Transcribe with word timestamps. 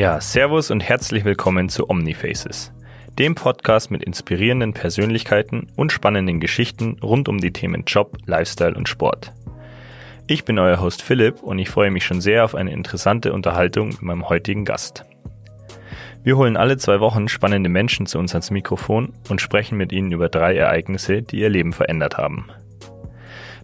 Ja, 0.00 0.18
Servus 0.18 0.70
und 0.70 0.80
herzlich 0.80 1.26
willkommen 1.26 1.68
zu 1.68 1.90
Omnifaces, 1.90 2.72
dem 3.18 3.34
Podcast 3.34 3.90
mit 3.90 4.02
inspirierenden 4.02 4.72
Persönlichkeiten 4.72 5.66
und 5.76 5.92
spannenden 5.92 6.40
Geschichten 6.40 6.96
rund 7.02 7.28
um 7.28 7.36
die 7.36 7.52
Themen 7.52 7.84
Job, 7.86 8.16
Lifestyle 8.24 8.74
und 8.74 8.88
Sport. 8.88 9.34
Ich 10.26 10.46
bin 10.46 10.58
euer 10.58 10.80
Host 10.80 11.02
Philipp 11.02 11.42
und 11.42 11.58
ich 11.58 11.68
freue 11.68 11.90
mich 11.90 12.06
schon 12.06 12.22
sehr 12.22 12.46
auf 12.46 12.54
eine 12.54 12.72
interessante 12.72 13.34
Unterhaltung 13.34 13.88
mit 13.88 14.00
meinem 14.00 14.30
heutigen 14.30 14.64
Gast. 14.64 15.04
Wir 16.22 16.38
holen 16.38 16.56
alle 16.56 16.78
zwei 16.78 17.00
Wochen 17.00 17.28
spannende 17.28 17.68
Menschen 17.68 18.06
zu 18.06 18.18
uns 18.18 18.32
ans 18.32 18.50
Mikrofon 18.50 19.12
und 19.28 19.42
sprechen 19.42 19.76
mit 19.76 19.92
ihnen 19.92 20.12
über 20.12 20.30
drei 20.30 20.56
Ereignisse, 20.56 21.20
die 21.20 21.40
ihr 21.40 21.50
Leben 21.50 21.74
verändert 21.74 22.16
haben. 22.16 22.46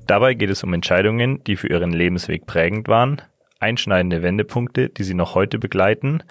Dabei 0.06 0.34
geht 0.34 0.50
es 0.50 0.62
um 0.62 0.74
Entscheidungen, 0.74 1.42
die 1.44 1.56
für 1.56 1.68
ihren 1.68 1.92
Lebensweg 1.92 2.44
prägend 2.44 2.88
waren, 2.88 3.22
einschneidende 3.60 4.22
Wendepunkte, 4.22 4.88
die 4.88 5.04
Sie 5.04 5.14
noch 5.14 5.34
heute 5.34 5.58
begleiten 5.58 6.22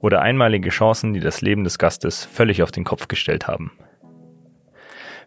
oder 0.00 0.20
einmalige 0.20 0.70
Chancen, 0.70 1.14
die 1.14 1.20
das 1.20 1.40
Leben 1.40 1.64
des 1.64 1.78
Gastes 1.78 2.24
völlig 2.24 2.62
auf 2.62 2.72
den 2.72 2.84
Kopf 2.84 3.08
gestellt 3.08 3.46
haben. 3.46 3.72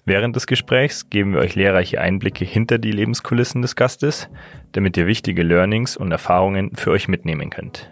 Während 0.07 0.35
des 0.35 0.45
Gesprächs 0.45 1.09
geben 1.09 1.33
wir 1.33 1.39
euch 1.39 1.55
lehrreiche 1.55 1.99
Einblicke 1.99 2.45
hinter 2.45 2.77
die 2.77 2.91
Lebenskulissen 2.91 3.63
des 3.63 3.75
Gastes, 3.75 4.29
damit 4.73 4.97
ihr 4.97 5.07
wichtige 5.07 5.41
Learnings 5.41 5.97
und 5.97 6.11
Erfahrungen 6.11 6.75
für 6.75 6.91
euch 6.91 7.07
mitnehmen 7.07 7.49
könnt. 7.49 7.91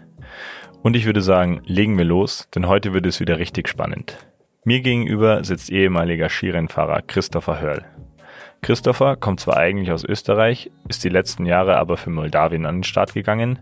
Und 0.82 0.94
ich 0.94 1.06
würde 1.06 1.22
sagen, 1.22 1.62
legen 1.64 1.98
wir 1.98 2.04
los, 2.04 2.48
denn 2.54 2.68
heute 2.68 2.92
wird 2.92 3.06
es 3.06 3.18
wieder 3.18 3.38
richtig 3.38 3.68
spannend. 3.68 4.18
Mir 4.64 4.80
gegenüber 4.80 5.42
sitzt 5.42 5.70
ehemaliger 5.70 6.28
Skirennfahrer 6.28 7.02
Christopher 7.02 7.60
Hörl. 7.60 7.84
Christopher 8.64 9.16
kommt 9.16 9.40
zwar 9.40 9.58
eigentlich 9.58 9.92
aus 9.92 10.04
Österreich, 10.04 10.70
ist 10.88 11.04
die 11.04 11.10
letzten 11.10 11.44
Jahre 11.44 11.76
aber 11.76 11.98
für 11.98 12.08
Moldawien 12.08 12.64
an 12.64 12.76
den 12.76 12.84
Start 12.84 13.12
gegangen, 13.12 13.58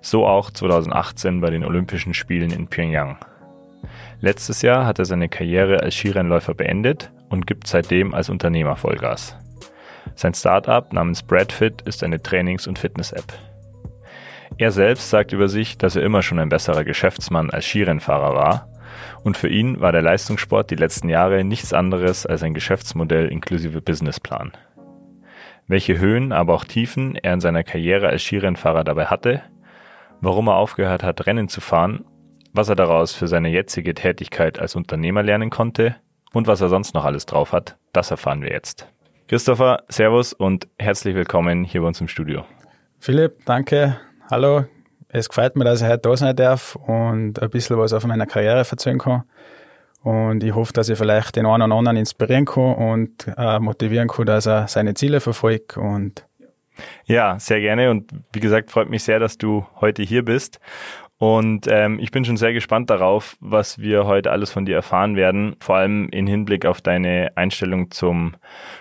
so 0.00 0.26
auch 0.26 0.50
2018 0.50 1.40
bei 1.40 1.50
den 1.50 1.64
Olympischen 1.64 2.14
Spielen 2.14 2.50
in 2.50 2.66
Pyongyang. 2.66 3.16
Letztes 4.18 4.62
Jahr 4.62 4.86
hat 4.86 4.98
er 4.98 5.04
seine 5.04 5.28
Karriere 5.28 5.84
als 5.84 5.94
Skirennläufer 5.94 6.54
beendet 6.54 7.12
und 7.28 7.46
gibt 7.46 7.68
seitdem 7.68 8.12
als 8.12 8.28
Unternehmer 8.28 8.74
Vollgas. 8.74 9.36
Sein 10.16 10.34
Startup 10.34 10.92
namens 10.92 11.22
Bradfit 11.22 11.82
ist 11.82 12.02
eine 12.02 12.20
Trainings- 12.20 12.66
und 12.66 12.76
Fitness-App. 12.76 13.32
Er 14.58 14.72
selbst 14.72 15.10
sagt 15.10 15.32
über 15.32 15.46
sich, 15.46 15.78
dass 15.78 15.94
er 15.94 16.02
immer 16.02 16.22
schon 16.24 16.40
ein 16.40 16.48
besserer 16.48 16.82
Geschäftsmann 16.82 17.50
als 17.50 17.66
Skirennfahrer 17.66 18.34
war 18.34 18.68
und 19.22 19.36
für 19.36 19.48
ihn 19.48 19.80
war 19.80 19.92
der 19.92 20.02
Leistungssport 20.02 20.70
die 20.70 20.76
letzten 20.76 21.08
Jahre 21.08 21.44
nichts 21.44 21.72
anderes 21.72 22.26
als 22.26 22.42
ein 22.42 22.54
Geschäftsmodell 22.54 23.28
inklusive 23.28 23.80
Businessplan. 23.80 24.52
Welche 25.66 25.98
Höhen, 25.98 26.32
aber 26.32 26.54
auch 26.54 26.64
Tiefen 26.64 27.14
er 27.16 27.34
in 27.34 27.40
seiner 27.40 27.62
Karriere 27.62 28.08
als 28.08 28.22
Skirennfahrer 28.22 28.84
dabei 28.84 29.06
hatte, 29.06 29.42
warum 30.20 30.48
er 30.48 30.56
aufgehört 30.56 31.02
hat, 31.02 31.26
Rennen 31.26 31.48
zu 31.48 31.60
fahren, 31.60 32.04
was 32.52 32.68
er 32.68 32.74
daraus 32.74 33.14
für 33.14 33.28
seine 33.28 33.50
jetzige 33.50 33.94
Tätigkeit 33.94 34.58
als 34.58 34.74
Unternehmer 34.74 35.22
lernen 35.22 35.50
konnte 35.50 35.96
und 36.32 36.46
was 36.46 36.60
er 36.60 36.68
sonst 36.68 36.94
noch 36.94 37.04
alles 37.04 37.26
drauf 37.26 37.52
hat, 37.52 37.76
das 37.92 38.10
erfahren 38.10 38.42
wir 38.42 38.50
jetzt. 38.50 38.88
Christopher, 39.28 39.84
Servus 39.88 40.32
und 40.32 40.66
herzlich 40.78 41.14
willkommen 41.14 41.62
hier 41.64 41.82
bei 41.82 41.86
uns 41.86 42.00
im 42.00 42.08
Studio. 42.08 42.44
Philipp, 42.98 43.44
danke. 43.46 43.96
Hallo, 44.28 44.64
es 45.12 45.28
gefällt 45.28 45.56
mir, 45.56 45.64
dass 45.64 45.82
ich 45.82 45.88
heute 45.88 45.98
da 45.98 46.16
sein 46.16 46.36
darf 46.36 46.76
und 46.76 47.40
ein 47.40 47.50
bisschen 47.50 47.78
was 47.78 47.92
auf 47.92 48.06
meiner 48.06 48.26
Karriere 48.26 48.58
erzählen 48.58 48.98
kann. 48.98 49.24
Und 50.02 50.42
ich 50.42 50.54
hoffe, 50.54 50.72
dass 50.72 50.88
ich 50.88 50.96
vielleicht 50.96 51.36
den 51.36 51.46
einen 51.46 51.64
oder 51.70 51.78
anderen 51.78 51.96
inspirieren 51.96 52.46
kann 52.46 52.74
und 52.74 53.26
äh, 53.36 53.58
motivieren 53.58 54.08
kann, 54.08 54.26
dass 54.26 54.46
er 54.46 54.66
seine 54.66 54.94
Ziele 54.94 55.20
verfolgt. 55.20 55.76
Und 55.76 56.24
ja, 57.04 57.38
sehr 57.38 57.60
gerne. 57.60 57.90
Und 57.90 58.10
wie 58.32 58.40
gesagt, 58.40 58.70
freut 58.70 58.88
mich 58.88 59.02
sehr, 59.02 59.18
dass 59.18 59.36
du 59.36 59.66
heute 59.80 60.02
hier 60.02 60.24
bist. 60.24 60.58
Und 61.18 61.66
ähm, 61.68 61.98
ich 61.98 62.12
bin 62.12 62.24
schon 62.24 62.38
sehr 62.38 62.54
gespannt 62.54 62.88
darauf, 62.88 63.36
was 63.40 63.78
wir 63.78 64.06
heute 64.06 64.30
alles 64.30 64.50
von 64.50 64.64
dir 64.64 64.76
erfahren 64.76 65.16
werden, 65.16 65.54
vor 65.60 65.76
allem 65.76 66.08
in 66.08 66.26
Hinblick 66.26 66.64
auf 66.64 66.80
deine 66.80 67.32
Einstellung 67.34 67.90
zum 67.90 68.36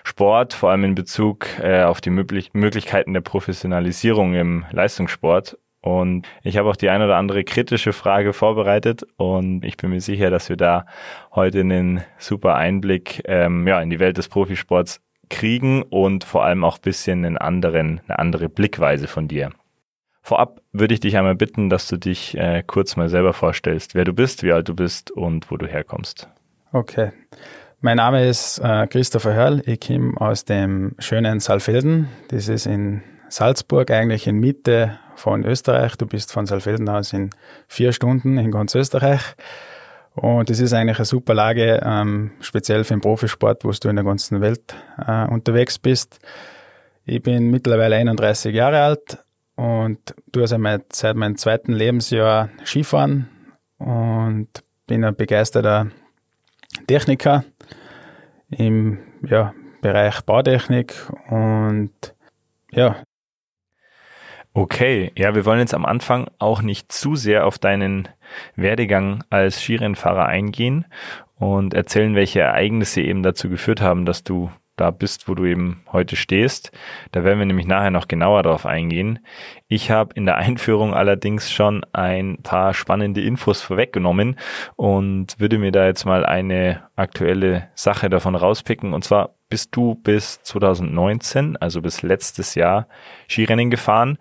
Sport, 0.06 0.54
vor 0.54 0.72
allem 0.72 0.86
in 0.86 0.96
Bezug 0.96 1.48
äh, 1.62 1.84
auf 1.84 2.00
die 2.00 2.12
Möglich 2.12 2.52
Möglichkeiten 2.54 3.14
der 3.14 3.20
Professionalisierung 3.20 4.36
im 4.36 4.66
Leistungssport 4.72 5.58
und 5.82 6.28
ich 6.44 6.58
habe 6.58 6.70
auch 6.70 6.76
die 6.76 6.90
ein 6.90 7.02
oder 7.02 7.16
andere 7.16 7.44
kritische 7.44 7.94
Frage 7.94 8.34
vorbereitet 8.34 9.04
und 9.18 9.64
ich 9.64 9.78
bin 9.78 9.92
mir 9.92 10.02
sicher, 10.02 10.30
dass 10.30 10.50
wir 10.50 10.58
da 10.58 10.86
heute 11.34 11.62
einen 11.62 12.02
super 12.18 12.56
Einblick 12.56 13.22
ähm, 13.26 13.68
ja, 13.68 13.82
in 13.82 13.90
die 13.90 14.00
Welt 14.00 14.18
des 14.18 14.28
Profisports 14.28 15.02
kriegen 15.30 15.84
und 15.84 16.24
vor 16.24 16.44
allem 16.44 16.64
auch 16.64 16.80
bisschen 16.80 17.24
einen 17.24 17.38
anderen, 17.38 18.02
eine 18.08 18.20
andere 18.20 18.50
Blickweise 18.50 19.08
von 19.08 19.28
dir. 19.28 19.52
Vorab 20.22 20.62
würde 20.74 20.94
ich 20.94 21.00
dich 21.00 21.18
einmal 21.18 21.36
bitten, 21.36 21.70
dass 21.70 21.88
du 21.88 21.98
dich 21.98 22.38
äh, 22.38 22.64
kurz 22.66 22.98
mal 22.98 23.10
selber 23.10 23.34
vorstellst, 23.34 23.96
wer 23.96 24.04
du 24.04 24.14
bist, 24.14 24.44
wie 24.44 24.52
alt 24.52 24.68
du 24.68 24.76
bist 24.76 25.12
und 25.12 25.50
wo 25.50 25.58
du 25.58 25.66
herkommst. 25.66 26.28
Okay. 26.74 27.12
Mein 27.82 27.98
Name 27.98 28.28
ist 28.28 28.60
äh, 28.60 28.86
Christopher 28.88 29.34
Hörl. 29.34 29.64
Ich 29.66 29.80
komme 29.80 30.20
aus 30.20 30.44
dem 30.44 30.96
schönen 31.00 31.40
Saalfelden. 31.40 32.10
Das 32.28 32.50
ist 32.50 32.66
in 32.66 33.02
Salzburg, 33.30 33.90
eigentlich 33.92 34.28
in 34.28 34.40
Mitte 34.40 35.00
von 35.20 35.44
Österreich. 35.46 35.98
Du 35.98 36.06
bist 36.06 36.32
von 36.32 36.46
Saalfelden 36.46 36.88
aus 36.90 37.14
in 37.14 37.30
vier 37.68 37.92
Stunden 37.92 38.38
in 38.38 38.52
ganz 38.52 38.74
Österreich. 38.74 39.22
Und 40.16 40.50
das 40.50 40.60
ist 40.60 40.74
eigentlich 40.74 40.98
eine 40.98 41.06
super 41.06 41.34
Lage, 41.34 41.82
ähm, 41.84 42.32
speziell 42.40 42.84
für 42.84 42.94
den 42.94 43.02
Profisport, 43.02 43.64
wo 43.64 43.72
du 43.72 43.90
in 43.90 43.96
der 43.96 44.06
ganzen 44.06 44.42
Welt 44.42 44.76
äh, 45.06 45.26
unterwegs 45.28 45.78
bist. 45.78 46.20
Ich 47.06 47.22
bin 47.22 47.52
mittlerweile 47.52 47.96
31 47.96 48.54
Jahre 48.54 48.82
alt 48.82 49.18
und 49.56 50.00
tue 50.32 50.44
also 50.44 50.58
seit 50.92 51.16
meinem 51.16 51.38
zweiten 51.38 51.74
Lebensjahr 51.74 52.50
Skifahren 52.66 53.30
und 53.78 54.48
bin 54.88 55.04
ein 55.04 55.16
begeisterter 55.16 55.88
Techniker 56.88 57.44
im 58.50 59.00
ja, 59.24 59.54
Bereich 59.82 60.22
Bautechnik 60.22 60.94
und 61.30 61.92
ja, 62.72 62.98
Okay, 64.60 65.14
ja, 65.16 65.36
wir 65.36 65.46
wollen 65.46 65.62
jetzt 65.62 65.74
am 65.74 65.86
Anfang 65.86 66.30
auch 66.38 66.62
nicht 66.62 66.92
zu 66.92 67.16
sehr 67.16 67.48
auf 67.48 67.60
deinen 67.60 68.10
Werdegang 68.58 69.24
als 69.30 69.62
Skirennfahrer 69.62 70.26
eingehen 70.26 70.84
und 71.38 71.74
erzählen, 71.74 72.14
welche 72.14 72.42
Ereignisse 72.42 73.00
eben 73.02 73.24
dazu 73.24 73.48
geführt 73.50 73.80
haben, 73.80 74.06
dass 74.06 74.26
du 74.26 74.52
da 74.76 74.92
bist, 74.92 75.30
wo 75.30 75.36
du 75.36 75.46
eben 75.46 75.84
heute 75.94 76.18
stehst. 76.18 76.74
Da 77.14 77.24
werden 77.24 77.40
wir 77.40 77.46
nämlich 77.46 77.68
nachher 77.68 77.90
noch 77.90 78.10
genauer 78.10 78.44
drauf 78.44 78.66
eingehen. 78.66 79.20
Ich 79.70 79.92
habe 79.92 80.14
in 80.16 80.26
der 80.26 80.36
Einführung 80.36 80.94
allerdings 80.94 81.50
schon 81.50 81.86
ein 81.94 82.40
paar 82.44 82.74
spannende 82.74 83.22
Infos 83.22 83.62
vorweggenommen 83.62 84.38
und 84.76 85.40
würde 85.40 85.58
mir 85.58 85.72
da 85.72 85.86
jetzt 85.86 86.04
mal 86.04 86.26
eine 86.26 86.84
aktuelle 86.98 87.70
Sache 87.76 88.10
davon 88.10 88.36
rauspicken. 88.36 88.94
Und 88.94 89.06
zwar 89.06 89.36
bist 89.50 89.76
du 89.76 89.96
bis 89.96 90.42
2019, 90.44 91.58
also 91.58 91.82
bis 91.82 92.04
letztes 92.04 92.56
Jahr, 92.56 92.88
Skirennen 93.28 93.70
gefahren 93.70 94.18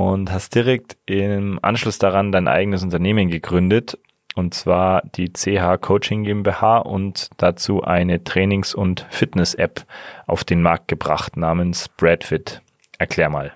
und 0.00 0.32
hast 0.32 0.54
direkt 0.54 0.96
im 1.04 1.58
Anschluss 1.60 1.98
daran 1.98 2.32
dein 2.32 2.48
eigenes 2.48 2.82
Unternehmen 2.82 3.28
gegründet 3.28 3.98
und 4.34 4.54
zwar 4.54 5.02
die 5.14 5.32
CH 5.32 5.78
Coaching 5.80 6.24
GmbH 6.24 6.78
und 6.78 7.28
dazu 7.36 7.82
eine 7.82 8.24
Trainings- 8.24 8.74
und 8.74 9.06
Fitness-App 9.10 9.84
auf 10.26 10.44
den 10.44 10.62
Markt 10.62 10.88
gebracht 10.88 11.36
namens 11.36 11.88
Bradfit. 11.88 12.62
Erklär 12.98 13.28
mal. 13.28 13.52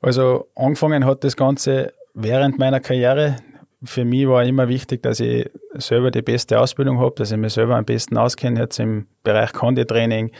Also 0.00 0.48
angefangen 0.54 1.04
hat 1.04 1.24
das 1.24 1.36
Ganze 1.36 1.92
während 2.14 2.58
meiner 2.58 2.80
Karriere. 2.80 3.36
Für 3.82 4.04
mich 4.04 4.28
war 4.28 4.44
immer 4.44 4.68
wichtig, 4.68 5.02
dass 5.02 5.18
ich 5.18 5.50
selber 5.74 6.10
die 6.12 6.22
beste 6.22 6.60
Ausbildung 6.60 7.00
habe, 7.00 7.14
dass 7.16 7.32
ich 7.32 7.38
mich 7.38 7.54
selber 7.54 7.76
am 7.76 7.84
besten 7.84 8.16
auskenne, 8.16 8.60
jetzt 8.60 8.78
im 8.78 9.06
Bereich 9.24 9.52
Konditraining, 9.52 10.30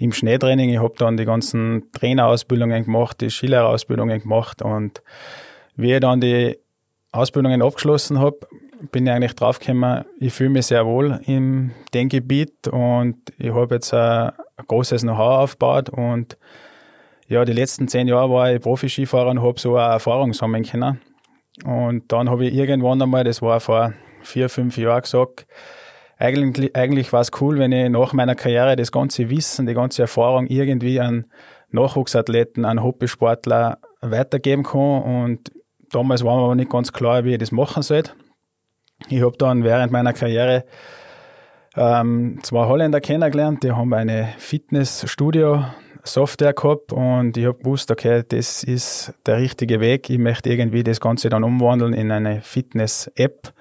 im 0.00 0.12
Schneetraining. 0.12 0.70
Ich 0.70 0.78
habe 0.78 0.94
dann 0.96 1.18
die 1.18 1.26
ganzen 1.26 1.92
Trainerausbildungen 1.92 2.84
gemacht, 2.84 3.20
die 3.20 3.30
Skilehrerausbildungen 3.30 4.22
gemacht 4.22 4.62
und 4.62 5.02
wie 5.76 5.92
ich 5.92 6.00
dann 6.00 6.20
die 6.20 6.58
Ausbildungen 7.12 7.62
abgeschlossen 7.62 8.18
habe, 8.18 8.38
bin 8.92 9.06
ich 9.06 9.12
eigentlich 9.12 9.34
draufgekommen, 9.34 10.06
ich 10.18 10.32
fühle 10.32 10.50
mich 10.50 10.66
sehr 10.66 10.86
wohl 10.86 11.20
in 11.26 11.72
dem 11.92 12.08
Gebiet 12.08 12.66
und 12.68 13.16
ich 13.36 13.52
habe 13.52 13.74
jetzt 13.74 13.92
ein, 13.92 14.32
ein 14.56 14.64
großes 14.66 15.02
Know-how 15.02 15.42
aufgebaut 15.42 15.90
und 15.90 16.38
ja, 17.28 17.44
die 17.44 17.52
letzten 17.52 17.86
zehn 17.86 18.08
Jahre 18.08 18.30
war 18.30 18.52
ich 18.52 18.60
Profi-Skifahrer 18.60 19.30
und 19.30 19.42
habe 19.42 19.60
so 19.60 19.76
eine 19.76 19.92
Erfahrung 19.92 20.32
sammeln 20.32 20.64
können. 20.64 21.00
Und 21.64 22.10
dann 22.10 22.30
habe 22.30 22.46
ich 22.46 22.54
irgendwann 22.54 23.02
einmal, 23.02 23.22
das 23.22 23.42
war 23.42 23.60
vor 23.60 23.92
vier, 24.22 24.48
fünf 24.48 24.76
Jahren 24.78 25.02
gesagt, 25.02 25.46
eigentlich, 26.20 26.76
eigentlich 26.76 27.12
war 27.12 27.22
es 27.22 27.30
cool, 27.40 27.58
wenn 27.58 27.72
ich 27.72 27.88
nach 27.88 28.12
meiner 28.12 28.34
Karriere 28.34 28.76
das 28.76 28.92
ganze 28.92 29.30
Wissen, 29.30 29.66
die 29.66 29.74
ganze 29.74 30.02
Erfahrung 30.02 30.46
irgendwie 30.46 31.00
an 31.00 31.24
Nachwuchsathleten, 31.70 32.64
an 32.64 32.82
Hobbysportler 32.82 33.78
weitergeben 34.02 34.62
kann. 34.62 35.02
Und 35.02 35.50
damals 35.90 36.22
war 36.22 36.36
mir 36.36 36.44
aber 36.44 36.54
nicht 36.54 36.70
ganz 36.70 36.92
klar, 36.92 37.24
wie 37.24 37.32
ich 37.32 37.38
das 37.38 37.52
machen 37.52 37.82
soll. 37.82 38.02
Ich 39.08 39.22
habe 39.22 39.36
dann 39.38 39.64
während 39.64 39.92
meiner 39.92 40.12
Karriere 40.12 40.64
ähm, 41.74 42.38
zwei 42.42 42.66
Holländer 42.66 43.00
kennengelernt, 43.00 43.62
die 43.62 43.72
haben 43.72 43.94
eine 43.94 44.28
Fitnessstudio 44.36 45.64
Software 46.02 46.52
gehabt 46.52 46.92
und 46.92 47.36
ich 47.36 47.46
habe 47.46 47.58
gewusst, 47.58 47.90
okay, 47.90 48.24
das 48.28 48.62
ist 48.62 49.14
der 49.26 49.38
richtige 49.38 49.80
Weg. 49.80 50.10
Ich 50.10 50.18
möchte 50.18 50.50
irgendwie 50.50 50.82
das 50.82 51.00
Ganze 51.00 51.28
dann 51.28 51.44
umwandeln 51.44 51.94
in 51.94 52.10
eine 52.10 52.42
Fitness-App. 52.42 53.52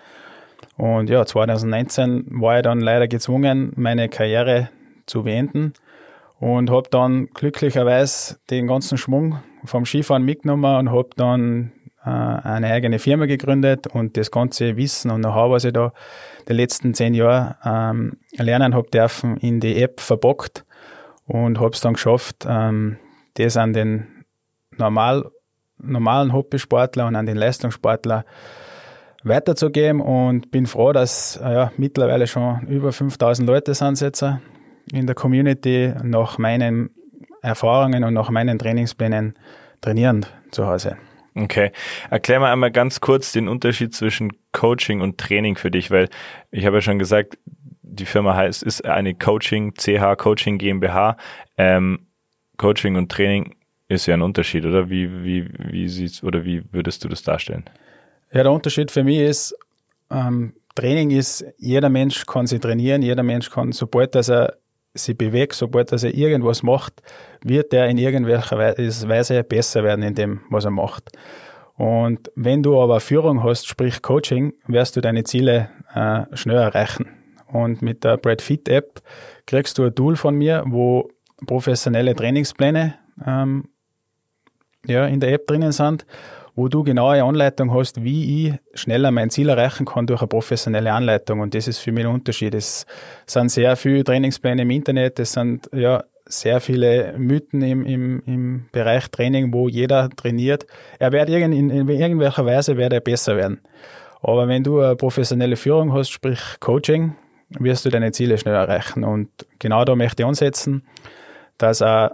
Und 0.79 1.09
ja, 1.09 1.25
2019 1.25 2.27
war 2.39 2.55
ich 2.55 2.63
dann 2.63 2.79
leider 2.79 3.09
gezwungen, 3.09 3.73
meine 3.75 4.07
Karriere 4.07 4.69
zu 5.07 5.23
beenden 5.23 5.73
und 6.39 6.71
habe 6.71 6.87
dann 6.89 7.27
glücklicherweise 7.33 8.37
den 8.49 8.65
ganzen 8.65 8.97
Schwung 8.97 9.39
vom 9.65 9.85
Skifahren 9.85 10.23
mitgenommen 10.23 10.77
und 10.77 10.91
habe 10.91 11.09
dann 11.17 11.73
äh, 12.05 12.09
eine 12.09 12.71
eigene 12.71 12.97
Firma 12.97 13.25
gegründet 13.25 13.87
und 13.87 14.15
das 14.15 14.31
ganze 14.31 14.77
Wissen 14.77 15.11
und 15.11 15.23
Know-how, 15.23 15.51
was 15.51 15.65
ich 15.65 15.73
da 15.73 15.91
die 16.47 16.53
letzten 16.53 16.93
zehn 16.93 17.13
Jahre 17.13 17.57
ähm, 17.65 18.13
lernen 18.37 18.73
habe 18.73 18.89
dürfen, 18.89 19.35
in 19.35 19.59
die 19.59 19.83
App 19.83 19.99
verbockt 19.99 20.63
und 21.25 21.59
habe 21.59 21.71
es 21.71 21.81
dann 21.81 21.95
geschafft, 21.95 22.45
ähm, 22.47 22.95
das 23.33 23.57
an 23.57 23.73
den 23.73 24.07
normal, 24.77 25.29
normalen 25.77 26.31
Hobbysportler 26.31 27.05
und 27.05 27.17
an 27.17 27.25
den 27.25 27.35
Leistungssportler 27.35 28.23
weiterzugeben 29.23 30.01
und 30.01 30.51
bin 30.51 30.65
froh, 30.65 30.93
dass 30.93 31.37
äh, 31.37 31.53
ja, 31.53 31.71
mittlerweile 31.77 32.27
schon 32.27 32.67
über 32.67 32.91
5000 32.91 33.47
Leute 33.47 33.73
sind 33.73 33.99
jetzt 33.99 34.23
in 34.91 35.05
der 35.05 35.15
Community 35.15 35.93
nach 36.03 36.37
meinen 36.37 36.89
Erfahrungen 37.41 38.03
und 38.03 38.13
nach 38.13 38.29
meinen 38.29 38.59
Trainingsplänen 38.59 39.33
trainieren 39.81 40.25
zu 40.51 40.67
Hause. 40.67 40.97
Okay. 41.35 41.71
Erklär 42.09 42.39
mal 42.39 42.51
einmal 42.51 42.71
ganz 42.71 42.99
kurz 43.01 43.31
den 43.31 43.47
Unterschied 43.47 43.93
zwischen 43.93 44.31
Coaching 44.51 45.01
und 45.01 45.17
Training 45.17 45.55
für 45.55 45.71
dich, 45.71 45.91
weil 45.91 46.09
ich 46.51 46.65
habe 46.65 46.77
ja 46.77 46.81
schon 46.81 46.99
gesagt, 46.99 47.37
die 47.81 48.05
Firma 48.05 48.35
heißt, 48.35 48.63
ist 48.63 48.85
eine 48.85 49.15
Coaching, 49.15 49.73
CH 49.73 50.15
Coaching 50.17 50.57
GmbH. 50.57 51.17
Ähm, 51.57 52.07
Coaching 52.57 52.95
und 52.97 53.11
Training 53.11 53.55
ist 53.87 54.05
ja 54.05 54.15
ein 54.15 54.21
Unterschied, 54.21 54.65
oder? 54.65 54.89
Wie, 54.89 55.23
wie, 55.23 55.49
wie 55.71 55.87
sieht's, 55.87 56.23
oder 56.23 56.45
wie 56.45 56.63
würdest 56.71 57.03
du 57.03 57.07
das 57.07 57.23
darstellen? 57.23 57.65
Ja, 58.31 58.43
der 58.43 58.51
Unterschied 58.51 58.91
für 58.91 59.03
mich 59.03 59.19
ist, 59.19 59.55
ähm, 60.11 60.53
Training 60.75 61.11
ist, 61.11 61.43
jeder 61.57 61.89
Mensch 61.89 62.25
kann 62.25 62.47
sich 62.47 62.59
trainieren, 62.59 63.01
jeder 63.01 63.23
Mensch 63.23 63.49
kann, 63.49 63.71
sobald 63.71 64.15
dass 64.15 64.29
er 64.29 64.57
sich 64.93 65.17
bewegt, 65.17 65.53
sobald 65.53 65.91
dass 65.91 66.03
er 66.03 66.13
irgendwas 66.13 66.63
macht, 66.63 67.01
wird 67.43 67.73
er 67.73 67.87
in 67.87 67.97
irgendwelcher 67.97 68.57
Weise 68.57 69.43
besser 69.43 69.83
werden 69.83 70.03
in 70.03 70.15
dem, 70.15 70.41
was 70.49 70.65
er 70.65 70.71
macht. 70.71 71.11
Und 71.75 72.31
wenn 72.35 72.61
du 72.61 72.79
aber 72.81 72.99
Führung 72.99 73.43
hast, 73.43 73.67
sprich 73.67 74.01
Coaching, 74.01 74.53
wirst 74.67 74.95
du 74.95 75.01
deine 75.01 75.23
Ziele 75.23 75.69
äh, 75.93 76.23
schnell 76.35 76.57
erreichen. 76.57 77.07
Und 77.47 77.81
mit 77.81 78.03
der 78.03 78.17
Brad 78.17 78.43
App 78.67 79.01
kriegst 79.47 79.77
du 79.77 79.85
ein 79.85 79.95
Tool 79.95 80.15
von 80.15 80.35
mir, 80.35 80.63
wo 80.67 81.09
professionelle 81.47 82.15
Trainingspläne 82.15 82.95
ähm, 83.25 83.69
ja, 84.85 85.07
in 85.07 85.19
der 85.19 85.33
App 85.33 85.47
drinnen 85.47 85.71
sind 85.71 86.05
wo 86.59 86.67
du 86.67 86.83
genaue 86.83 87.23
Anleitung 87.23 87.73
hast, 87.73 88.03
wie 88.03 88.47
ich 88.47 88.53
schneller 88.73 89.11
mein 89.11 89.29
Ziel 89.29 89.47
erreichen 89.47 89.85
kann 89.85 90.07
durch 90.07 90.21
eine 90.21 90.27
professionelle 90.27 90.91
Anleitung. 90.91 91.39
Und 91.39 91.55
das 91.55 91.69
ist 91.69 91.79
für 91.79 91.93
mich 91.93 92.05
ein 92.05 92.11
Unterschied. 92.11 92.53
Es 92.53 92.85
sind 93.25 93.49
sehr 93.49 93.77
viele 93.77 94.03
Trainingspläne 94.03 94.63
im 94.63 94.69
Internet, 94.69 95.19
es 95.19 95.31
sind 95.31 95.69
ja 95.73 96.03
sehr 96.25 96.59
viele 96.59 97.15
Mythen 97.17 97.61
im, 97.61 97.85
im, 97.85 98.21
im 98.25 98.65
Bereich 98.73 99.07
Training, 99.07 99.53
wo 99.53 99.69
jeder 99.69 100.09
trainiert. 100.09 100.67
Er 100.99 101.13
wird 101.13 101.29
irgend, 101.29 101.55
in, 101.55 101.69
in 101.69 101.87
irgendwelcher 101.87 102.45
Weise 102.45 102.75
wird 102.75 102.91
er 102.91 102.99
besser 102.99 103.37
werden. 103.37 103.61
Aber 104.21 104.49
wenn 104.49 104.61
du 104.61 104.81
eine 104.81 104.97
professionelle 104.97 105.55
Führung 105.55 105.93
hast, 105.93 106.09
sprich 106.09 106.41
Coaching, 106.59 107.15
wirst 107.57 107.85
du 107.85 107.89
deine 107.89 108.11
Ziele 108.11 108.37
schnell 108.37 108.55
erreichen. 108.55 109.05
Und 109.05 109.29
genau 109.59 109.85
da 109.85 109.95
möchte 109.95 110.23
ich 110.23 110.27
ansetzen, 110.27 110.83
dass 111.57 111.81
auch 111.81 112.09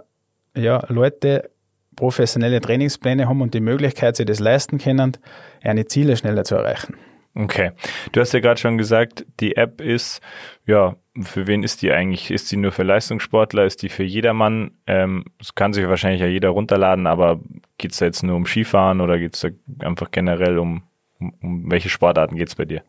ja, 0.56 0.84
Leute 0.88 1.50
professionelle 1.96 2.60
Trainingspläne 2.60 3.28
haben 3.28 3.40
und 3.40 3.54
die 3.54 3.60
Möglichkeit, 3.60 4.16
sich 4.16 4.26
das 4.26 4.38
leisten 4.38 4.78
können, 4.78 5.16
eine 5.62 5.86
Ziele 5.86 6.16
schneller 6.16 6.44
zu 6.44 6.54
erreichen. 6.54 6.94
Okay. 7.34 7.72
Du 8.12 8.20
hast 8.20 8.32
ja 8.32 8.40
gerade 8.40 8.58
schon 8.58 8.78
gesagt, 8.78 9.26
die 9.40 9.56
App 9.56 9.82
ist, 9.82 10.22
ja, 10.64 10.96
für 11.20 11.46
wen 11.46 11.62
ist 11.62 11.82
die 11.82 11.92
eigentlich? 11.92 12.30
Ist 12.30 12.50
die 12.50 12.56
nur 12.56 12.72
für 12.72 12.82
Leistungssportler? 12.82 13.66
Ist 13.66 13.82
die 13.82 13.90
für 13.90 14.04
jedermann? 14.04 14.70
Ähm, 14.86 15.24
das 15.38 15.54
kann 15.54 15.74
sich 15.74 15.86
wahrscheinlich 15.86 16.22
ja 16.22 16.26
jeder 16.26 16.50
runterladen, 16.50 17.06
aber 17.06 17.40
geht 17.76 17.92
es 17.92 17.98
da 17.98 18.06
jetzt 18.06 18.22
nur 18.22 18.36
um 18.36 18.46
Skifahren 18.46 19.02
oder 19.02 19.18
geht 19.18 19.34
es 19.34 19.40
da 19.40 19.48
einfach 19.80 20.10
generell 20.10 20.58
um, 20.58 20.82
um, 21.18 21.34
um 21.42 21.70
welche 21.70 21.90
Sportarten 21.90 22.36
geht 22.36 22.48
es 22.48 22.54
bei 22.54 22.64
dir? 22.64 22.82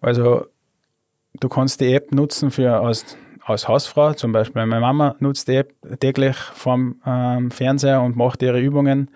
Also, 0.00 0.46
du 1.38 1.48
kannst 1.48 1.80
die 1.80 1.94
App 1.94 2.12
nutzen 2.12 2.50
für 2.50 2.80
aus 2.80 3.16
als 3.44 3.68
Hausfrau, 3.68 4.12
zum 4.14 4.32
Beispiel 4.32 4.66
meine 4.66 4.80
Mama 4.80 5.16
nutzt 5.18 5.48
die 5.48 5.56
App 5.56 5.74
täglich 6.00 6.36
vom 6.36 7.00
ähm, 7.06 7.50
Fernseher 7.50 8.02
und 8.02 8.16
macht 8.16 8.42
ihre 8.42 8.60
Übungen. 8.60 9.10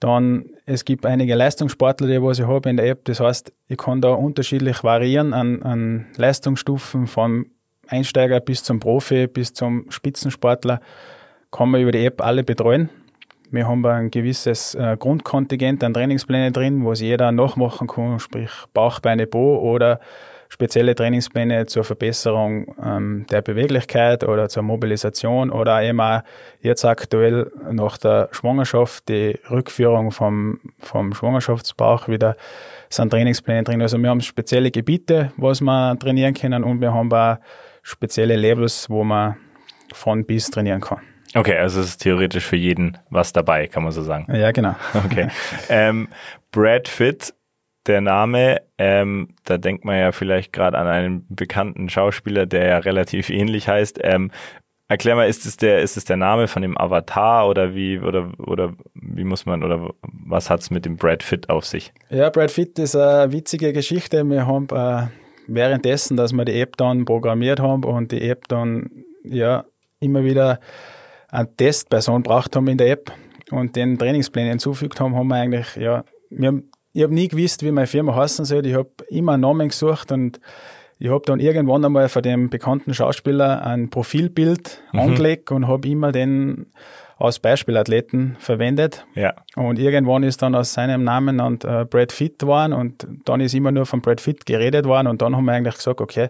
Dann, 0.00 0.46
es 0.64 0.84
gibt 0.84 1.04
einige 1.04 1.34
Leistungssportler, 1.34 2.06
die 2.06 2.40
ich 2.40 2.46
habe 2.46 2.70
in 2.70 2.76
der 2.76 2.86
App. 2.86 3.04
Das 3.04 3.20
heißt, 3.20 3.52
ich 3.66 3.76
kann 3.76 4.00
da 4.00 4.10
unterschiedlich 4.10 4.84
variieren 4.84 5.34
an, 5.34 5.62
an 5.62 6.06
Leistungsstufen 6.16 7.06
vom 7.06 7.46
Einsteiger 7.88 8.40
bis 8.40 8.62
zum 8.62 8.80
Profi, 8.80 9.26
bis 9.26 9.52
zum 9.54 9.90
Spitzensportler. 9.90 10.80
Kann 11.50 11.70
man 11.70 11.80
über 11.80 11.92
die 11.92 12.04
App 12.04 12.20
alle 12.20 12.44
betreuen. 12.44 12.90
Wir 13.50 13.66
haben 13.66 13.84
ein 13.86 14.10
gewisses 14.10 14.74
äh, 14.74 14.96
Grundkontingent 14.98 15.82
an 15.82 15.94
Trainingsplänen 15.94 16.52
drin, 16.52 16.84
was 16.84 17.00
jeder 17.00 17.32
nachmachen 17.32 17.88
kann, 17.88 18.20
sprich 18.20 18.50
Bauch, 18.74 19.00
Beine, 19.00 19.26
Po 19.26 19.56
oder 19.58 20.00
spezielle 20.48 20.94
Trainingspläne 20.94 21.66
zur 21.66 21.84
Verbesserung 21.84 22.74
ähm, 22.82 23.26
der 23.30 23.42
Beweglichkeit 23.42 24.24
oder 24.24 24.48
zur 24.48 24.62
Mobilisation 24.62 25.50
oder 25.50 25.82
eben 25.82 26.00
auch 26.00 26.22
jetzt 26.60 26.84
aktuell 26.84 27.50
nach 27.70 27.98
der 27.98 28.28
Schwangerschaft 28.32 29.08
die 29.08 29.38
Rückführung 29.50 30.10
vom, 30.10 30.60
vom 30.78 31.14
Schwangerschaftsbauch 31.14 32.08
wieder 32.08 32.36
sind 32.88 33.10
Trainingspläne 33.10 33.64
drin. 33.64 33.82
Also 33.82 33.98
wir 33.98 34.08
haben 34.08 34.20
spezielle 34.20 34.70
Gebiete, 34.70 35.32
was 35.36 35.60
wir 35.60 35.98
trainieren 35.98 36.34
können 36.34 36.64
und 36.64 36.80
wir 36.80 36.94
haben 36.94 37.12
auch 37.12 37.36
spezielle 37.82 38.36
Levels, 38.36 38.88
wo 38.88 39.04
man 39.04 39.36
von 39.92 40.24
bis 40.24 40.50
trainieren 40.50 40.80
kann. 40.80 41.00
Okay, 41.34 41.58
also 41.58 41.80
es 41.80 41.88
ist 41.88 41.98
theoretisch 41.98 42.46
für 42.46 42.56
jeden 42.56 42.96
was 43.10 43.32
dabei, 43.32 43.66
kann 43.66 43.82
man 43.82 43.92
so 43.92 44.02
sagen. 44.02 44.26
Ja, 44.34 44.50
genau. 44.50 44.74
Okay. 45.04 45.28
ähm, 45.68 46.08
Brad 46.52 46.88
Fit 46.88 47.34
der 47.88 48.00
Name, 48.00 48.62
ähm, 48.78 49.28
da 49.44 49.58
denkt 49.58 49.84
man 49.84 49.98
ja 49.98 50.12
vielleicht 50.12 50.52
gerade 50.52 50.78
an 50.78 50.86
einen 50.86 51.26
bekannten 51.28 51.88
Schauspieler, 51.88 52.46
der 52.46 52.66
ja 52.66 52.78
relativ 52.78 53.30
ähnlich 53.30 53.68
heißt. 53.68 53.98
Ähm, 54.02 54.30
erklär 54.88 55.16
mal, 55.16 55.28
ist 55.28 55.46
es 55.46 55.56
der, 55.56 55.80
ist 55.80 55.96
es 55.96 56.04
der 56.04 56.16
Name 56.16 56.48
von 56.48 56.62
dem 56.62 56.78
Avatar 56.78 57.48
oder 57.48 57.74
wie, 57.74 57.98
oder, 57.98 58.30
oder 58.38 58.74
wie 58.94 59.24
muss 59.24 59.46
man, 59.46 59.62
oder 59.62 59.90
was 60.02 60.50
hat's 60.50 60.70
mit 60.70 60.84
dem 60.84 60.96
Brad 60.96 61.24
Pitt 61.26 61.48
auf 61.50 61.64
sich? 61.64 61.92
Ja, 62.10 62.30
Brad 62.30 62.54
Pitt 62.54 62.78
ist 62.78 62.96
eine 62.96 63.32
witzige 63.32 63.72
Geschichte. 63.72 64.24
Wir 64.24 64.46
haben 64.46 64.68
äh, 64.70 65.08
währenddessen, 65.46 66.16
dass 66.16 66.32
wir 66.32 66.44
die 66.44 66.60
App 66.60 66.76
dann 66.76 67.04
programmiert 67.04 67.60
haben 67.60 67.84
und 67.84 68.12
die 68.12 68.28
App 68.28 68.48
dann 68.48 68.90
ja 69.24 69.64
immer 70.00 70.24
wieder 70.24 70.60
eine 71.30 71.54
Testperson 71.56 72.22
braucht 72.22 72.56
haben 72.56 72.68
in 72.68 72.78
der 72.78 72.90
App 72.90 73.12
und 73.50 73.76
den 73.76 73.98
Trainingsplänen 73.98 74.50
hinzugefügt 74.50 75.00
haben, 75.00 75.14
haben 75.16 75.28
wir 75.28 75.36
eigentlich, 75.36 75.76
ja, 75.76 76.04
wir 76.30 76.48
haben 76.48 76.70
ich 76.92 77.02
habe 77.02 77.14
nie 77.14 77.28
gewusst, 77.28 77.62
wie 77.62 77.70
meine 77.70 77.86
Firma 77.86 78.14
heißen 78.14 78.44
soll. 78.44 78.66
Ich 78.66 78.74
habe 78.74 78.90
immer 79.08 79.32
einen 79.32 79.42
Namen 79.42 79.68
gesucht 79.68 80.10
und 80.12 80.40
ich 80.98 81.10
habe 81.10 81.22
dann 81.24 81.38
irgendwann 81.38 81.84
einmal 81.84 82.08
von 82.08 82.22
dem 82.22 82.50
bekannten 82.50 82.92
Schauspieler 82.92 83.64
ein 83.64 83.88
Profilbild 83.88 84.82
mhm. 84.92 85.00
angelegt 85.00 85.50
und 85.52 85.68
habe 85.68 85.88
immer 85.88 86.12
den 86.12 86.72
als 87.18 87.38
Beispielathleten 87.40 88.36
verwendet. 88.38 89.04
Ja. 89.14 89.34
Und 89.56 89.78
irgendwann 89.78 90.22
ist 90.22 90.42
dann 90.42 90.54
aus 90.54 90.72
seinem 90.72 91.02
Namen 91.04 91.40
und 91.40 91.64
äh, 91.64 91.84
Brad 91.84 92.16
Pitt 92.16 92.38
geworden 92.38 92.72
und 92.72 93.06
dann 93.24 93.40
ist 93.40 93.54
immer 93.54 93.72
nur 93.72 93.86
von 93.86 94.00
Brad 94.00 94.22
Pitt 94.22 94.46
geredet 94.46 94.86
worden 94.86 95.08
und 95.08 95.20
dann 95.20 95.36
haben 95.36 95.44
wir 95.44 95.52
eigentlich 95.52 95.74
gesagt, 95.74 96.00
okay, 96.00 96.28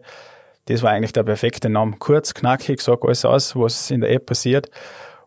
das 0.67 0.83
war 0.83 0.91
eigentlich 0.91 1.13
der 1.13 1.23
perfekte 1.23 1.71
Name. 1.71 1.97
Kurz, 1.99 2.35
knackig, 2.35 2.81
sag 2.81 3.05
alles 3.05 3.25
aus, 3.25 3.57
was 3.57 3.91
in 3.91 4.01
der 4.01 4.11
App 4.11 4.27
passiert. 4.27 4.71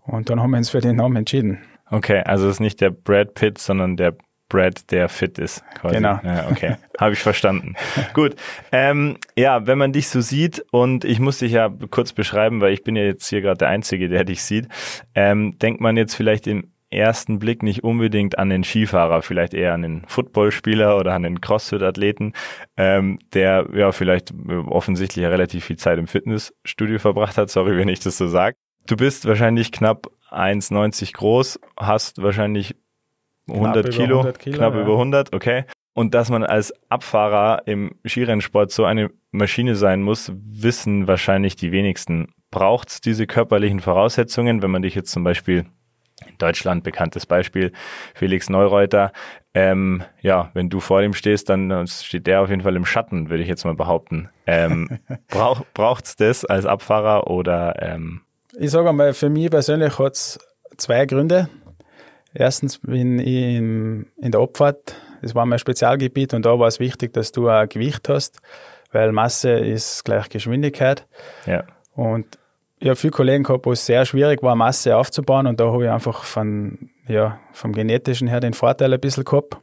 Und 0.04 0.30
dann 0.30 0.42
haben 0.42 0.52
wir 0.52 0.58
uns 0.58 0.70
für 0.70 0.82
den 0.82 0.98
Namen 0.98 1.16
entschieden. 1.16 1.64
Okay, 1.90 2.22
also 2.26 2.46
es 2.46 2.54
ist 2.54 2.60
nicht 2.60 2.80
der 2.82 2.92
Brad 2.92 3.34
Pitt, 3.34 3.58
sondern 3.58 3.98
der 3.98 4.16
Brad, 4.52 4.92
der 4.92 5.08
fit 5.08 5.40
ist. 5.40 5.64
Quasi. 5.80 5.96
Genau. 5.96 6.20
Ja, 6.24 6.50
okay, 6.52 6.76
habe 7.00 7.14
ich 7.14 7.20
verstanden. 7.20 7.76
Gut. 8.14 8.36
Ähm, 8.74 9.18
ja, 9.38 9.66
wenn 9.66 9.78
man 9.78 9.94
dich 9.94 10.10
so 10.10 10.20
sieht 10.20 10.66
und 10.72 11.06
ich 11.06 11.20
muss 11.20 11.40
dich 11.40 11.54
ja 11.54 11.74
kurz 11.90 12.12
beschreiben, 12.12 12.60
weil 12.60 12.74
ich 12.74 12.84
bin 12.84 12.98
ja 12.98 13.04
jetzt 13.04 13.28
hier 13.30 13.42
gerade 13.42 13.60
der 13.60 13.70
Einzige, 13.70 14.10
der 14.10 14.26
dich 14.26 14.44
sieht, 14.44 14.68
ähm, 15.16 15.58
denkt 15.58 15.80
man 15.80 15.96
jetzt 15.96 16.16
vielleicht 16.16 16.48
im 16.48 16.70
ersten 16.90 17.40
Blick 17.40 17.64
nicht 17.64 17.86
unbedingt 17.86 18.38
an 18.38 18.50
den 18.50 18.66
Skifahrer, 18.66 19.22
vielleicht 19.22 19.54
eher 19.54 19.74
an 19.74 19.84
den 19.84 20.04
Footballspieler 20.06 20.98
oder 20.98 21.14
an 21.14 21.24
den 21.24 21.40
Crossfit-Athleten, 21.40 22.34
ähm, 22.76 23.20
der 23.34 23.70
ja 23.74 23.94
vielleicht 23.94 24.34
offensichtlich 24.68 25.24
ja 25.24 25.30
relativ 25.30 25.64
viel 25.64 25.78
Zeit 25.78 25.98
im 25.98 26.08
Fitnessstudio 26.08 27.00
verbracht 27.00 27.38
hat. 27.38 27.50
Sorry, 27.50 27.78
wenn 27.78 27.88
ich 27.88 28.02
das 28.02 28.18
so 28.18 28.28
sage. 28.28 28.58
Du 28.86 28.98
bist 28.98 29.26
wahrscheinlich 29.26 29.72
knapp 29.72 30.08
1,90 30.32 31.14
groß, 31.14 31.60
hast 31.78 32.22
wahrscheinlich 32.22 32.76
100 33.52 33.92
Kilo, 33.92 34.18
100 34.20 34.40
Kilo, 34.40 34.58
knapp 34.58 34.76
ja. 34.76 34.82
über 34.82 34.94
100, 34.94 35.34
okay. 35.34 35.66
Und 35.94 36.14
dass 36.14 36.30
man 36.30 36.44
als 36.44 36.74
Abfahrer 36.90 37.64
im 37.66 37.96
Skirennsport 38.06 38.72
so 38.72 38.86
eine 38.86 39.10
Maschine 39.32 39.76
sein 39.76 40.02
muss, 40.02 40.32
wissen 40.36 41.08
wahrscheinlich 41.08 41.56
die 41.56 41.72
wenigsten. 41.72 42.34
Braucht 42.50 42.90
es 42.90 43.02
diese 43.02 43.28
körperlichen 43.28 43.80
Voraussetzungen, 43.80 44.62
wenn 44.62 44.72
man 44.72 44.82
dich 44.82 44.96
jetzt 44.96 45.12
zum 45.12 45.24
Beispiel 45.24 45.66
in 46.28 46.38
Deutschland 46.38 46.84
bekanntes 46.84 47.26
Beispiel, 47.26 47.72
Felix 48.14 48.50
Neureuter. 48.50 49.12
Ähm, 49.54 50.04
ja, 50.22 50.52
wenn 50.54 50.70
du 50.70 50.80
vor 50.80 51.02
ihm 51.02 51.14
stehst, 51.14 51.50
dann 51.50 51.88
steht 51.88 52.28
der 52.28 52.42
auf 52.42 52.50
jeden 52.50 52.62
Fall 52.62 52.76
im 52.76 52.86
Schatten, 52.86 53.30
würde 53.30 53.44
ich 53.44 53.50
jetzt 53.50 53.66
mal 53.66 53.76
behaupten. 53.76 54.30
Ähm, 54.48 55.00
brauch, 55.28 56.02
es 56.04 56.16
das 56.16 56.46
als 56.46 56.66
Abfahrer 56.66 57.28
oder? 57.28 57.82
Ähm? 57.82 58.22
Ich 58.58 58.72
sage 58.72 58.92
mal, 58.94 59.14
für 59.14 59.30
mich 59.30 59.50
persönlich 59.50 59.98
hat 60.00 60.14
es 60.14 60.40
zwei 60.78 61.06
Gründe. 61.06 61.50
Erstens 62.34 62.80
bin 62.80 63.20
ich 63.20 63.56
in, 63.58 64.08
in 64.18 64.32
der 64.32 64.42
Abfahrt, 64.42 64.96
das 65.22 65.36
war 65.36 65.46
mein 65.46 65.60
Spezialgebiet 65.60 66.34
und 66.34 66.46
da 66.46 66.58
war 66.58 66.68
es 66.68 66.80
wichtig, 66.80 67.14
dass 67.14 67.32
du 67.32 67.48
ein 67.48 67.68
Gewicht 67.68 68.10
hast, 68.10 68.40
weil 68.92 69.12
Masse 69.12 69.52
ist 69.52 70.04
gleich 70.06 70.30
Geschwindigkeit. 70.30 71.08
Ja. 71.46 71.64
Und 71.94 72.38
ich 72.80 72.88
habe 72.88 72.96
viele 72.96 73.12
Kollegen 73.12 73.44
gehabt, 73.44 73.66
wo 73.66 73.74
es 73.74 73.86
sehr 73.86 74.06
schwierig 74.06 74.42
war, 74.42 74.56
Masse 74.56 74.96
aufzubauen 74.98 75.46
und 75.46 75.60
da 75.60 75.72
habe 75.72 75.86
ich 75.86 75.90
einfach 75.90 76.24
von, 76.24 76.90
ja, 77.08 77.40
vom 77.52 77.74
Genetischen 77.74 78.28
her 78.28 78.40
den 78.40 78.54
Vorteil 78.54 78.94
ein 78.94 79.00
bisschen 79.00 79.24
gehabt. 79.24 79.58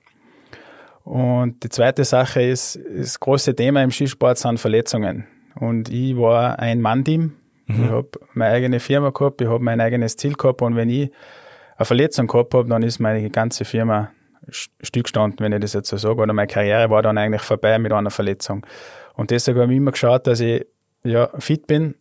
Und 1.05 1.65
die 1.65 1.71
zweite 1.71 2.05
Sache 2.05 2.43
ist, 2.43 2.79
das 2.95 3.19
große 3.19 3.57
Thema 3.57 3.83
im 3.83 3.91
Skisport 3.91 4.37
sind 4.37 4.61
Verletzungen. 4.61 5.27
Und 5.59 5.89
ich 5.89 6.17
war 6.17 6.59
ein 6.59 6.83
Mann-Team. 6.83 7.33
Mhm. 7.67 7.85
Ich 7.85 7.91
habe 7.91 8.11
meine 8.35 8.53
eigene 8.53 8.79
Firma 8.79 9.11
gehabt, 9.11 9.41
ich 9.41 9.49
habe 9.49 9.65
mein 9.65 9.81
eigenes 9.81 10.17
Ziel 10.17 10.35
gehabt 10.35 10.63
und 10.63 10.77
wenn 10.77 10.91
ich 10.91 11.11
eine 11.79 11.87
Verletzung 11.87 12.27
gehabt 12.27 12.55
habe, 12.55 12.69
dann 12.69 12.83
ist 12.83 12.99
meine 12.99 13.31
ganze 13.31 13.65
Firma 13.65 14.11
stillgestanden, 14.51 15.41
wenn 15.41 15.53
ich 15.53 15.61
das 15.61 15.73
jetzt 15.73 15.89
so 15.89 15.97
sage. 15.97 16.21
Oder 16.21 16.33
meine 16.33 16.49
Karriere 16.49 16.91
war 16.91 17.03
dann 17.03 17.17
eigentlich 17.19 17.43
vorbei 17.43 17.79
mit 17.79 17.93
einer 17.93 18.11
Verletzung. 18.11 18.67
Und 19.15 19.31
deshalb 19.31 19.59
habe 19.59 19.73
ich 19.73 19.79
immer 19.79 19.93
geschaut, 19.93 20.27
dass 20.27 20.41
ich 20.41 20.67
ja, 21.05 21.31
fit 21.39 21.67
bin 21.67 21.95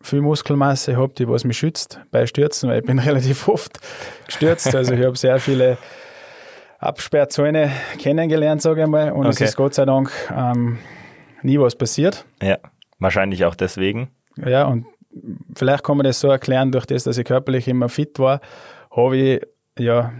viel 0.00 0.20
Muskelmasse 0.20 0.96
habe, 0.98 1.14
die 1.14 1.26
was 1.26 1.44
mich 1.44 1.56
schützt 1.56 1.98
bei 2.10 2.26
Stürzen, 2.26 2.68
weil 2.68 2.80
ich 2.80 2.84
bin 2.84 2.98
relativ 3.00 3.48
oft 3.48 3.80
gestürzt. 4.26 4.74
Also 4.74 4.92
ich 4.92 5.04
habe 5.04 5.16
sehr 5.16 5.38
viele 5.38 5.78
Absperrzäune 6.78 7.70
kennengelernt, 7.98 8.60
sage 8.60 8.82
ich 8.82 8.88
mal. 8.88 9.12
Und 9.12 9.26
okay. 9.26 9.30
es 9.30 9.40
ist 9.40 9.56
Gott 9.56 9.74
sei 9.74 9.86
Dank 9.86 10.12
ähm, 10.36 10.78
nie 11.42 11.58
was 11.58 11.74
passiert. 11.74 12.26
Ja, 12.42 12.58
wahrscheinlich 12.98 13.46
auch 13.46 13.54
deswegen. 13.54 14.10
Ja, 14.36 14.64
und 14.66 14.84
vielleicht 15.54 15.84
kann 15.84 15.96
man 15.96 16.04
das 16.04 16.20
so 16.20 16.28
erklären, 16.28 16.72
durch 16.72 16.86
das, 16.86 17.04
dass 17.04 17.16
ich 17.16 17.24
körperlich 17.24 17.68
immer 17.68 17.88
fit 17.88 18.18
war, 18.18 18.40
habe 18.96 19.16
ich 19.16 19.40
ja 19.78 20.12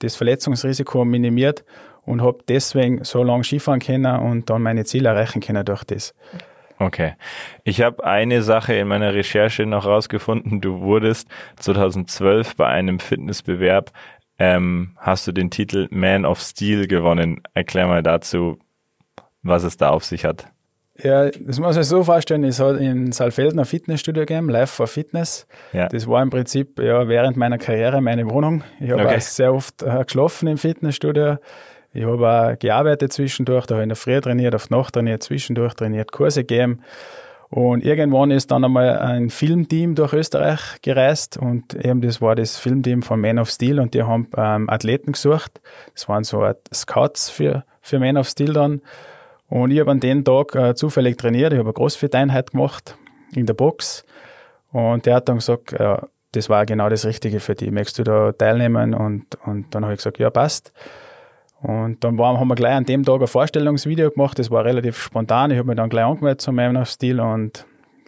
das 0.00 0.16
Verletzungsrisiko 0.16 1.04
minimiert 1.04 1.64
und 2.02 2.22
habe 2.22 2.38
deswegen 2.48 3.04
so 3.04 3.22
lange 3.22 3.44
Skifahren 3.44 3.80
können 3.80 4.16
und 4.20 4.50
dann 4.50 4.62
meine 4.62 4.84
Ziele 4.84 5.08
erreichen 5.08 5.40
können 5.40 5.64
durch 5.64 5.84
das. 5.84 6.14
Okay. 6.78 7.14
Ich 7.62 7.80
habe 7.80 8.04
eine 8.04 8.42
Sache 8.42 8.74
in 8.74 8.88
meiner 8.88 9.14
Recherche 9.14 9.64
noch 9.64 9.86
rausgefunden. 9.86 10.60
Du 10.60 10.80
wurdest 10.80 11.28
2012 11.56 12.56
bei 12.56 12.66
einem 12.66 12.98
Fitnessbewerb, 12.98 13.92
ähm, 14.38 14.96
hast 14.98 15.26
du 15.26 15.32
den 15.32 15.50
Titel 15.50 15.86
Man 15.90 16.24
of 16.24 16.40
Steel 16.40 16.88
gewonnen. 16.88 17.42
Erklär 17.54 17.86
mal 17.86 18.02
dazu, 18.02 18.58
was 19.42 19.62
es 19.62 19.76
da 19.76 19.90
auf 19.90 20.04
sich 20.04 20.24
hat. 20.24 20.48
Ja, 21.02 21.28
das 21.28 21.58
muss 21.58 21.60
man 21.60 21.72
sich 21.72 21.86
so 21.86 22.04
vorstellen, 22.04 22.44
es 22.44 22.60
hat 22.60 22.76
in 22.76 23.10
Saalfelden 23.10 23.58
ein 23.58 23.64
Fitnessstudio 23.64 24.22
gegeben, 24.22 24.48
Life 24.48 24.76
for 24.76 24.86
Fitness. 24.86 25.46
Ja. 25.72 25.88
Das 25.88 26.06
war 26.06 26.22
im 26.22 26.30
Prinzip 26.30 26.78
ja 26.78 27.08
während 27.08 27.36
meiner 27.36 27.58
Karriere 27.58 28.00
meine 28.00 28.30
Wohnung. 28.30 28.62
Ich 28.78 28.92
habe 28.92 29.04
okay. 29.04 29.18
sehr 29.18 29.52
oft 29.52 29.82
äh, 29.82 30.04
geschlafen 30.04 30.46
im 30.46 30.56
Fitnessstudio. 30.56 31.38
Ich 31.92 32.04
habe 32.04 32.28
auch 32.28 32.58
gearbeitet 32.58 33.12
zwischendurch, 33.12 33.66
da 33.66 33.74
habe 33.74 33.82
ich 33.82 33.84
in 33.84 33.88
der 33.88 33.96
Früh 33.96 34.20
trainiert, 34.20 34.54
auf 34.54 34.68
die 34.68 34.74
Nacht 34.74 34.94
trainiert, 34.94 35.22
zwischendurch 35.22 35.74
trainiert, 35.74 36.12
Kurse 36.12 36.44
gegeben. 36.44 36.80
Und 37.50 37.84
irgendwann 37.84 38.30
ist 38.30 38.50
dann 38.50 38.64
einmal 38.64 38.98
ein 38.98 39.30
Filmteam 39.30 39.94
durch 39.94 40.12
Österreich 40.12 40.60
gereist 40.82 41.36
und 41.36 41.74
eben 41.74 42.00
das 42.00 42.20
war 42.20 42.34
das 42.34 42.56
Filmteam 42.56 43.02
von 43.02 43.20
Man 43.20 43.38
of 43.38 43.48
Steel 43.48 43.78
und 43.78 43.94
die 43.94 44.02
haben 44.02 44.28
ähm, 44.36 44.68
Athleten 44.68 45.12
gesucht. 45.12 45.60
Das 45.92 46.08
waren 46.08 46.24
so 46.24 46.44
Scouts 46.72 47.30
für, 47.30 47.64
für 47.80 48.00
Man 48.00 48.16
of 48.16 48.28
Steel 48.28 48.52
dann. 48.52 48.80
Und 49.54 49.70
ich 49.70 49.78
habe 49.78 49.92
an 49.92 50.00
dem 50.00 50.24
Tag 50.24 50.56
äh, 50.56 50.74
zufällig 50.74 51.16
trainiert, 51.16 51.52
ich 51.52 51.60
habe 51.60 51.68
eine 51.68 51.74
Crossfit-Einheit 51.74 52.50
gemacht 52.50 52.98
in 53.36 53.46
der 53.46 53.54
Box 53.54 54.04
und 54.72 55.06
der 55.06 55.14
hat 55.14 55.28
dann 55.28 55.36
gesagt, 55.36 55.72
äh, 55.74 55.96
das 56.32 56.48
war 56.48 56.66
genau 56.66 56.88
das 56.88 57.06
Richtige 57.06 57.38
für 57.38 57.54
dich, 57.54 57.70
möchtest 57.70 58.00
du 58.00 58.02
da 58.02 58.32
teilnehmen? 58.32 58.94
Und, 58.94 59.26
und 59.44 59.72
dann 59.72 59.84
habe 59.84 59.94
ich 59.94 59.98
gesagt, 59.98 60.18
ja, 60.18 60.28
passt. 60.30 60.72
Und 61.62 62.02
dann 62.02 62.18
waren, 62.18 62.40
haben 62.40 62.48
wir 62.48 62.56
gleich 62.56 62.74
an 62.74 62.84
dem 62.84 63.04
Tag 63.04 63.20
ein 63.20 63.28
Vorstellungsvideo 63.28 64.10
gemacht. 64.10 64.40
Das 64.40 64.50
war 64.50 64.64
relativ 64.64 64.98
spontan. 64.98 65.52
Ich 65.52 65.58
habe 65.58 65.68
mich 65.68 65.76
dann 65.76 65.88
gleich 65.88 66.04
angemeldet 66.04 66.40
zum 66.40 66.56
Man 66.56 66.76
of 66.76 66.88
Steel 66.88 67.20
und 67.20 67.64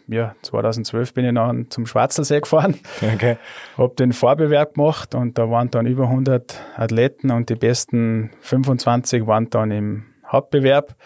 ja, 0.09 0.35
2012 0.43 1.15
bin 1.15 1.27
ich 1.27 1.35
dann 1.35 1.71
zum 1.71 1.87
Schwarzelsee 1.87 2.41
gefahren. 2.41 2.75
Okay. 3.15 3.37
Habe 3.79 3.95
den 3.95 4.13
Vorbewerb 4.13 4.75
gemacht 4.75 5.15
und 5.15 5.39
da 5.39 5.49
waren 5.49 5.71
dann 5.71 5.87
über 5.87 6.09
100 6.09 6.61
Athleten 6.77 7.31
und 7.31 7.51
die 7.51 7.55
besten 7.55 8.33
25 8.41 9.29
waren 9.29 9.49
dann 9.49 9.71
im 9.71 10.07
Hauptbewerb. 10.27 10.97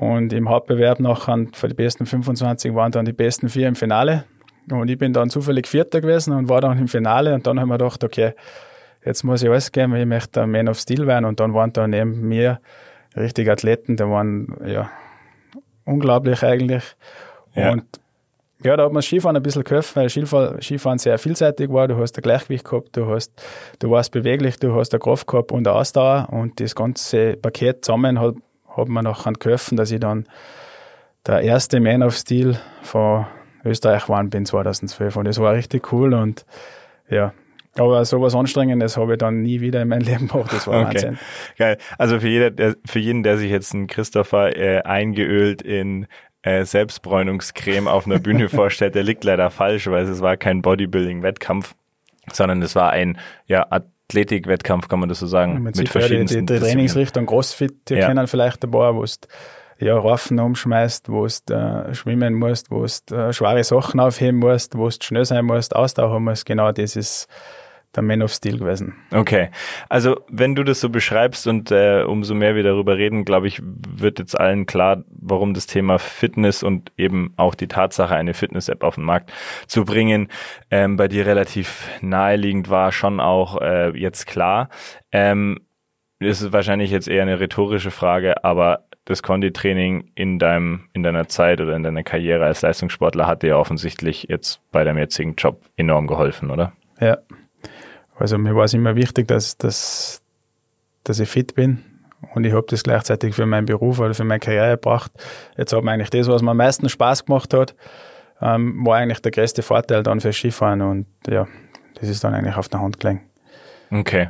Und 0.00 0.32
im 0.32 0.48
Hauptbewerb 0.48 0.98
nachher 0.98 1.44
für 1.52 1.68
die 1.68 1.74
besten 1.74 2.06
25 2.06 2.74
waren 2.74 2.90
dann 2.90 3.04
die 3.04 3.12
besten 3.12 3.50
vier 3.50 3.68
im 3.68 3.74
Finale. 3.74 4.24
Und 4.70 4.88
ich 4.88 4.96
bin 4.96 5.12
dann 5.12 5.28
zufällig 5.28 5.66
Vierter 5.66 6.00
gewesen 6.00 6.32
und 6.32 6.48
war 6.48 6.62
dann 6.62 6.78
im 6.78 6.88
Finale. 6.88 7.34
Und 7.34 7.46
dann 7.46 7.60
haben 7.60 7.68
wir 7.68 7.76
gedacht, 7.76 8.02
okay, 8.02 8.32
jetzt 9.04 9.24
muss 9.24 9.42
ich 9.42 9.50
alles 9.50 9.72
geben, 9.72 9.94
ich 9.94 10.06
möchte 10.06 10.40
ein 10.40 10.50
Man 10.50 10.70
of 10.70 10.78
Steel 10.78 11.06
werden. 11.06 11.26
Und 11.26 11.38
dann 11.38 11.52
waren 11.52 11.74
da 11.74 11.86
neben 11.86 12.26
mir 12.26 12.60
richtig 13.14 13.50
Athleten, 13.50 13.98
die 13.98 14.04
waren 14.04 14.56
ja 14.64 14.90
unglaublich 15.84 16.42
eigentlich. 16.42 16.96
Ja. 17.54 17.72
Und 17.72 17.84
ja, 18.64 18.78
da 18.78 18.84
hat 18.84 18.92
man 18.92 19.00
das 19.00 19.04
Skifahren 19.04 19.36
ein 19.36 19.42
bisschen 19.42 19.64
geholfen, 19.64 19.96
weil 19.96 20.08
Skifahren, 20.08 20.62
Skifahren 20.62 20.98
sehr 20.98 21.18
vielseitig 21.18 21.70
war. 21.70 21.88
Du 21.88 21.98
hast 21.98 22.16
ein 22.16 22.22
Gleichgewicht 22.22 22.64
gehabt, 22.64 22.96
du 22.96 23.06
hast, 23.06 23.32
du 23.80 23.90
warst 23.90 24.12
beweglich, 24.12 24.58
du 24.58 24.74
hast 24.74 24.94
eine 24.94 25.00
Kraft 25.00 25.26
gehabt 25.26 25.52
und 25.52 25.68
eine 25.68 25.76
Ausdauer. 25.76 26.28
Und 26.30 26.58
das 26.58 26.74
ganze 26.74 27.36
Paket 27.36 27.84
zusammen 27.84 28.18
hat, 28.18 28.36
hat 28.76 28.88
mir 28.88 29.02
nachher 29.02 29.32
geholfen, 29.32 29.76
dass 29.76 29.90
ich 29.90 30.00
dann 30.00 30.26
der 31.26 31.40
erste 31.40 31.80
Man 31.80 32.02
of 32.02 32.14
Steel 32.14 32.58
von 32.82 33.26
Österreich 33.64 34.04
geworden 34.04 34.30
bin 34.30 34.46
2012. 34.46 35.16
Und 35.16 35.24
das 35.26 35.38
war 35.38 35.52
richtig 35.54 35.92
cool 35.92 36.14
und 36.14 36.46
ja, 37.08 37.32
aber 37.76 38.04
sowas 38.04 38.34
Anstrengendes 38.34 38.96
habe 38.96 39.12
ich 39.12 39.18
dann 39.18 39.42
nie 39.42 39.60
wieder 39.60 39.82
in 39.82 39.88
meinem 39.88 40.02
Leben 40.06 40.28
gemacht. 40.28 40.52
Das 40.52 40.66
war 40.66 40.80
okay. 40.80 40.94
Wahnsinn. 40.94 41.18
Geil. 41.56 41.78
Also 41.98 42.20
für, 42.20 42.28
jeder, 42.28 42.50
der, 42.50 42.76
für 42.84 42.98
jeden, 42.98 43.22
der 43.22 43.38
sich 43.38 43.50
jetzt 43.50 43.74
einen 43.74 43.86
Christopher 43.86 44.56
äh, 44.56 44.82
eingeölt 44.82 45.62
in 45.62 46.06
äh, 46.42 46.64
Selbstbräunungscreme 46.64 47.86
auf 47.86 48.06
einer 48.06 48.18
Bühne 48.18 48.48
vorstellt, 48.50 48.94
der 48.94 49.02
liegt 49.02 49.24
leider 49.24 49.50
falsch, 49.50 49.86
weil 49.86 50.04
es 50.04 50.20
war 50.20 50.36
kein 50.36 50.62
Bodybuilding-Wettkampf, 50.62 51.74
sondern 52.32 52.62
es 52.62 52.74
war 52.74 52.90
ein 52.90 53.18
ja, 53.46 53.66
Athletik-Wettkampf, 54.10 54.88
kann 54.88 55.00
man 55.00 55.08
das 55.08 55.20
so 55.20 55.26
sagen. 55.26 55.62
mit 55.62 55.88
verschiedensten 55.88 56.46
die, 56.46 56.54
die, 56.54 56.60
die 56.60 56.66
Trainingsrichtung 56.66 57.26
Crossfit, 57.26 57.88
die 57.88 57.94
ja. 57.94 58.08
kennen 58.08 58.26
vielleicht 58.26 58.64
ein 58.64 58.70
paar, 58.70 58.94
wo 58.94 59.04
es 59.04 59.20
ja, 59.78 59.98
Raffen 59.98 60.38
umschmeißt, 60.38 61.08
wo 61.08 61.26
du 61.26 61.54
äh, 61.54 61.94
schwimmen 61.94 62.34
musst, 62.34 62.70
wo 62.70 62.84
du 62.84 63.14
äh, 63.14 63.32
schwere 63.32 63.64
Sachen 63.64 63.98
aufheben 63.98 64.38
musst, 64.38 64.76
wo 64.76 64.88
du 64.88 64.96
schnell 65.00 65.24
sein 65.24 65.46
musst, 65.46 65.74
Ausdauer 65.74 66.10
haben 66.10 66.24
musst. 66.24 66.44
Genau 66.44 66.70
das 66.72 66.96
ist 66.96 67.28
der 67.96 68.02
Man 68.02 68.22
of 68.22 68.32
Steel 68.32 68.58
gewesen. 68.58 68.94
Okay, 69.12 69.50
also 69.88 70.20
wenn 70.28 70.54
du 70.54 70.62
das 70.62 70.80
so 70.80 70.88
beschreibst 70.88 71.46
und 71.46 71.70
äh, 71.70 72.02
umso 72.02 72.34
mehr 72.34 72.54
wir 72.54 72.62
darüber 72.62 72.96
reden, 72.96 73.24
glaube 73.24 73.48
ich, 73.48 73.60
wird 73.62 74.18
jetzt 74.18 74.38
allen 74.38 74.66
klar, 74.66 75.04
warum 75.08 75.54
das 75.54 75.66
Thema 75.66 75.98
Fitness 75.98 76.62
und 76.62 76.92
eben 76.96 77.32
auch 77.36 77.54
die 77.54 77.68
Tatsache, 77.68 78.14
eine 78.14 78.34
Fitness-App 78.34 78.84
auf 78.84 78.94
den 78.94 79.04
Markt 79.04 79.32
zu 79.66 79.84
bringen, 79.84 80.28
ähm, 80.70 80.96
bei 80.96 81.08
dir 81.08 81.26
relativ 81.26 81.88
naheliegend 82.00 82.70
war, 82.70 82.92
schon 82.92 83.20
auch 83.20 83.60
äh, 83.60 83.90
jetzt 83.98 84.26
klar. 84.26 84.68
Ähm, 85.10 85.58
das 86.20 86.42
ist 86.42 86.52
wahrscheinlich 86.52 86.90
jetzt 86.90 87.08
eher 87.08 87.22
eine 87.22 87.40
rhetorische 87.40 87.90
Frage, 87.90 88.44
aber 88.44 88.84
das 89.06 89.22
Konditraining 89.22 90.10
in 90.14 90.38
deinem, 90.38 90.88
in 90.92 91.02
deiner 91.02 91.26
Zeit 91.28 91.60
oder 91.60 91.74
in 91.74 91.82
deiner 91.82 92.02
Karriere 92.02 92.44
als 92.44 92.62
Leistungssportler 92.62 93.26
hat 93.26 93.42
dir 93.42 93.58
offensichtlich 93.58 94.26
jetzt 94.28 94.60
bei 94.70 94.84
deinem 94.84 94.98
jetzigen 94.98 95.34
Job 95.34 95.64
enorm 95.76 96.06
geholfen, 96.06 96.50
oder? 96.50 96.72
Ja, 97.00 97.18
also 98.20 98.38
mir 98.38 98.54
war 98.54 98.64
es 98.64 98.74
immer 98.74 98.96
wichtig, 98.96 99.28
dass, 99.28 99.56
dass, 99.56 100.22
dass 101.04 101.18
ich 101.20 101.28
fit 101.28 101.54
bin. 101.54 101.82
Und 102.34 102.44
ich 102.44 102.52
habe 102.52 102.66
das 102.68 102.82
gleichzeitig 102.82 103.34
für 103.34 103.46
meinen 103.46 103.64
Beruf 103.64 103.98
oder 103.98 104.12
für 104.12 104.24
meine 104.24 104.40
Karriere 104.40 104.72
gebracht. 104.72 105.10
Jetzt 105.56 105.72
hat 105.72 105.82
mir 105.82 105.92
eigentlich 105.92 106.10
das, 106.10 106.28
was 106.28 106.42
mir 106.42 106.50
am 106.50 106.58
meisten 106.58 106.88
Spaß 106.88 107.24
gemacht 107.24 107.54
hat, 107.54 107.74
ähm, 108.42 108.84
war 108.84 108.98
eigentlich 108.98 109.20
der 109.20 109.32
größte 109.32 109.62
Vorteil 109.62 110.02
dann 110.02 110.20
für 110.20 110.32
Skifahren. 110.32 110.82
Und 110.82 111.06
ja, 111.26 111.48
das 111.94 112.10
ist 112.10 112.22
dann 112.22 112.34
eigentlich 112.34 112.56
auf 112.56 112.68
der 112.68 112.80
Hand 112.80 113.00
gelegen. 113.00 113.22
Okay. 113.90 114.28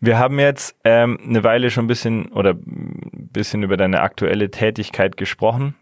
Wir 0.00 0.18
haben 0.18 0.38
jetzt 0.38 0.74
ähm, 0.84 1.18
eine 1.22 1.44
Weile 1.44 1.70
schon 1.70 1.84
ein 1.84 1.88
bisschen 1.88 2.32
oder 2.32 2.50
ein 2.54 3.28
bisschen 3.30 3.62
über 3.62 3.76
deine 3.76 4.00
aktuelle 4.00 4.50
Tätigkeit 4.50 5.16
gesprochen. 5.16 5.74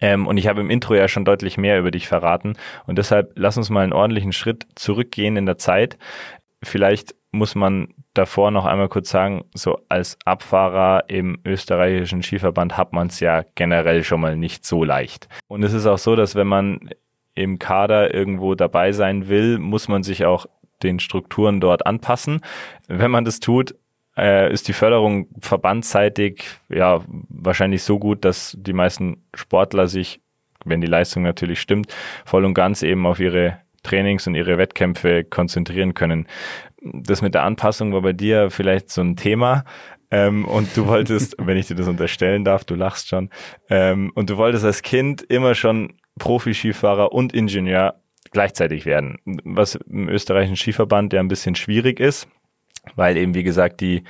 Ähm, 0.00 0.26
und 0.26 0.36
ich 0.36 0.46
habe 0.46 0.60
im 0.60 0.70
Intro 0.70 0.94
ja 0.94 1.08
schon 1.08 1.24
deutlich 1.24 1.56
mehr 1.56 1.78
über 1.78 1.90
dich 1.90 2.06
verraten. 2.06 2.54
Und 2.86 2.98
deshalb 2.98 3.32
lass 3.34 3.56
uns 3.56 3.70
mal 3.70 3.82
einen 3.82 3.92
ordentlichen 3.92 4.32
Schritt 4.32 4.66
zurückgehen 4.74 5.36
in 5.36 5.46
der 5.46 5.58
Zeit 5.58 5.96
vielleicht 6.66 7.14
muss 7.32 7.54
man 7.54 7.94
davor 8.14 8.50
noch 8.50 8.64
einmal 8.64 8.88
kurz 8.88 9.10
sagen, 9.10 9.44
so 9.54 9.78
als 9.88 10.18
Abfahrer 10.24 11.04
im 11.08 11.38
österreichischen 11.44 12.22
Skiverband 12.22 12.76
hat 12.76 12.92
man 12.92 13.08
es 13.08 13.20
ja 13.20 13.44
generell 13.54 14.04
schon 14.04 14.20
mal 14.20 14.36
nicht 14.36 14.64
so 14.64 14.84
leicht. 14.84 15.28
Und 15.48 15.62
es 15.62 15.72
ist 15.72 15.86
auch 15.86 15.98
so, 15.98 16.16
dass 16.16 16.34
wenn 16.34 16.46
man 16.46 16.90
im 17.34 17.58
Kader 17.58 18.14
irgendwo 18.14 18.54
dabei 18.54 18.92
sein 18.92 19.28
will, 19.28 19.58
muss 19.58 19.88
man 19.88 20.02
sich 20.02 20.24
auch 20.24 20.46
den 20.82 20.98
Strukturen 20.98 21.60
dort 21.60 21.86
anpassen. 21.86 22.40
Wenn 22.88 23.10
man 23.10 23.24
das 23.24 23.40
tut, 23.40 23.74
äh, 24.16 24.50
ist 24.52 24.68
die 24.68 24.72
Förderung 24.72 25.28
verbandsseitig 25.40 26.44
ja 26.68 27.02
wahrscheinlich 27.28 27.82
so 27.82 27.98
gut, 27.98 28.24
dass 28.24 28.56
die 28.58 28.72
meisten 28.72 29.24
Sportler 29.34 29.88
sich, 29.88 30.20
wenn 30.64 30.80
die 30.80 30.86
Leistung 30.86 31.22
natürlich 31.22 31.60
stimmt, 31.60 31.94
voll 32.24 32.44
und 32.44 32.54
ganz 32.54 32.82
eben 32.82 33.06
auf 33.06 33.20
ihre 33.20 33.58
Trainings 33.86 34.26
und 34.26 34.34
ihre 34.34 34.58
Wettkämpfe 34.58 35.24
konzentrieren 35.24 35.94
können. 35.94 36.26
Das 36.82 37.22
mit 37.22 37.34
der 37.34 37.44
Anpassung 37.44 37.92
war 37.92 38.02
bei 38.02 38.12
dir 38.12 38.50
vielleicht 38.50 38.90
so 38.90 39.00
ein 39.00 39.16
Thema. 39.16 39.64
Ähm, 40.10 40.44
und 40.44 40.76
du 40.76 40.86
wolltest, 40.86 41.36
wenn 41.38 41.56
ich 41.56 41.66
dir 41.66 41.74
das 41.74 41.88
unterstellen 41.88 42.44
darf, 42.44 42.64
du 42.64 42.74
lachst 42.74 43.08
schon, 43.08 43.30
ähm, 43.70 44.12
und 44.14 44.30
du 44.30 44.36
wolltest 44.36 44.64
als 44.64 44.82
Kind 44.82 45.22
immer 45.22 45.54
schon 45.54 45.94
Profi-Skifahrer 46.18 47.12
und 47.12 47.32
Ingenieur 47.34 47.94
gleichzeitig 48.30 48.86
werden, 48.86 49.18
was 49.44 49.76
im 49.76 50.08
österreichischen 50.08 50.56
Skiverband 50.56 51.12
ja 51.12 51.20
ein 51.20 51.28
bisschen 51.28 51.54
schwierig 51.54 52.00
ist, 52.00 52.28
weil 52.94 53.16
eben, 53.16 53.34
wie 53.34 53.42
gesagt, 53.42 53.80
die 53.80 54.04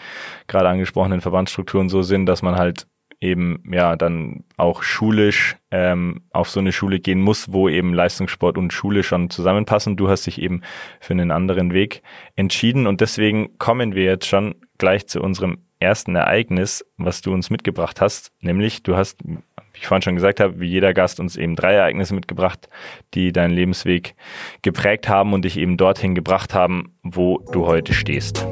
gerade 0.46 0.68
angesprochenen 0.68 1.20
Verbandsstrukturen 1.20 1.88
so 1.88 2.02
sind, 2.02 2.26
dass 2.26 2.42
man 2.42 2.56
halt 2.56 2.86
eben 3.20 3.62
ja 3.70 3.96
dann 3.96 4.44
auch 4.56 4.82
schulisch 4.82 5.56
ähm, 5.70 6.22
auf 6.30 6.48
so 6.50 6.60
eine 6.60 6.72
Schule 6.72 7.00
gehen 7.00 7.20
muss, 7.20 7.52
wo 7.52 7.68
eben 7.68 7.94
Leistungssport 7.94 8.58
und 8.58 8.72
Schule 8.72 9.02
schon 9.02 9.30
zusammenpassen. 9.30 9.96
Du 9.96 10.08
hast 10.08 10.26
dich 10.26 10.40
eben 10.40 10.62
für 11.00 11.14
einen 11.14 11.30
anderen 11.30 11.72
Weg 11.72 12.02
entschieden 12.34 12.86
und 12.86 13.00
deswegen 13.00 13.58
kommen 13.58 13.94
wir 13.94 14.04
jetzt 14.04 14.26
schon 14.26 14.54
gleich 14.78 15.06
zu 15.06 15.20
unserem 15.20 15.58
ersten 15.78 16.16
Ereignis, 16.16 16.84
was 16.96 17.20
du 17.20 17.32
uns 17.32 17.50
mitgebracht 17.50 18.00
hast, 18.00 18.32
nämlich 18.40 18.82
du 18.82 18.96
hast, 18.96 19.22
wie 19.24 19.38
ich 19.74 19.86
vorhin 19.86 20.02
schon 20.02 20.14
gesagt 20.14 20.40
habe, 20.40 20.58
wie 20.58 20.68
jeder 20.68 20.94
Gast 20.94 21.20
uns 21.20 21.36
eben 21.36 21.54
drei 21.54 21.74
Ereignisse 21.74 22.14
mitgebracht, 22.14 22.68
die 23.14 23.32
deinen 23.32 23.52
Lebensweg 23.52 24.14
geprägt 24.62 25.08
haben 25.08 25.32
und 25.32 25.44
dich 25.44 25.58
eben 25.58 25.76
dorthin 25.76 26.14
gebracht 26.14 26.54
haben, 26.54 26.96
wo 27.02 27.38
du 27.52 27.66
heute 27.66 27.92
stehst. 27.92 28.46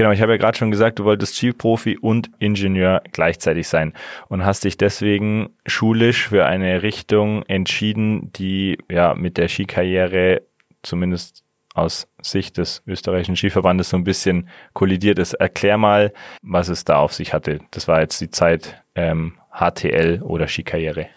Genau, 0.00 0.12
ich 0.12 0.22
habe 0.22 0.32
ja 0.32 0.38
gerade 0.38 0.56
schon 0.56 0.70
gesagt, 0.70 0.98
du 0.98 1.04
wolltest 1.04 1.36
Skiprofi 1.36 1.98
und 1.98 2.30
Ingenieur 2.38 3.02
gleichzeitig 3.12 3.68
sein 3.68 3.92
und 4.28 4.46
hast 4.46 4.64
dich 4.64 4.78
deswegen 4.78 5.50
schulisch 5.66 6.26
für 6.26 6.46
eine 6.46 6.82
Richtung 6.82 7.42
entschieden, 7.42 8.32
die 8.32 8.78
ja 8.90 9.12
mit 9.12 9.36
der 9.36 9.48
Skikarriere 9.48 10.40
zumindest 10.82 11.44
aus 11.74 12.08
Sicht 12.22 12.56
des 12.56 12.82
österreichischen 12.86 13.36
Skiverbandes 13.36 13.90
so 13.90 13.98
ein 13.98 14.04
bisschen 14.04 14.48
kollidiert 14.72 15.18
ist. 15.18 15.34
Erklär 15.34 15.76
mal, 15.76 16.14
was 16.40 16.70
es 16.70 16.84
da 16.84 16.96
auf 16.96 17.12
sich 17.12 17.34
hatte. 17.34 17.58
Das 17.70 17.86
war 17.86 18.00
jetzt 18.00 18.22
die 18.22 18.30
Zeit 18.30 18.82
ähm, 18.94 19.34
HTL 19.52 20.22
oder 20.22 20.48
Skikarriere. 20.48 21.08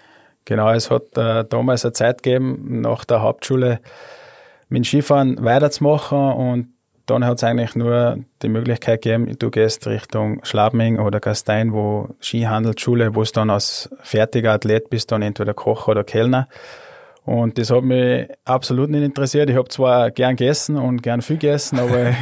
Genau, 0.44 0.70
es 0.74 0.92
hat 0.92 1.18
äh, 1.18 1.46
damals 1.46 1.86
eine 1.86 1.94
Zeit 1.94 2.22
gegeben, 2.22 2.82
nach 2.82 3.06
der 3.06 3.22
Hauptschule 3.22 3.80
mit 4.68 4.86
Skifahren 4.86 5.42
weiterzumachen 5.42 6.34
und 6.34 6.73
dann 7.06 7.26
hat 7.26 7.38
es 7.38 7.44
eigentlich 7.44 7.76
nur 7.76 8.20
die 8.42 8.50
Möglichkeit 8.50 9.02
gegeben, 9.02 9.36
du 9.38 9.50
gehst 9.50 9.88
Richtung 9.88 10.44
Schlabming 10.44 11.00
oder 11.00 11.20
Gastein, 11.20 11.74
wo 11.74 12.10
Skihandelsschule, 12.22 13.16
wo 13.16 13.22
es 13.22 13.32
dann 13.32 13.50
als 13.50 13.90
fertiger 14.02 14.54
Athlet 14.54 14.90
bist, 14.90 15.12
dann 15.12 15.22
entweder 15.22 15.54
Koch 15.54 15.88
oder 15.88 16.04
Kellner. 16.04 16.48
Und 17.26 17.58
das 17.58 17.72
hat 17.72 17.84
mich 17.84 18.28
absolut 18.46 18.90
nicht 18.90 19.04
interessiert. 19.04 19.50
Ich 19.50 19.56
habe 19.56 19.70
zwar 19.70 20.12
gern 20.12 20.36
gegessen 20.36 20.78
und 20.78 21.04
gern 21.04 21.22
viel 21.22 21.38
gegessen, 21.38 21.80
aber 21.80 22.14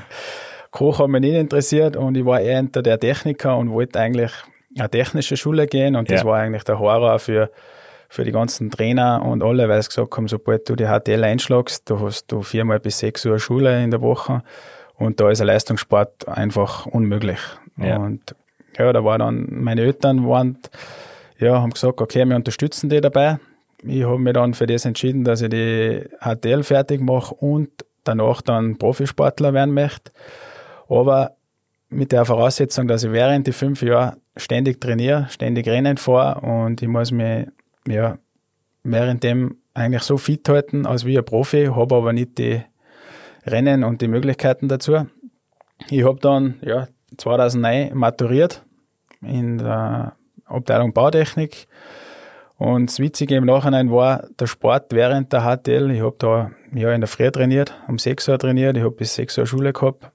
Koch 0.70 0.98
hat 0.98 1.08
mich 1.08 1.20
nicht 1.20 1.34
interessiert 1.34 1.96
und 1.96 2.16
ich 2.16 2.24
war 2.24 2.40
eher 2.40 2.56
hinter 2.56 2.82
der 2.82 2.98
Techniker 2.98 3.56
und 3.56 3.70
wollte 3.70 3.98
eigentlich 3.98 4.32
eine 4.78 4.90
technische 4.90 5.36
Schule 5.36 5.66
gehen 5.66 5.96
und 5.96 6.10
das 6.10 6.22
ja. 6.22 6.26
war 6.26 6.38
eigentlich 6.38 6.64
der 6.64 6.78
Horror 6.78 7.18
für 7.18 7.50
für 8.08 8.24
die 8.24 8.32
ganzen 8.32 8.70
Trainer 8.70 9.22
und 9.22 9.42
alle, 9.42 9.68
weil 9.68 9.82
sie 9.82 9.88
gesagt 9.88 10.16
haben, 10.16 10.28
sobald 10.28 10.68
du 10.68 10.76
die 10.76 10.86
HTL 10.86 11.22
einschlagst, 11.24 11.90
da 11.90 12.00
hast 12.00 12.32
du 12.32 12.42
viermal 12.42 12.80
bis 12.80 12.98
sechs 12.98 13.24
Uhr 13.26 13.38
Schule 13.38 13.82
in 13.82 13.90
der 13.90 14.00
Woche 14.00 14.42
und 14.94 15.20
da 15.20 15.30
ist 15.30 15.40
ein 15.40 15.46
Leistungssport 15.46 16.26
einfach 16.26 16.86
unmöglich. 16.86 17.38
Ja. 17.76 17.98
Und 17.98 18.34
ja, 18.78 18.92
da 18.92 19.04
war 19.04 19.18
dann, 19.18 19.46
meine 19.50 19.82
Eltern 19.82 20.26
waren, 20.26 20.58
ja, 21.38 21.60
haben 21.60 21.70
gesagt, 21.70 22.00
okay, 22.00 22.24
wir 22.24 22.36
unterstützen 22.36 22.88
die 22.88 23.00
dabei. 23.00 23.38
Ich 23.82 24.04
habe 24.04 24.18
mich 24.18 24.32
dann 24.32 24.54
für 24.54 24.66
das 24.66 24.84
entschieden, 24.84 25.24
dass 25.24 25.42
ich 25.42 25.50
die 25.50 26.04
HTL 26.20 26.62
fertig 26.64 27.00
mache 27.00 27.34
und 27.34 27.70
danach 28.04 28.42
dann 28.42 28.78
Profisportler 28.78 29.52
werden 29.52 29.74
möchte. 29.74 30.10
Aber 30.88 31.32
mit 31.90 32.12
der 32.12 32.24
Voraussetzung, 32.24 32.88
dass 32.88 33.04
ich 33.04 33.12
während 33.12 33.46
die 33.46 33.52
fünf 33.52 33.82
Jahre 33.82 34.16
ständig 34.36 34.80
trainiere, 34.80 35.26
ständig 35.30 35.68
Rennen 35.68 35.96
fahre 35.96 36.40
und 36.40 36.82
ich 36.82 36.88
muss 36.88 37.12
mich 37.12 37.46
ja, 37.90 38.18
währenddem 38.82 39.56
eigentlich 39.74 40.02
so 40.02 40.16
fit 40.16 40.48
halten 40.48 40.86
als 40.86 41.04
wie 41.04 41.18
ein 41.18 41.24
Profi, 41.24 41.66
habe 41.66 41.94
aber 41.94 42.12
nicht 42.12 42.38
die 42.38 42.62
Rennen 43.46 43.84
und 43.84 44.02
die 44.02 44.08
Möglichkeiten 44.08 44.68
dazu. 44.68 45.06
Ich 45.88 46.04
habe 46.04 46.18
dann 46.20 46.54
ja, 46.62 46.88
2009 47.16 47.96
maturiert 47.96 48.64
in 49.22 49.58
der 49.58 50.14
Abteilung 50.44 50.92
Bautechnik. 50.92 51.66
Und 52.56 52.90
das 52.90 52.98
Witzige 52.98 53.36
im 53.36 53.46
Nachhinein 53.46 53.90
war 53.92 54.26
der 54.38 54.48
Sport 54.48 54.92
während 54.92 55.32
der 55.32 55.42
HTL. 55.42 55.90
Ich 55.92 56.02
habe 56.02 56.16
da 56.18 56.50
ja, 56.72 56.92
in 56.92 57.00
der 57.00 57.08
Früh 57.08 57.30
trainiert, 57.30 57.76
um 57.86 57.98
6 57.98 58.28
Uhr 58.28 58.38
trainiert. 58.38 58.76
Ich 58.76 58.82
habe 58.82 58.94
bis 58.94 59.14
6 59.14 59.38
Uhr 59.38 59.46
Schule 59.46 59.72
gehabt. 59.72 60.10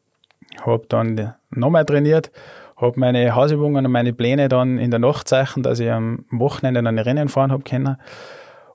Habe 0.62 0.86
dann 0.90 1.34
nochmal 1.50 1.86
trainiert 1.86 2.32
habe 2.78 3.00
meine 3.00 3.36
Hausübungen 3.36 3.86
und 3.86 3.92
meine 3.92 4.14
Pläne 4.14 4.50
dann 4.50 4.78
in 4.78 4.92
der 4.92 5.00
Nacht 5.00 5.28
zeichnen, 5.28 5.64
dass 5.64 5.80
ich 5.80 5.90
am 5.90 6.26
Wochenende 6.32 6.82
dann 6.82 7.00
Rennen 7.00 7.30
fahren 7.30 7.52
habe 7.52 7.64
können. 7.64 7.98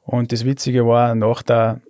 Und 0.03 0.33
das 0.33 0.45
Witzige 0.45 0.87
war, 0.87 1.15
nach 1.15 1.43
der 1.43 1.81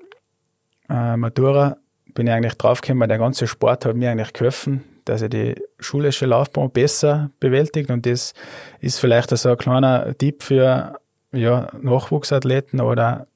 äh, 0.89 1.17
Matura 1.17 1.77
bin 2.15 2.27
ich 2.27 2.33
eigentlich 2.33 2.55
draufgekommen, 2.55 3.09
der 3.09 3.19
ganze 3.19 3.47
Sport 3.47 3.85
hat 3.85 3.95
mir 3.95 4.11
eigentlich 4.11 4.33
geholfen, 4.33 4.85
dass 5.05 5.23
ich 5.23 5.31
die 5.31 5.55
schulische 5.79 6.27
Laufbahn 6.27 6.71
besser 6.71 7.31
bewältigt. 7.39 7.91
Und 7.91 8.07
das 8.07 8.35
ist 8.81 8.99
vielleicht 8.99 9.31
so 9.31 9.51
ein 9.51 9.57
kleiner 9.57 10.17
Tipp 10.17 10.43
für 10.43 10.99
ja, 11.33 11.69
Nachwuchsathleten 11.81 12.81
oder 12.81 13.29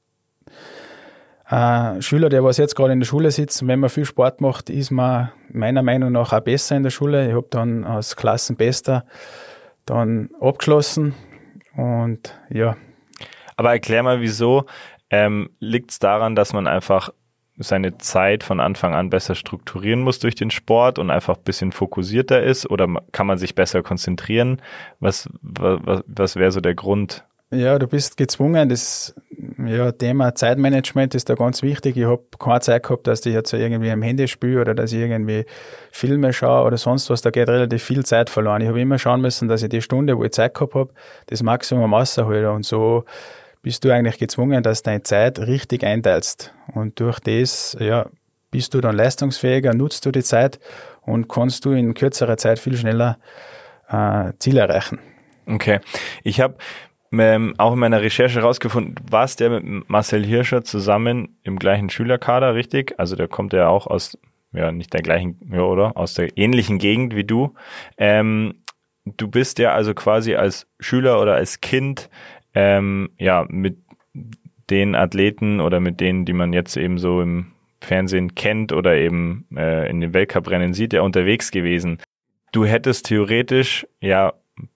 äh, 1.52 2.00
Schüler, 2.00 2.30
der 2.30 2.42
was 2.42 2.56
jetzt 2.56 2.74
gerade 2.74 2.94
in 2.94 3.00
der 3.00 3.06
Schule 3.06 3.30
sitzt, 3.30 3.66
wenn 3.66 3.78
man 3.78 3.90
viel 3.90 4.06
Sport 4.06 4.40
macht, 4.40 4.70
ist 4.70 4.90
man 4.90 5.30
meiner 5.52 5.82
Meinung 5.82 6.12
nach 6.12 6.32
auch 6.32 6.40
besser 6.40 6.76
in 6.76 6.82
der 6.82 6.90
Schule. 6.90 7.28
Ich 7.28 7.34
habe 7.34 7.46
dann 7.50 7.84
als 7.84 8.16
Klassenbester 8.16 9.04
dann 9.84 10.30
abgeschlossen 10.40 11.14
und 11.76 12.34
ja. 12.48 12.76
Aber 13.56 13.72
erklär 13.72 14.02
mal, 14.02 14.22
wieso 14.22 14.64
ähm, 15.10 15.50
liegt 15.60 15.90
es 15.90 15.98
daran, 15.98 16.34
dass 16.34 16.54
man 16.54 16.66
einfach 16.66 17.10
seine 17.58 17.98
Zeit 17.98 18.44
von 18.44 18.58
Anfang 18.58 18.94
an 18.94 19.10
besser 19.10 19.34
strukturieren 19.34 20.00
muss 20.00 20.18
durch 20.20 20.34
den 20.34 20.50
Sport 20.50 20.98
und 20.98 21.10
einfach 21.10 21.36
ein 21.36 21.44
bisschen 21.44 21.70
fokussierter 21.70 22.42
ist 22.42 22.68
oder 22.70 22.88
kann 23.12 23.26
man 23.26 23.36
sich 23.36 23.54
besser 23.54 23.82
konzentrieren? 23.82 24.62
Was, 25.00 25.28
was, 25.42 26.02
was 26.06 26.36
wäre 26.36 26.50
so 26.50 26.62
der 26.62 26.74
Grund? 26.74 27.26
Ja, 27.52 27.78
du 27.78 27.86
bist 27.86 28.16
gezwungen. 28.16 28.70
Das 28.70 29.14
ja, 29.58 29.92
Thema 29.92 30.34
Zeitmanagement 30.34 31.14
ist 31.14 31.28
da 31.28 31.34
ganz 31.34 31.62
wichtig. 31.62 31.98
Ich 31.98 32.06
habe 32.06 32.22
keine 32.38 32.60
Zeit 32.60 32.82
gehabt, 32.82 33.06
dass 33.06 33.26
ich 33.26 33.34
jetzt 33.34 33.52
irgendwie 33.52 33.90
am 33.90 34.00
Handy 34.00 34.26
spiele 34.26 34.62
oder 34.62 34.74
dass 34.74 34.90
ich 34.90 35.00
irgendwie 35.00 35.44
Filme 35.90 36.32
schaue 36.32 36.66
oder 36.66 36.78
sonst 36.78 37.10
was. 37.10 37.20
Da 37.20 37.30
geht 37.30 37.50
relativ 37.50 37.82
viel 37.82 38.06
Zeit 38.06 38.30
verloren. 38.30 38.62
Ich 38.62 38.68
habe 38.68 38.80
immer 38.80 38.98
schauen 38.98 39.20
müssen, 39.20 39.48
dass 39.48 39.62
ich 39.62 39.68
die 39.68 39.82
Stunde, 39.82 40.16
wo 40.16 40.24
ich 40.24 40.32
Zeit 40.32 40.54
gehabt 40.54 40.74
habe, 40.74 40.94
das 41.26 41.42
Maximum 41.42 41.92
raushalte. 41.92 42.50
Und 42.50 42.64
so 42.64 43.04
bist 43.60 43.84
du 43.84 43.90
eigentlich 43.90 44.16
gezwungen, 44.16 44.62
dass 44.62 44.82
deine 44.82 45.02
Zeit 45.02 45.38
richtig 45.38 45.84
einteilst. 45.84 46.54
Und 46.72 46.98
durch 47.00 47.20
das, 47.20 47.76
ja, 47.78 48.06
bist 48.50 48.72
du 48.72 48.80
dann 48.80 48.96
leistungsfähiger, 48.96 49.74
nutzt 49.74 50.06
du 50.06 50.10
die 50.10 50.22
Zeit 50.22 50.58
und 51.02 51.28
kannst 51.28 51.66
du 51.66 51.72
in 51.72 51.92
kürzerer 51.92 52.38
Zeit 52.38 52.58
viel 52.58 52.78
schneller 52.78 53.18
äh, 53.90 54.32
Ziele 54.38 54.60
erreichen. 54.60 55.00
Okay. 55.46 55.80
Ich 56.22 56.40
habe 56.40 56.54
ähm, 57.18 57.54
auch 57.58 57.74
in 57.74 57.78
meiner 57.78 58.02
Recherche 58.02 58.40
rausgefunden, 58.40 58.94
warst 59.10 59.40
ja 59.40 59.48
mit 59.48 59.88
Marcel 59.88 60.24
Hirscher 60.24 60.64
zusammen 60.64 61.36
im 61.42 61.58
gleichen 61.58 61.90
Schülerkader, 61.90 62.54
richtig? 62.54 62.98
Also 62.98 63.16
der 63.16 63.28
kommt 63.28 63.52
ja 63.52 63.68
auch 63.68 63.86
aus, 63.86 64.18
ja, 64.52 64.72
nicht 64.72 64.92
der 64.94 65.02
gleichen, 65.02 65.38
ja, 65.52 65.60
oder? 65.60 65.96
Aus 65.96 66.14
der 66.14 66.36
ähnlichen 66.36 66.78
Gegend 66.78 67.14
wie 67.14 67.24
du. 67.24 67.54
Ähm, 67.98 68.54
du 69.04 69.28
bist 69.28 69.58
ja 69.58 69.72
also 69.72 69.94
quasi 69.94 70.34
als 70.34 70.66
Schüler 70.80 71.20
oder 71.20 71.34
als 71.34 71.60
Kind, 71.60 72.08
ähm, 72.54 73.10
ja, 73.18 73.46
mit 73.48 73.78
den 74.70 74.94
Athleten 74.94 75.60
oder 75.60 75.80
mit 75.80 76.00
denen, 76.00 76.24
die 76.24 76.32
man 76.32 76.52
jetzt 76.52 76.76
eben 76.76 76.98
so 76.98 77.20
im 77.20 77.52
Fernsehen 77.80 78.34
kennt 78.34 78.72
oder 78.72 78.94
eben 78.94 79.46
äh, 79.54 79.90
in 79.90 80.00
den 80.00 80.14
Weltcuprennen 80.14 80.72
sieht, 80.72 80.92
ja 80.92 81.02
unterwegs 81.02 81.50
gewesen. 81.50 81.98
Du 82.52 82.64
hättest 82.64 83.06
theoretisch 83.06 83.86
ja 84.00 84.34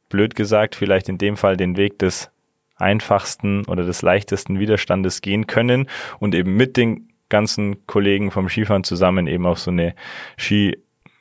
blöd 0.08 0.34
gesagt, 0.34 0.74
vielleicht 0.74 1.08
in 1.08 1.18
dem 1.18 1.36
Fall 1.36 1.56
den 1.56 1.76
Weg 1.76 1.98
des 1.98 2.30
einfachsten 2.76 3.64
oder 3.66 3.84
des 3.84 4.02
leichtesten 4.02 4.58
Widerstandes 4.58 5.22
gehen 5.22 5.46
können 5.46 5.88
und 6.18 6.34
eben 6.34 6.56
mit 6.56 6.76
den 6.76 7.08
ganzen 7.28 7.86
Kollegen 7.86 8.30
vom 8.30 8.48
Skifahren 8.48 8.84
zusammen 8.84 9.26
eben 9.26 9.46
auf 9.46 9.58
so 9.58 9.70
eine 9.70 9.94
Ski, 10.36 10.78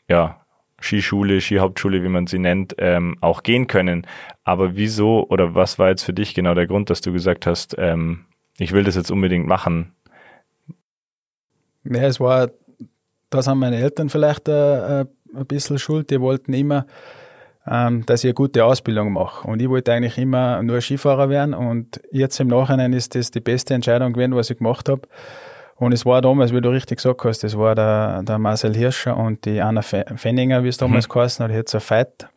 ja, 0.07 0.41
Skischule, 0.79 1.41
Skihauptschule, 1.41 2.03
wie 2.03 2.09
man 2.09 2.27
sie 2.27 2.37
nennt, 2.37 2.75
ähm, 2.77 3.17
auch 3.21 3.43
gehen 3.43 3.67
können. 3.67 4.05
Aber 4.43 4.75
wieso 4.75 5.25
oder 5.27 5.55
was 5.55 5.79
war 5.79 5.89
jetzt 5.89 6.03
für 6.03 6.13
dich 6.13 6.33
genau 6.33 6.53
der 6.53 6.67
Grund, 6.67 6.89
dass 6.89 7.01
du 7.01 7.11
gesagt 7.11 7.45
hast, 7.47 7.75
ähm, 7.79 8.25
ich 8.57 8.71
will 8.71 8.83
das 8.83 8.95
jetzt 8.95 9.11
unbedingt 9.11 9.47
machen? 9.47 9.93
Ja, 11.83 12.03
es 12.03 12.19
war, 12.19 12.51
das 13.29 13.47
haben 13.47 13.59
meine 13.59 13.77
Eltern 13.77 14.09
vielleicht 14.09 14.47
äh, 14.47 15.01
äh, 15.01 15.05
ein 15.35 15.45
bisschen 15.45 15.79
schuld. 15.79 16.09
Die 16.09 16.21
wollten 16.21 16.53
immer, 16.53 16.85
ähm, 17.69 18.05
dass 18.05 18.23
ich 18.23 18.29
eine 18.29 18.33
gute 18.35 18.63
Ausbildung 18.63 19.13
mache. 19.13 19.47
Und 19.47 19.61
ich 19.61 19.69
wollte 19.69 19.93
eigentlich 19.93 20.17
immer 20.17 20.61
nur 20.61 20.81
Skifahrer 20.81 21.29
werden. 21.29 21.53
Und 21.53 22.01
jetzt 22.11 22.39
im 22.39 22.47
Nachhinein 22.47 22.93
ist 22.93 23.15
das 23.15 23.31
die 23.31 23.39
beste 23.39 23.73
Entscheidung 23.73 24.13
gewesen, 24.13 24.35
was 24.35 24.49
ich 24.49 24.57
gemacht 24.57 24.87
habe. 24.89 25.01
Und 25.77 25.91
es 25.91 26.05
war 26.05 26.21
damals, 26.21 26.53
wie 26.53 26.61
du 26.61 26.69
richtig 26.69 26.97
gesagt 26.97 27.23
hast, 27.25 27.43
das 27.43 27.57
war 27.57 27.75
der, 27.75 28.23
der 28.23 28.39
Marcel 28.39 28.73
Hirscher 28.75 29.17
und 29.17 29.45
die 29.45 29.61
Anna 29.61 29.81
Fenninger, 29.81 30.63
wie 30.63 30.69
es 30.69 30.77
damals 30.77 31.09
mhm. 31.09 31.13
geheißen 31.13 31.43
hat, 31.43 31.51
jetzt 31.51 31.75
ein 31.75 31.81
Fight. 31.81 32.29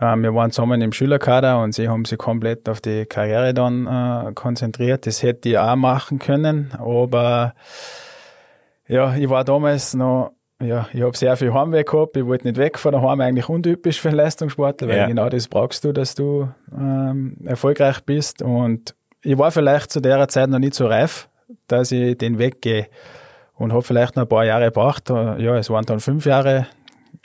Ähm, 0.00 0.22
wir 0.22 0.34
waren 0.34 0.50
zusammen 0.50 0.80
im 0.82 0.92
Schülerkader 0.92 1.62
und 1.62 1.72
sie 1.72 1.88
haben 1.88 2.04
sich 2.04 2.18
komplett 2.18 2.68
auf 2.68 2.80
die 2.80 3.06
Karriere 3.06 3.54
dann 3.54 3.86
äh, 3.86 4.32
konzentriert. 4.34 5.06
Das 5.06 5.22
hätte 5.22 5.48
ich 5.48 5.58
auch 5.58 5.76
machen 5.76 6.18
können, 6.18 6.72
aber 6.78 7.54
ja, 8.86 9.14
ich 9.14 9.28
war 9.30 9.44
damals 9.44 9.94
noch, 9.94 10.32
ja, 10.62 10.88
ich 10.92 11.02
habe 11.02 11.16
sehr 11.16 11.36
viel 11.36 11.52
Heimweg 11.52 11.88
gehabt, 11.88 12.16
ich 12.16 12.26
wollte 12.26 12.46
nicht 12.46 12.58
weg 12.58 12.78
von 12.78 12.92
daheim, 12.92 13.20
eigentlich 13.20 13.48
untypisch 13.48 14.00
für 14.00 14.08
einen 14.08 14.18
Leistungssportler, 14.18 14.88
weil 14.88 14.96
ja. 14.96 15.06
genau 15.06 15.28
das 15.28 15.48
brauchst 15.48 15.84
du, 15.84 15.92
dass 15.92 16.14
du 16.14 16.48
ähm, 16.72 17.36
erfolgreich 17.44 18.00
bist 18.00 18.42
und 18.42 18.94
ich 19.22 19.38
war 19.38 19.50
vielleicht 19.50 19.90
zu 19.90 20.00
der 20.00 20.28
Zeit 20.28 20.48
noch 20.48 20.58
nicht 20.58 20.74
so 20.74 20.86
reif, 20.86 21.28
dass 21.66 21.92
ich 21.92 22.16
den 22.18 22.38
Weg 22.38 22.62
gehe 22.62 22.86
und 23.54 23.72
habe 23.72 23.82
vielleicht 23.82 24.16
noch 24.16 24.22
ein 24.22 24.28
paar 24.28 24.44
Jahre 24.44 24.66
gebraucht. 24.66 25.10
Ja, 25.10 25.56
es 25.56 25.68
waren 25.70 25.84
dann 25.84 26.00
fünf 26.00 26.24
Jahre 26.24 26.66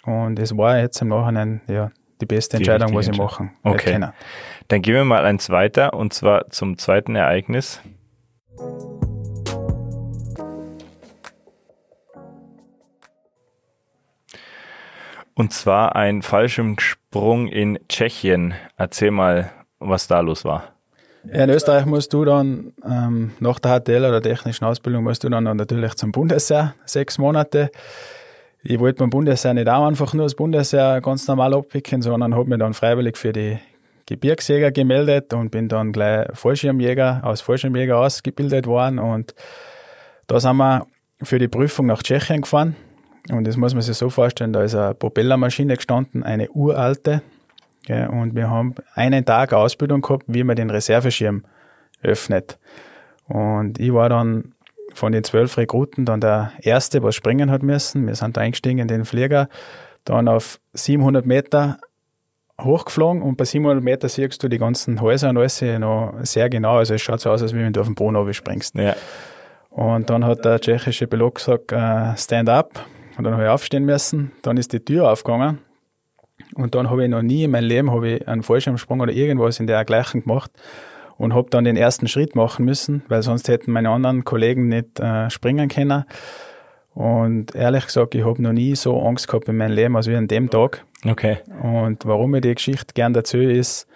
und 0.04 0.38
es 0.40 0.56
war 0.58 0.80
jetzt 0.80 1.02
im 1.02 1.10
Nachhinein 1.10 1.62
ja, 1.68 1.92
die 2.22 2.26
beste 2.26 2.58
Entscheidung, 2.58 2.90
die 2.90 2.96
was 2.96 3.08
ich 3.08 3.18
machen 3.18 3.52
Okay. 3.64 4.10
Dann 4.68 4.82
gehen 4.82 4.96
wir 4.96 5.06
mal 5.06 5.26
eins 5.26 5.50
weiter 5.50 5.94
und 5.94 6.14
zwar 6.14 6.50
zum 6.50 6.78
zweiten 6.78 7.16
Ereignis. 7.16 7.82
Und 15.36 15.52
zwar 15.52 15.96
ein 15.98 16.22
Fallschirmsprung 16.22 17.48
in 17.48 17.78
Tschechien. 17.90 18.54
Erzähl 18.78 19.12
mal, 19.12 19.52
was 19.80 20.08
da 20.08 20.22
los 20.22 20.46
war. 20.46 20.76
In 21.30 21.50
Österreich 21.50 21.86
musst 21.86 22.14
du 22.14 22.24
dann 22.24 22.74
ähm, 22.86 23.32
nach 23.40 23.60
der 23.60 23.80
HTL 23.80 24.06
oder 24.06 24.22
technischen 24.22 24.64
Ausbildung 24.64 25.04
musst 25.04 25.24
du 25.24 25.30
dann 25.30 25.44
natürlich 25.44 25.96
zum 25.96 26.12
Bundesheer 26.12 26.76
sechs 26.86 27.18
Monate. 27.18 27.72
Ich 28.64 28.80
wollte 28.80 29.00
beim 29.00 29.10
Bundesheer 29.10 29.54
nicht 29.54 29.68
auch 29.68 29.86
einfach 29.86 30.14
nur 30.14 30.26
das 30.26 30.36
Bundesheer 30.36 31.02
ganz 31.02 31.28
normal 31.28 31.54
abwickeln, 31.54 32.02
sondern 32.02 32.36
habe 32.36 32.50
mich 32.50 32.60
dann 32.60 32.74
freiwillig 32.74 33.18
für 33.18 33.34
die 33.34 33.58
Gebirgsjäger 34.06 34.72
gemeldet 34.72 35.34
und 35.34 35.50
bin 35.50 35.68
dann 35.68 35.92
gleich 35.92 36.28
Fallschirmjäger, 36.34 37.22
aus 37.24 37.42
Fallschirmjäger 37.42 37.98
ausgebildet 37.98 38.68
worden 38.68 39.00
und 39.00 39.34
da 40.28 40.40
sind 40.40 40.58
wir 40.58 40.86
für 41.24 41.40
die 41.40 41.48
Prüfung 41.48 41.88
nach 41.88 42.04
Tschechien 42.04 42.42
gefahren 42.42 42.76
und 43.32 43.46
das 43.48 43.58
muss 43.58 43.74
man 43.74 43.82
sich 43.82 43.98
so 43.98 44.10
vorstellen, 44.10 44.54
da 44.54 44.64
ist 44.64 44.76
eine 44.76 44.94
Propellermaschine 44.94 45.76
gestanden, 45.76 46.24
eine 46.24 46.50
uralte. 46.52 47.22
Gell, 47.86 48.08
und 48.08 48.36
wir 48.36 48.50
haben 48.50 48.76
einen 48.94 49.26
Tag 49.26 49.54
Ausbildung 49.54 50.02
gehabt, 50.02 50.26
wie 50.28 50.44
man 50.44 50.56
den 50.56 50.70
Reserveschirm 50.70 51.44
öffnet. 52.02 52.58
Und 53.28 53.80
ich 53.80 53.94
war 53.94 54.10
dann 54.10 54.54
von 54.94 55.12
den 55.12 55.24
zwölf 55.24 55.58
Rekruten 55.58 56.06
dann 56.06 56.22
der 56.22 56.52
Erste, 56.62 57.04
was 57.04 57.16
springen 57.16 57.52
hat 57.52 57.64
müssen. 57.64 58.08
Wir 58.08 58.16
sind 58.16 58.38
da 58.38 58.42
eingestiegen 58.42 58.80
in 58.80 58.88
den 58.88 59.06
Flieger, 59.06 59.50
dann 60.04 60.28
auf 60.28 60.60
700 60.74 61.26
Meter 61.26 61.80
hochgeflogen 62.62 63.22
und 63.22 63.36
bei 63.36 63.44
700 63.44 63.84
Meter 63.84 64.08
siehst 64.08 64.42
du 64.42 64.48
die 64.48 64.58
ganzen 64.58 65.02
Häuser 65.02 65.30
und 65.30 65.38
alles 65.38 65.62
noch 65.62 66.14
sehr 66.22 66.50
genau. 66.50 66.78
Also 66.78 66.94
es 66.94 67.02
schaut 67.02 67.20
so 67.20 67.30
aus, 67.30 67.42
als 67.42 67.54
wenn 67.54 67.74
du 67.74 67.82
auf 67.82 67.88
den 67.88 67.96
Boden 67.96 68.34
springst. 68.34 68.76
Ja. 68.76 68.96
Und 69.70 70.10
dann 70.10 70.24
hat 70.24 70.46
der 70.46 70.62
tschechische 70.62 71.08
Pilot 71.08 71.36
gesagt, 71.36 71.74
uh, 71.74 72.16
stand 72.16 72.48
up. 72.48 72.86
Und 73.18 73.24
dann 73.24 73.34
habe 73.34 73.44
ich 73.44 73.50
aufstehen 73.50 73.86
müssen. 73.86 74.32
Dann 74.42 74.58
ist 74.58 74.74
die 74.74 74.80
Tür 74.80 75.12
aufgegangen. 75.12 75.60
Und 76.56 76.76
dann 76.76 76.90
habe 76.90 77.04
ich 77.04 77.10
noch 77.10 77.22
nie 77.22 77.44
in 77.44 77.52
meinem 77.52 77.68
Leben 77.68 77.92
habe 77.92 78.10
ich 78.10 78.28
einen 78.28 78.44
Fallschirmsprung 78.44 79.00
oder 79.00 79.14
irgendwas 79.14 79.60
in 79.60 79.68
der 79.68 79.86
gleichen 79.86 80.24
gemacht 80.24 80.52
und 81.18 81.34
habe 81.34 81.50
dann 81.50 81.64
den 81.64 81.78
ersten 81.78 82.08
Schritt 82.08 82.36
machen 82.36 82.66
müssen, 82.66 83.04
weil 83.08 83.24
sonst 83.24 83.48
hätten 83.48 83.72
meine 83.72 83.90
anderen 83.90 84.26
Kollegen 84.26 84.68
nicht 84.68 85.00
äh, 85.00 85.30
springen 85.30 85.70
können. 85.70 86.04
Und 86.94 87.56
ehrlich 87.56 87.86
gesagt, 87.86 88.16
ich 88.16 88.26
habe 88.26 88.42
noch 88.42 88.54
nie 88.54 88.76
so 88.76 89.02
Angst 89.02 89.28
gehabt 89.28 89.48
in 89.50 89.58
meinem 89.58 89.74
Leben 89.74 89.96
als 89.96 90.08
wie 90.08 90.16
an 90.16 90.28
dem 90.28 90.50
Tag. 90.50 90.86
Okay. 91.06 91.40
Und 91.62 92.06
warum 92.06 92.36
ich 92.36 92.42
die 92.42 92.56
Geschichte 92.56 92.94
gern 92.94 93.14
dazu 93.14 93.38
ist, 93.38 93.88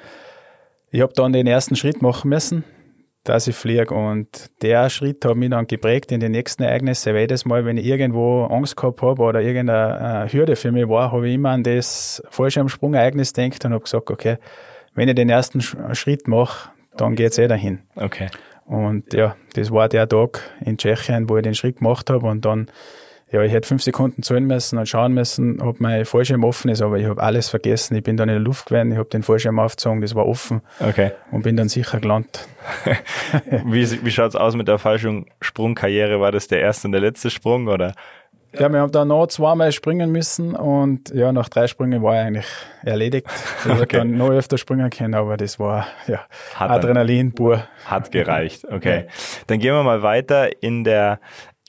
ich 0.92 1.02
habe 1.02 1.14
dann 1.14 1.34
den 1.34 1.48
ersten 1.48 1.76
Schritt 1.76 2.02
machen 2.02 2.30
müssen 2.30 2.64
dass 3.30 3.48
ich 3.48 3.56
fliege. 3.56 3.94
Und 3.94 4.50
der 4.62 4.90
Schritt 4.90 5.24
hat 5.24 5.36
mich 5.36 5.50
dann 5.50 5.68
geprägt 5.68 6.12
in 6.12 6.20
die 6.20 6.30
nächsten 6.30 6.64
Ereignisse. 6.64 7.14
Weil 7.14 7.22
jedes 7.22 7.46
Mal, 7.46 7.64
wenn 7.66 7.78
ich 7.78 7.86
irgendwo 7.86 8.46
Angst 8.46 8.76
gehabt 8.76 9.02
habe 9.02 9.22
oder 9.22 9.42
irgendeine 9.42 10.26
äh, 10.26 10.34
Hürde 10.34 10.56
für 10.56 10.72
mich 10.72 10.90
war, 10.90 11.12
habe 11.12 11.28
ich 11.28 11.36
immer 11.36 11.52
an 11.52 11.64
das 11.64 12.22
Fallschirmsprung-Ereignis 12.30 13.34
gedacht 13.34 13.64
und 13.66 13.74
habe 13.74 13.84
gesagt, 13.84 14.10
okay, 14.10 14.38
wenn 14.96 15.08
ich 15.08 15.16
den 15.16 15.30
ersten 15.30 15.62
Schritt 15.62 16.28
mache, 16.28 16.70
dann 16.98 17.16
geht's 17.16 17.38
eh 17.38 17.48
dahin. 17.48 17.80
Okay. 17.96 18.28
Und 18.66 19.14
ja, 19.14 19.36
das 19.54 19.72
war 19.72 19.88
der 19.88 20.08
Tag 20.08 20.42
in 20.66 20.78
Tschechien, 20.78 21.30
wo 21.30 21.38
ich 21.38 21.44
den 21.44 21.56
Schritt 21.56 21.78
gemacht 21.78 22.10
habe 22.10 22.28
und 22.28 22.46
dann 22.46 22.70
ja, 23.32 23.44
ich 23.44 23.52
hätte 23.52 23.68
fünf 23.68 23.84
Sekunden 23.84 24.24
zahlen 24.24 24.46
müssen 24.46 24.80
und 24.80 24.88
schauen 24.88 25.14
müssen, 25.14 25.62
ob 25.62 25.80
mein 25.80 26.06
Fallschirm 26.06 26.44
offen 26.44 26.70
ist, 26.70 26.82
aber 26.82 26.98
ich 26.98 27.06
habe 27.06 27.22
alles 27.22 27.50
vergessen. 27.50 27.96
Ich 27.96 28.04
bin 28.04 28.18
dann 28.18 28.28
in 28.30 28.36
der 28.36 28.44
Luft 28.44 28.68
gewesen, 28.68 28.92
ich 28.92 28.98
habe 28.98 29.10
den 29.10 29.24
Fallschirm 29.24 29.60
aufgezogen, 29.60 30.02
das 30.02 30.16
war 30.16 30.26
offen 30.26 30.62
okay. 30.80 31.12
und 31.32 31.44
bin 31.44 31.56
dann 31.56 31.70
sicher 31.70 32.00
gelandet. 32.00 32.48
wie 33.66 34.04
wie 34.04 34.12
schaut's 34.12 34.36
aus 34.36 34.56
mit 34.56 34.68
der 34.68 34.80
Fallschirmsprungkarriere? 34.80 36.20
War 36.20 36.32
das 36.32 36.48
der 36.48 36.62
erste 36.62 36.88
und 36.88 36.92
der 36.92 37.02
letzte 37.02 37.30
Sprung 37.30 37.68
oder? 37.68 37.94
Ja, 38.58 38.68
wir 38.68 38.80
haben 38.80 38.92
da 38.92 39.06
noch 39.06 39.28
zweimal 39.28 39.72
springen 39.72 40.12
müssen 40.12 40.56
und 40.56 41.14
ja, 41.14 41.32
nach 41.32 41.50
drei 41.50 41.68
Sprüngen 41.68 42.02
war 42.02 42.16
ich 42.16 42.20
eigentlich 42.22 42.48
erledigt. 42.84 43.28
Ich 43.64 43.72
okay. 43.82 43.98
dann 43.98 44.18
noch 44.18 44.32
öfter 44.32 44.58
springen 44.58 44.90
können, 44.90 45.14
aber 45.14 45.38
das 45.38 45.60
war 45.60 45.86
ja 46.08 46.22
hat 46.56 46.72
Adrenalin 46.72 47.34
pur. 47.34 47.64
Hat 47.86 48.12
gereicht, 48.12 48.66
okay. 48.66 49.06
Dann 49.48 49.60
gehen 49.60 49.76
wir 49.76 49.84
mal 49.84 50.02
weiter 50.02 50.50
in 50.64 50.84
der 50.84 51.20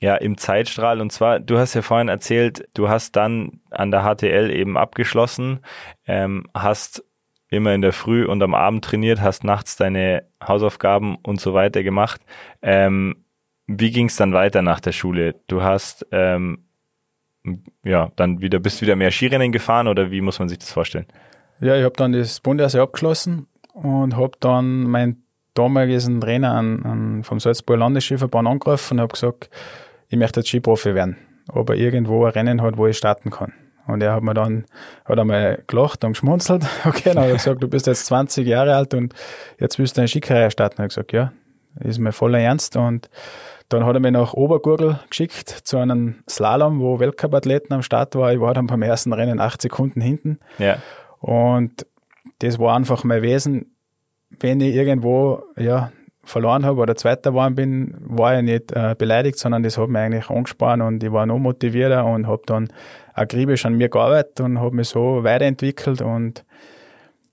ja, 0.01 0.15
im 0.15 0.37
Zeitstrahl. 0.37 0.99
Und 0.99 1.11
zwar, 1.11 1.39
du 1.39 1.57
hast 1.57 1.75
ja 1.75 1.81
vorhin 1.81 2.09
erzählt, 2.09 2.67
du 2.73 2.89
hast 2.89 3.15
dann 3.15 3.61
an 3.69 3.91
der 3.91 4.03
HTL 4.03 4.49
eben 4.49 4.77
abgeschlossen, 4.77 5.59
ähm, 6.07 6.47
hast 6.53 7.03
immer 7.49 7.73
in 7.73 7.81
der 7.81 7.93
Früh 7.93 8.25
und 8.25 8.41
am 8.41 8.55
Abend 8.55 8.83
trainiert, 8.83 9.21
hast 9.21 9.43
nachts 9.43 9.75
deine 9.75 10.23
Hausaufgaben 10.43 11.17
und 11.21 11.39
so 11.39 11.53
weiter 11.53 11.83
gemacht. 11.83 12.21
Ähm, 12.61 13.25
wie 13.67 13.91
ging 13.91 14.07
es 14.07 14.15
dann 14.15 14.33
weiter 14.33 14.61
nach 14.61 14.79
der 14.79 14.91
Schule? 14.91 15.35
Du 15.47 15.61
hast 15.61 16.05
ähm, 16.11 16.65
ja 17.83 18.11
dann 18.15 18.41
wieder 18.41 18.59
bist 18.59 18.81
wieder 18.81 18.95
mehr 18.95 19.11
Skirennen 19.11 19.51
gefahren 19.51 19.87
oder 19.87 20.11
wie 20.11 20.21
muss 20.21 20.39
man 20.39 20.49
sich 20.49 20.59
das 20.59 20.71
vorstellen? 20.71 21.05
Ja, 21.59 21.75
ich 21.75 21.83
habe 21.83 21.95
dann 21.95 22.13
das 22.13 22.39
Bundesheer 22.39 22.81
abgeschlossen 22.81 23.47
und 23.73 24.15
habe 24.15 24.37
dann 24.39 24.83
meinen 24.83 25.23
damaligen 25.53 26.21
Trainer 26.21 26.53
an, 26.53 26.83
an 26.83 27.23
vom 27.23 27.39
Salzburger 27.39 27.79
Landesskiverband 27.79 28.47
angerufen 28.47 28.95
und 28.95 29.01
habe 29.01 29.13
gesagt, 29.13 29.49
ich 30.11 30.17
möchte 30.17 30.41
jetzt 30.41 30.49
Skiprofi 30.49 30.93
werden, 30.93 31.15
ob 31.51 31.69
er 31.69 31.75
irgendwo 31.75 32.25
ein 32.25 32.31
Rennen 32.31 32.61
hat, 32.61 32.77
wo 32.77 32.85
ich 32.85 32.97
starten 32.97 33.31
kann. 33.31 33.53
Und 33.87 34.03
er 34.03 34.13
hat 34.13 34.23
mir 34.23 34.33
dann, 34.33 34.65
hat 35.05 35.17
einmal 35.17 35.63
gelacht 35.67 36.03
und 36.03 36.11
geschmunzelt. 36.11 36.65
Okay, 36.85 37.13
dann 37.13 37.23
hat 37.23 37.29
er 37.29 37.37
gesagt, 37.37 37.63
du 37.63 37.67
bist 37.67 37.87
jetzt 37.87 38.05
20 38.05 38.45
Jahre 38.45 38.75
alt 38.75 38.93
und 38.93 39.13
jetzt 39.57 39.79
willst 39.79 39.97
du 39.97 40.01
eine 40.01 40.07
Skikarriere 40.09 40.51
starten. 40.51 40.81
Und 40.81 40.85
ich 40.85 40.89
gesagt, 40.89 41.13
ja, 41.13 41.31
ist 41.79 41.97
mir 41.97 42.11
voller 42.11 42.39
Ernst. 42.39 42.75
Und 42.75 43.09
dann 43.69 43.85
hat 43.85 43.95
er 43.95 44.01
mich 44.01 44.11
nach 44.11 44.33
Obergurgel 44.33 44.99
geschickt 45.09 45.49
zu 45.49 45.77
einem 45.77 46.15
Slalom, 46.29 46.81
wo 46.81 46.99
Weltcup-Athleten 46.99 47.73
am 47.73 47.81
Start 47.81 48.13
war. 48.15 48.33
Ich 48.33 48.41
war 48.41 48.53
dann 48.53 48.67
beim 48.67 48.81
ersten 48.81 49.13
Rennen 49.13 49.39
acht 49.39 49.61
Sekunden 49.61 50.01
hinten. 50.01 50.39
Ja. 50.59 50.77
Und 51.19 51.87
das 52.39 52.59
war 52.59 52.75
einfach 52.75 53.05
mein 53.05 53.21
Wesen. 53.21 53.75
Wenn 54.39 54.59
ich 54.59 54.75
irgendwo, 54.75 55.43
ja, 55.57 55.91
verloren 56.23 56.65
habe 56.65 56.81
oder 56.81 56.95
Zweiter 56.95 57.31
geworden 57.31 57.55
bin, 57.55 57.95
war 57.99 58.37
ich 58.37 58.43
nicht 58.43 58.71
äh, 58.71 58.95
beleidigt, 58.97 59.39
sondern 59.39 59.63
das 59.63 59.77
hat 59.77 59.89
mich 59.89 60.01
eigentlich 60.01 60.29
angespannt 60.29 60.83
und 60.83 61.03
ich 61.03 61.11
war 61.11 61.25
noch 61.25 61.39
motivierter 61.39 62.05
und 62.05 62.27
habe 62.27 62.43
dann 62.45 62.69
akribisch 63.13 63.65
an 63.65 63.75
mir 63.75 63.89
gearbeitet 63.89 64.39
und 64.39 64.59
habe 64.59 64.75
mich 64.75 64.89
so 64.89 65.23
weiterentwickelt 65.23 66.01
und 66.01 66.45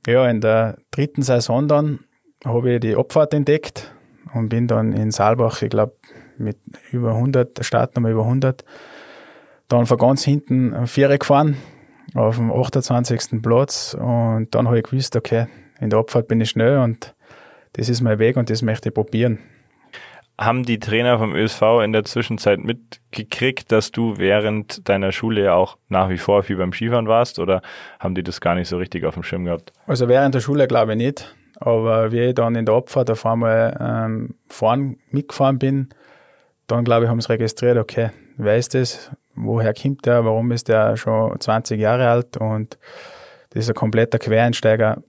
ja, 0.06 0.28
in 0.28 0.40
der 0.40 0.78
dritten 0.90 1.22
Saison 1.22 1.68
dann 1.68 2.00
habe 2.44 2.74
ich 2.74 2.80
die 2.80 2.96
Abfahrt 2.96 3.34
entdeckt 3.34 3.92
und 4.32 4.48
bin 4.48 4.66
dann 4.66 4.92
in 4.92 5.10
Saalbach, 5.10 5.62
ich 5.62 5.70
glaube, 5.70 5.94
mit 6.38 6.56
über 6.92 7.10
100, 7.10 7.58
der 7.58 7.62
Startnummer 7.64 8.10
über 8.10 8.22
100, 8.22 8.64
dann 9.68 9.86
von 9.86 9.98
ganz 9.98 10.24
hinten 10.24 10.86
Viere 10.86 11.18
gefahren 11.18 11.56
auf 12.14 12.36
dem 12.36 12.52
28. 12.52 13.42
Platz 13.42 13.94
und 13.98 14.48
dann 14.52 14.66
habe 14.66 14.78
ich 14.78 14.84
gewusst, 14.84 15.14
okay, 15.16 15.46
in 15.80 15.90
der 15.90 15.98
Abfahrt 15.98 16.28
bin 16.28 16.40
ich 16.40 16.50
schnell 16.50 16.78
und 16.78 17.14
das 17.74 17.88
ist 17.88 18.00
mein 18.00 18.18
Weg 18.18 18.36
und 18.36 18.50
das 18.50 18.62
möchte 18.62 18.88
ich 18.88 18.94
probieren. 18.94 19.38
haben 20.40 20.62
die 20.62 20.78
Trainer 20.78 21.18
vom 21.18 21.34
ÖSV 21.34 21.62
in 21.82 21.92
der 21.92 22.04
Zwischenzeit 22.04 22.60
mitgekriegt, 22.60 23.72
dass 23.72 23.90
du 23.90 24.18
während 24.18 24.88
deiner 24.88 25.10
Schule 25.10 25.42
ja 25.42 25.54
auch 25.54 25.78
nach 25.88 26.08
wie 26.10 26.18
vor 26.18 26.44
viel 26.44 26.56
beim 26.56 26.72
Skifahren 26.72 27.08
warst 27.08 27.38
oder 27.40 27.60
haben 27.98 28.14
die 28.14 28.22
das 28.22 28.40
gar 28.40 28.54
nicht 28.54 28.68
so 28.68 28.78
richtig 28.78 29.04
auf 29.04 29.14
dem 29.14 29.24
Schirm 29.24 29.44
gehabt? 29.44 29.72
Also 29.86 30.08
während 30.08 30.34
der 30.34 30.40
Schule 30.40 30.68
glaube 30.68 30.92
ich 30.92 30.98
nicht, 30.98 31.34
aber 31.56 32.12
wie 32.12 32.20
ich 32.20 32.34
dann 32.34 32.54
in 32.54 32.66
der 32.66 32.76
Abfahrt 32.76 33.10
auf 33.10 33.26
einmal 33.26 33.76
ähm, 33.80 34.34
fahren, 34.48 34.98
mitgefahren 35.10 35.58
bin, 35.58 35.88
dann 36.68 36.84
glaube 36.84 37.04
ich, 37.04 37.10
haben 37.10 37.20
sie 37.20 37.30
registriert, 37.30 37.78
okay, 37.78 38.10
wer 38.36 38.56
ist 38.56 38.74
das, 38.74 39.10
woher 39.34 39.74
kommt 39.74 40.06
der, 40.06 40.24
warum 40.24 40.52
ist 40.52 40.68
der 40.68 40.96
schon 40.96 41.38
20 41.40 41.80
Jahre 41.80 42.08
alt 42.08 42.36
und 42.36 42.78
das 43.50 43.64
ist 43.64 43.70
ein 43.70 43.74
kompletter 43.74 44.18
Quereinsteiger 44.18 45.02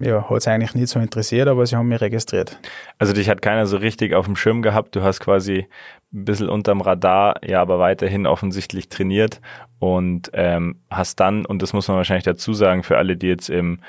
ja, 0.00 0.28
hat 0.28 0.36
es 0.36 0.48
eigentlich 0.48 0.74
nicht 0.74 0.88
so 0.88 0.98
interessiert, 0.98 1.48
aber 1.48 1.64
sie 1.66 1.76
haben 1.76 1.88
mich 1.88 2.00
registriert. 2.00 2.58
Also 2.98 3.12
dich 3.12 3.28
hat 3.28 3.42
keiner 3.42 3.66
so 3.66 3.76
richtig 3.76 4.14
auf 4.14 4.26
dem 4.26 4.36
Schirm 4.36 4.62
gehabt. 4.62 4.96
Du 4.96 5.02
hast 5.02 5.20
quasi 5.20 5.66
ein 6.12 6.24
bisschen 6.24 6.48
unterm 6.48 6.80
Radar, 6.80 7.36
ja, 7.44 7.60
aber 7.60 7.78
weiterhin 7.78 8.26
offensichtlich 8.26 8.88
trainiert 8.88 9.40
und 9.78 10.30
ähm, 10.32 10.80
hast 10.90 11.20
dann, 11.20 11.46
und 11.46 11.62
das 11.62 11.72
muss 11.72 11.88
man 11.88 11.96
wahrscheinlich 11.96 12.24
dazu 12.24 12.54
sagen, 12.54 12.82
für 12.82 12.98
alle, 12.98 13.16
die 13.16 13.28
jetzt 13.28 13.50
im 13.50 13.80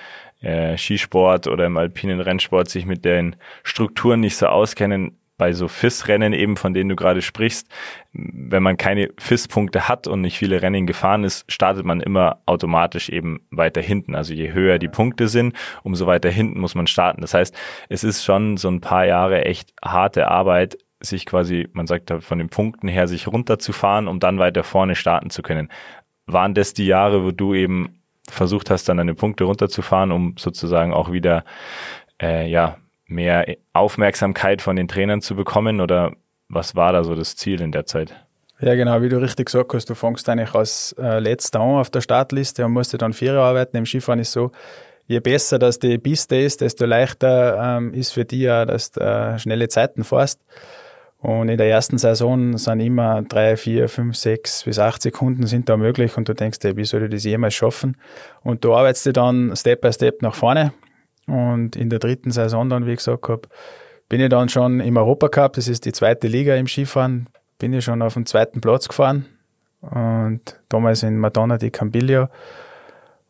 äh, 0.41 0.77
Skisport 0.77 1.47
oder 1.47 1.65
im 1.65 1.77
alpinen 1.77 2.19
Rennsport 2.19 2.69
sich 2.69 2.85
mit 2.85 3.03
den 3.03 3.35
Strukturen 3.63 4.19
nicht 4.19 4.37
so 4.37 4.47
auskennen, 4.47 5.17
bei 5.37 5.53
so 5.53 5.67
FIS-Rennen 5.67 6.33
eben, 6.33 6.55
von 6.55 6.73
denen 6.73 6.89
du 6.89 6.95
gerade 6.95 7.21
sprichst, 7.21 7.67
wenn 8.13 8.63
man 8.63 8.77
keine 8.77 9.09
FIS-Punkte 9.17 9.87
hat 9.87 10.07
und 10.07 10.21
nicht 10.21 10.37
viele 10.37 10.61
Rennen 10.61 10.87
gefahren 10.87 11.23
ist, 11.23 11.51
startet 11.51 11.85
man 11.85 11.99
immer 11.99 12.39
automatisch 12.45 13.09
eben 13.09 13.41
weiter 13.51 13.81
hinten. 13.81 14.15
Also 14.15 14.33
je 14.33 14.53
höher 14.53 14.79
die 14.79 14.87
Punkte 14.87 15.27
sind, 15.27 15.55
umso 15.83 16.07
weiter 16.07 16.29
hinten 16.29 16.59
muss 16.59 16.75
man 16.75 16.87
starten. 16.87 17.21
Das 17.21 17.33
heißt, 17.33 17.55
es 17.89 18.03
ist 18.03 18.23
schon 18.23 18.57
so 18.57 18.69
ein 18.69 18.81
paar 18.81 19.05
Jahre 19.05 19.43
echt 19.45 19.73
harte 19.83 20.29
Arbeit, 20.29 20.77
sich 21.01 21.25
quasi, 21.25 21.67
man 21.73 21.87
sagt 21.87 22.11
von 22.19 22.37
den 22.39 22.49
Punkten 22.49 22.87
her, 22.87 23.07
sich 23.07 23.27
runterzufahren, 23.27 24.07
um 24.07 24.19
dann 24.19 24.39
weiter 24.39 24.63
vorne 24.63 24.95
starten 24.95 25.29
zu 25.29 25.41
können. 25.41 25.69
Waren 26.25 26.53
das 26.53 26.73
die 26.73 26.87
Jahre, 26.87 27.23
wo 27.23 27.31
du 27.31 27.53
eben 27.53 28.01
versucht 28.29 28.69
hast, 28.69 28.89
dann 28.89 28.97
deine 28.97 29.13
Punkte 29.13 29.43
runterzufahren, 29.43 30.11
um 30.11 30.35
sozusagen 30.37 30.93
auch 30.93 31.11
wieder 31.11 31.43
äh, 32.21 32.49
ja 32.49 32.77
mehr 33.07 33.45
Aufmerksamkeit 33.73 34.61
von 34.61 34.75
den 34.75 34.87
Trainern 34.87 35.21
zu 35.21 35.35
bekommen 35.35 35.81
oder 35.81 36.13
was 36.49 36.75
war 36.75 36.93
da 36.93 37.03
so 37.03 37.15
das 37.15 37.35
Ziel 37.35 37.61
in 37.61 37.71
der 37.71 37.85
Zeit? 37.85 38.15
Ja, 38.59 38.75
genau, 38.75 39.01
wie 39.01 39.09
du 39.09 39.21
richtig 39.21 39.47
gesagt 39.47 39.73
hast, 39.73 39.89
du 39.89 39.95
fängst 39.95 40.29
eigentlich 40.29 40.53
als 40.53 40.95
äh, 40.97 41.19
letzter 41.19 41.59
an 41.59 41.75
auf 41.75 41.89
der 41.89 42.01
Startliste 42.01 42.65
und 42.65 42.71
musst 42.71 42.99
dann 42.99 43.13
vier 43.13 43.33
arbeiten. 43.33 43.75
Im 43.75 43.85
Skifahren 43.85 44.19
ist 44.19 44.31
so, 44.31 44.51
je 45.07 45.19
besser 45.19 45.59
dass 45.59 45.79
die 45.79 45.97
Piste 45.97 46.37
ist, 46.37 46.61
desto 46.61 46.85
leichter 46.85 47.77
ähm, 47.77 47.93
ist 47.93 48.11
für 48.11 48.23
dich 48.23 48.41
ja, 48.41 48.65
dass 48.65 48.91
du 48.91 49.01
äh, 49.01 49.37
schnelle 49.39 49.67
Zeiten 49.67 50.03
fährst. 50.03 50.39
Und 51.17 51.49
in 51.49 51.57
der 51.57 51.67
ersten 51.67 51.97
Saison 51.97 52.57
sind 52.57 52.79
immer 52.79 53.23
drei, 53.23 53.57
vier, 53.57 53.89
fünf, 53.89 54.15
sechs 54.15 54.63
bis 54.63 54.79
acht 54.79 55.01
Sekunden 55.01 55.47
sind 55.47 55.67
da 55.67 55.75
möglich 55.75 56.15
und 56.17 56.29
du 56.29 56.33
denkst 56.33 56.59
dir, 56.59 56.77
wie 56.77 56.85
soll 56.85 57.03
ich 57.03 57.09
das 57.09 57.23
jemals 57.23 57.55
schaffen? 57.55 57.97
Und 58.43 58.63
du 58.63 58.73
arbeitest 58.73 59.17
dann 59.17 59.55
Step 59.55 59.81
by 59.81 59.91
Step 59.91 60.21
nach 60.21 60.35
vorne 60.35 60.71
und 61.27 61.75
in 61.75 61.89
der 61.89 61.99
dritten 61.99 62.31
Saison 62.31 62.69
dann, 62.69 62.85
wie 62.85 62.91
ich 62.91 62.97
gesagt 62.97 63.27
habe, 63.27 63.47
bin 64.09 64.21
ich 64.21 64.29
dann 64.29 64.49
schon 64.49 64.79
im 64.79 64.97
Europacup, 64.97 65.53
das 65.53 65.67
ist 65.67 65.85
die 65.85 65.91
zweite 65.91 66.27
Liga 66.27 66.55
im 66.55 66.67
Skifahren, 66.67 67.27
bin 67.57 67.73
ich 67.73 67.83
schon 67.83 68.01
auf 68.01 68.13
dem 68.13 68.25
zweiten 68.25 68.61
Platz 68.61 68.87
gefahren. 68.87 69.25
Und 69.81 70.59
damals 70.69 71.03
in 71.03 71.17
Madonna 71.17 71.57
di 71.57 71.71
Campiglio. 71.71 72.27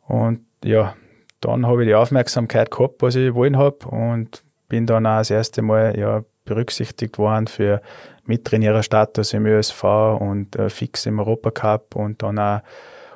Und 0.07 0.41
ja, 0.63 0.95
dann 1.41 1.65
habe 1.65 1.83
ich 1.83 1.89
die 1.89 1.95
Aufmerksamkeit 1.95 2.71
gehabt, 2.71 3.01
was 3.01 3.15
ich 3.15 3.33
wollen 3.33 3.57
habe. 3.57 3.87
Und 3.87 4.43
bin 4.67 4.85
dann 4.85 5.05
auch 5.05 5.19
das 5.19 5.31
erste 5.31 5.61
Mal 5.61 5.97
ja, 5.97 6.23
berücksichtigt 6.45 7.17
worden 7.17 7.47
für 7.47 7.81
Mittrainiererstatus 8.25 9.33
im 9.33 9.45
ÖSV 9.45 9.83
und 10.19 10.55
äh, 10.55 10.69
fix 10.69 11.05
im 11.05 11.19
Europacup. 11.19 11.95
Und 11.95 12.23
dann 12.23 12.39
auch, 12.39 12.61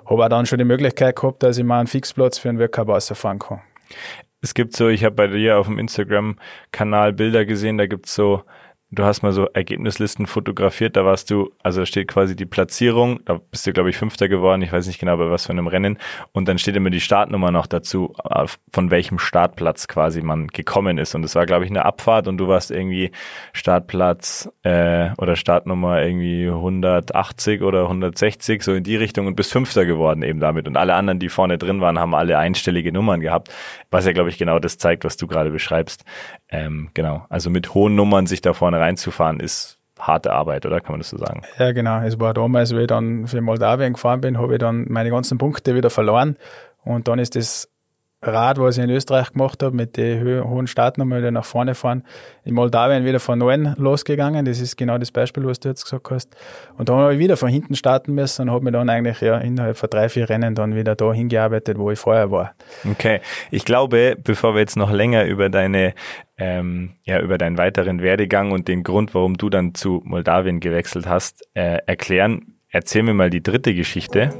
habe 0.05 0.25
auch 0.25 0.29
dann 0.29 0.45
schon 0.45 0.59
die 0.59 0.65
Möglichkeit 0.65 1.15
gehabt, 1.15 1.43
dass 1.43 1.57
ich 1.57 1.63
mal 1.63 1.79
einen 1.79 1.87
Fixplatz 1.87 2.37
für 2.37 2.49
einen 2.49 2.59
Weltcup 2.59 2.89
rausfahren 2.89 3.39
kann 3.39 3.61
es 4.41 4.53
gibt 4.53 4.75
so, 4.75 4.87
ich 4.87 5.03
habe 5.03 5.15
bei 5.15 5.27
dir 5.27 5.57
auf 5.57 5.67
dem 5.67 5.79
Instagram-Kanal 5.79 7.13
Bilder 7.13 7.45
gesehen, 7.45 7.77
da 7.77 7.87
gibt's 7.87 8.15
so 8.15 8.43
du 8.91 9.03
hast 9.03 9.21
mal 9.21 9.31
so 9.31 9.45
Ergebnislisten 9.45 10.25
fotografiert, 10.25 10.95
da 10.95 11.05
warst 11.05 11.29
du, 11.29 11.51
also 11.61 11.81
da 11.81 11.85
steht 11.85 12.07
quasi 12.07 12.35
die 12.35 12.45
Platzierung, 12.45 13.19
da 13.25 13.39
bist 13.51 13.67
du, 13.67 13.73
glaube 13.73 13.89
ich, 13.89 13.97
Fünfter 13.97 14.27
geworden, 14.27 14.61
ich 14.61 14.71
weiß 14.71 14.87
nicht 14.87 14.99
genau 14.99 15.17
bei 15.17 15.29
was 15.29 15.45
für 15.45 15.51
einem 15.51 15.67
Rennen, 15.67 15.99
und 16.31 16.47
dann 16.47 16.57
steht 16.57 16.75
immer 16.75 16.89
die 16.89 16.99
Startnummer 16.99 17.51
noch 17.51 17.67
dazu, 17.67 18.15
von 18.71 18.91
welchem 18.91 19.19
Startplatz 19.19 19.87
quasi 19.87 20.21
man 20.21 20.47
gekommen 20.47 20.97
ist. 20.97 21.13
Und 21.13 21.23
es 21.23 21.35
war, 21.35 21.45
glaube 21.45 21.65
ich, 21.65 21.71
eine 21.71 21.85
Abfahrt 21.85 22.27
und 22.27 22.37
du 22.37 22.47
warst 22.47 22.71
irgendwie 22.71 23.11
Startplatz 23.53 24.49
äh, 24.63 25.11
oder 25.17 25.35
Startnummer 25.35 26.01
irgendwie 26.01 26.47
180 26.47 27.61
oder 27.61 27.83
160, 27.83 28.63
so 28.63 28.73
in 28.73 28.83
die 28.83 28.95
Richtung 28.95 29.27
und 29.27 29.35
bist 29.35 29.51
Fünfter 29.51 29.85
geworden 29.85 30.23
eben 30.23 30.39
damit. 30.39 30.67
Und 30.67 30.77
alle 30.77 30.95
anderen, 30.95 31.19
die 31.19 31.29
vorne 31.29 31.57
drin 31.57 31.81
waren, 31.81 31.99
haben 31.99 32.15
alle 32.15 32.37
einstellige 32.37 32.91
Nummern 32.91 33.21
gehabt, 33.21 33.53
was 33.91 34.05
ja, 34.05 34.13
glaube 34.13 34.29
ich, 34.29 34.37
genau 34.37 34.59
das 34.59 34.77
zeigt, 34.77 35.03
was 35.03 35.17
du 35.17 35.27
gerade 35.27 35.51
beschreibst. 35.51 36.05
Ähm, 36.51 36.89
genau, 36.93 37.25
also 37.29 37.49
mit 37.49 37.73
hohen 37.73 37.95
Nummern 37.95 38.25
sich 38.25 38.41
da 38.41 38.53
vorne 38.53 38.79
reinzufahren, 38.79 39.39
ist 39.39 39.77
harte 39.99 40.31
Arbeit, 40.31 40.65
oder 40.65 40.79
kann 40.79 40.93
man 40.93 40.99
das 41.01 41.09
so 41.09 41.17
sagen? 41.17 41.41
Ja, 41.57 41.71
genau. 41.73 42.01
Es 42.01 42.19
war 42.19 42.33
damals, 42.33 42.73
wie 42.73 42.81
ich 42.81 42.87
dann 42.87 43.27
für 43.27 43.41
Moldawien 43.41 43.93
gefahren 43.93 44.21
bin, 44.21 44.37
habe 44.37 44.53
ich 44.53 44.59
dann 44.59 44.85
meine 44.89 45.09
ganzen 45.09 45.37
Punkte 45.37 45.75
wieder 45.75 45.89
verloren. 45.89 46.37
Und 46.83 47.07
dann 47.07 47.19
ist 47.19 47.35
das 47.35 47.69
Rad, 48.21 48.59
was 48.59 48.77
ich 48.77 48.83
in 48.83 48.89
Österreich 48.89 49.31
gemacht 49.31 49.63
habe, 49.63 49.73
mit 49.73 49.95
den 49.95 50.43
hohen 50.43 50.67
Startnummern 50.67 51.19
wieder 51.19 51.31
nach 51.31 51.45
vorne 51.45 51.73
fahren, 51.73 52.03
in 52.43 52.53
Moldawien 52.53 53.05
wieder 53.05 53.21
von 53.21 53.39
neun 53.39 53.75
losgegangen. 53.77 54.43
Das 54.43 54.59
ist 54.59 54.75
genau 54.75 54.97
das 54.97 55.11
Beispiel, 55.11 55.45
was 55.45 55.61
du 55.61 55.69
jetzt 55.69 55.83
gesagt 55.83 56.11
hast. 56.11 56.35
Und 56.77 56.89
dann 56.89 56.97
habe 56.97 57.13
ich 57.13 57.19
wieder 57.19 57.37
von 57.37 57.47
hinten 57.47 57.75
starten 57.75 58.13
müssen 58.13 58.43
und 58.43 58.51
habe 58.51 58.65
mir 58.65 58.71
dann 58.71 58.89
eigentlich 58.89 59.21
ja 59.21 59.37
innerhalb 59.37 59.77
von 59.77 59.89
drei, 59.89 60.09
vier 60.09 60.29
Rennen 60.29 60.53
dann 60.53 60.75
wieder 60.75 60.95
da 60.95 61.13
hingearbeitet, 61.13 61.77
wo 61.77 61.91
ich 61.91 61.99
vorher 61.99 62.29
war. 62.29 62.53
Okay. 62.91 63.21
Ich 63.51 63.63
glaube, 63.63 64.17
bevor 64.21 64.53
wir 64.53 64.59
jetzt 64.59 64.75
noch 64.75 64.91
länger 64.91 65.23
über 65.23 65.47
deine 65.47 65.93
ähm, 66.39 66.91
ja, 67.03 67.19
über 67.19 67.37
deinen 67.37 67.57
weiteren 67.57 68.01
Werdegang 68.01 68.51
und 68.51 68.67
den 68.67 68.83
Grund, 68.83 69.13
warum 69.13 69.35
du 69.35 69.49
dann 69.49 69.75
zu 69.75 70.01
Moldawien 70.05 70.61
gewechselt 70.61 71.07
hast, 71.07 71.47
äh, 71.53 71.79
erklären, 71.85 72.55
erzähl 72.69 73.03
mir 73.03 73.13
mal 73.13 73.29
die 73.29 73.43
dritte 73.43 73.75
Geschichte. 73.75 74.33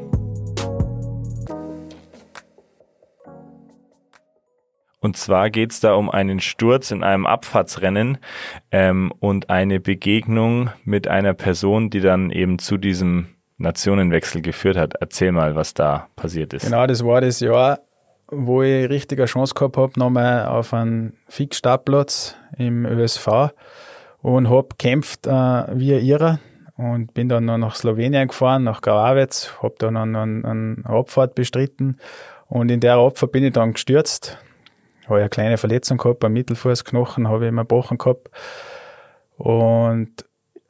Und 5.01 5.15
zwar 5.15 5.49
geht 5.49 5.71
es 5.71 5.79
da 5.79 5.93
um 5.93 6.09
einen 6.09 6.39
Sturz 6.39 6.91
in 6.91 7.03
einem 7.03 7.25
Abfahrtsrennen 7.25 8.17
ähm, 8.71 9.13
und 9.19 9.49
eine 9.49 9.79
Begegnung 9.79 10.71
mit 10.83 11.07
einer 11.07 11.33
Person, 11.33 11.89
die 11.89 12.01
dann 12.01 12.31
eben 12.31 12.59
zu 12.59 12.77
diesem 12.77 13.27
Nationenwechsel 13.57 14.41
geführt 14.41 14.77
hat. 14.77 14.95
Erzähl 14.99 15.31
mal, 15.31 15.55
was 15.55 15.73
da 15.73 16.07
passiert 16.15 16.53
ist. 16.53 16.65
Genau, 16.65 16.85
das 16.85 17.03
war 17.03 17.21
das 17.21 17.39
Jahr, 17.39 17.79
wo 18.31 18.61
ich 18.61 18.89
richtige 18.89 19.25
Chance 19.25 19.53
gehabt 19.53 19.77
habe, 19.77 19.99
nochmal 19.99 20.45
auf 20.47 20.73
einen 20.73 21.17
Fixstartplatz 21.27 22.35
im 22.57 22.85
ÖSV 22.85 23.51
und 24.21 24.49
habe 24.49 24.69
gekämpft 24.69 25.27
äh, 25.27 25.31
wie 25.31 25.95
ein 25.95 26.05
Irrer 26.05 26.39
und 26.77 27.13
bin 27.13 27.29
dann 27.29 27.45
noch 27.45 27.57
nach 27.57 27.75
Slowenien 27.75 28.27
gefahren, 28.27 28.63
nach 28.63 28.81
Gravec, 28.81 29.51
habe 29.61 29.75
dann 29.79 29.97
eine, 29.97 30.19
eine 30.19 30.77
Abfahrt 30.85 31.35
bestritten 31.35 31.97
und 32.47 32.69
in 32.69 32.79
der 32.79 32.95
Abfahrt 32.95 33.31
bin 33.31 33.43
ich 33.43 33.53
dann 33.53 33.73
gestürzt 33.73 34.37
habe 35.09 35.21
eine 35.21 35.29
kleine 35.29 35.57
Verletzung 35.57 35.97
gehabt, 35.97 36.23
am 36.23 36.33
Mittelfußknochen 36.33 37.27
habe 37.27 37.45
ich 37.45 37.49
immer 37.49 37.63
gebrochen 37.63 37.97
gehabt. 37.97 38.29
Und 39.37 40.25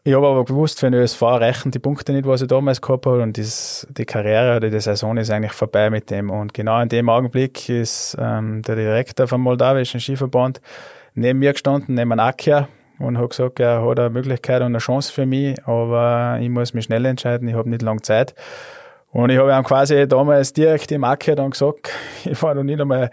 ich 0.10 0.16
habe 0.16 0.28
aber 0.28 0.44
gewusst, 0.44 0.80
für 0.80 0.90
den 0.90 1.00
ÖSV 1.00 1.22
reichen 1.22 1.70
die 1.70 1.78
Punkte 1.78 2.14
nicht, 2.14 2.26
was 2.26 2.42
ich 2.42 2.48
damals 2.48 2.82
gehabt 2.82 3.06
habe. 3.06 3.22
Und 3.22 3.38
das, 3.38 3.86
die 3.92 4.06
Karriere 4.06 4.58
oder 4.58 4.72
die 4.72 4.80
Saison 4.80 5.16
ist 5.18 5.30
eigentlich 5.30 5.52
vorbei 5.52 5.92
mit 5.92 6.10
dem. 6.10 6.32
Und 6.32 6.52
genau 6.56 6.82
in 6.82 6.90
dem 6.90 7.10
Augenblick 7.10 7.70
ist 7.70 8.18
ähm, 8.20 8.64
der 8.64 8.76
Direktor 8.76 9.28
vom 9.28 9.42
moldawischen 9.42 10.00
Skiverband 10.00 10.62
neben 11.14 11.38
mir 11.38 11.54
gestanden, 11.54 11.94
neben 11.94 12.20
Akia 12.20 12.68
und 12.98 13.20
hat 13.20 13.30
gesagt, 13.30 13.60
er 13.60 13.86
hat 13.86 14.00
eine 14.00 14.10
Möglichkeit 14.10 14.62
und 14.62 14.68
eine 14.70 14.80
Chance 14.80 15.14
für 15.14 15.28
mich, 15.28 15.64
aber 15.68 16.40
ich 16.42 16.50
muss 16.50 16.74
mich 16.74 16.86
schnell 16.86 17.06
entscheiden, 17.06 17.48
ich 17.48 17.54
habe 17.54 17.70
nicht 17.70 17.84
lange 17.84 18.02
Zeit. 18.02 18.34
Und 19.12 19.30
ich 19.30 19.38
habe 19.38 19.52
ihm 19.52 19.64
quasi 19.64 20.08
damals 20.08 20.54
direkt 20.54 20.92
im 20.92 21.04
Akia 21.04 21.36
dann 21.36 21.52
gesagt, 21.52 21.92
ich 22.26 22.42
war 22.42 22.56
noch 22.56 22.64
nicht 22.64 22.82
einmal 22.82 23.12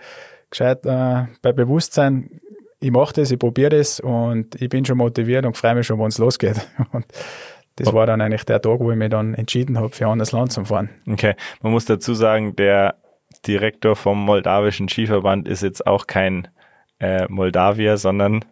gescheit 0.49 0.87
äh, 0.87 1.25
bei 1.43 1.53
Bewusstsein, 1.53 2.41
ich 2.81 2.91
mache 2.91 3.15
das, 3.15 3.31
ich 3.31 3.39
probiere 3.39 3.71
das 3.71 4.01
und 4.01 4.61
ich 4.61 4.69
bin 4.69 4.85
schon 4.85 4.99
motiviert 4.99 5.47
und 5.47 5.57
freue 5.57 5.75
mich 5.75 5.87
schon, 5.87 5.99
wenn 5.99 6.09
es 6.09 6.19
losgeht. 6.19 6.67
Und 6.93 7.07
das 7.77 7.93
war 7.93 8.07
dann 8.07 8.23
eigentlich 8.23 8.45
der 8.45 8.63
Tag, 8.63 8.81
wo 8.81 8.91
ich 8.91 8.97
mich 8.97 9.11
dann 9.11 9.35
entschieden 9.35 9.79
habe, 9.79 9.91
für 9.91 10.07
ein 10.07 10.13
anderes 10.13 10.33
Land 10.33 10.51
zu 10.51 10.65
fahren. 10.65 10.89
Okay, 11.07 11.35
man 11.61 11.73
muss 11.73 11.85
dazu 11.85 12.15
sagen, 12.15 12.57
der 12.57 12.95
Direktor 13.47 13.97
vom 13.97 14.25
moldawischen 14.25 14.89
Skiverband 14.89 15.47
ist 15.47 15.63
jetzt 15.63 15.87
auch 15.87 16.07
kein 16.07 16.49
äh, 17.01 17.27
Moldawier, 17.29 17.99
sondern 17.99 18.47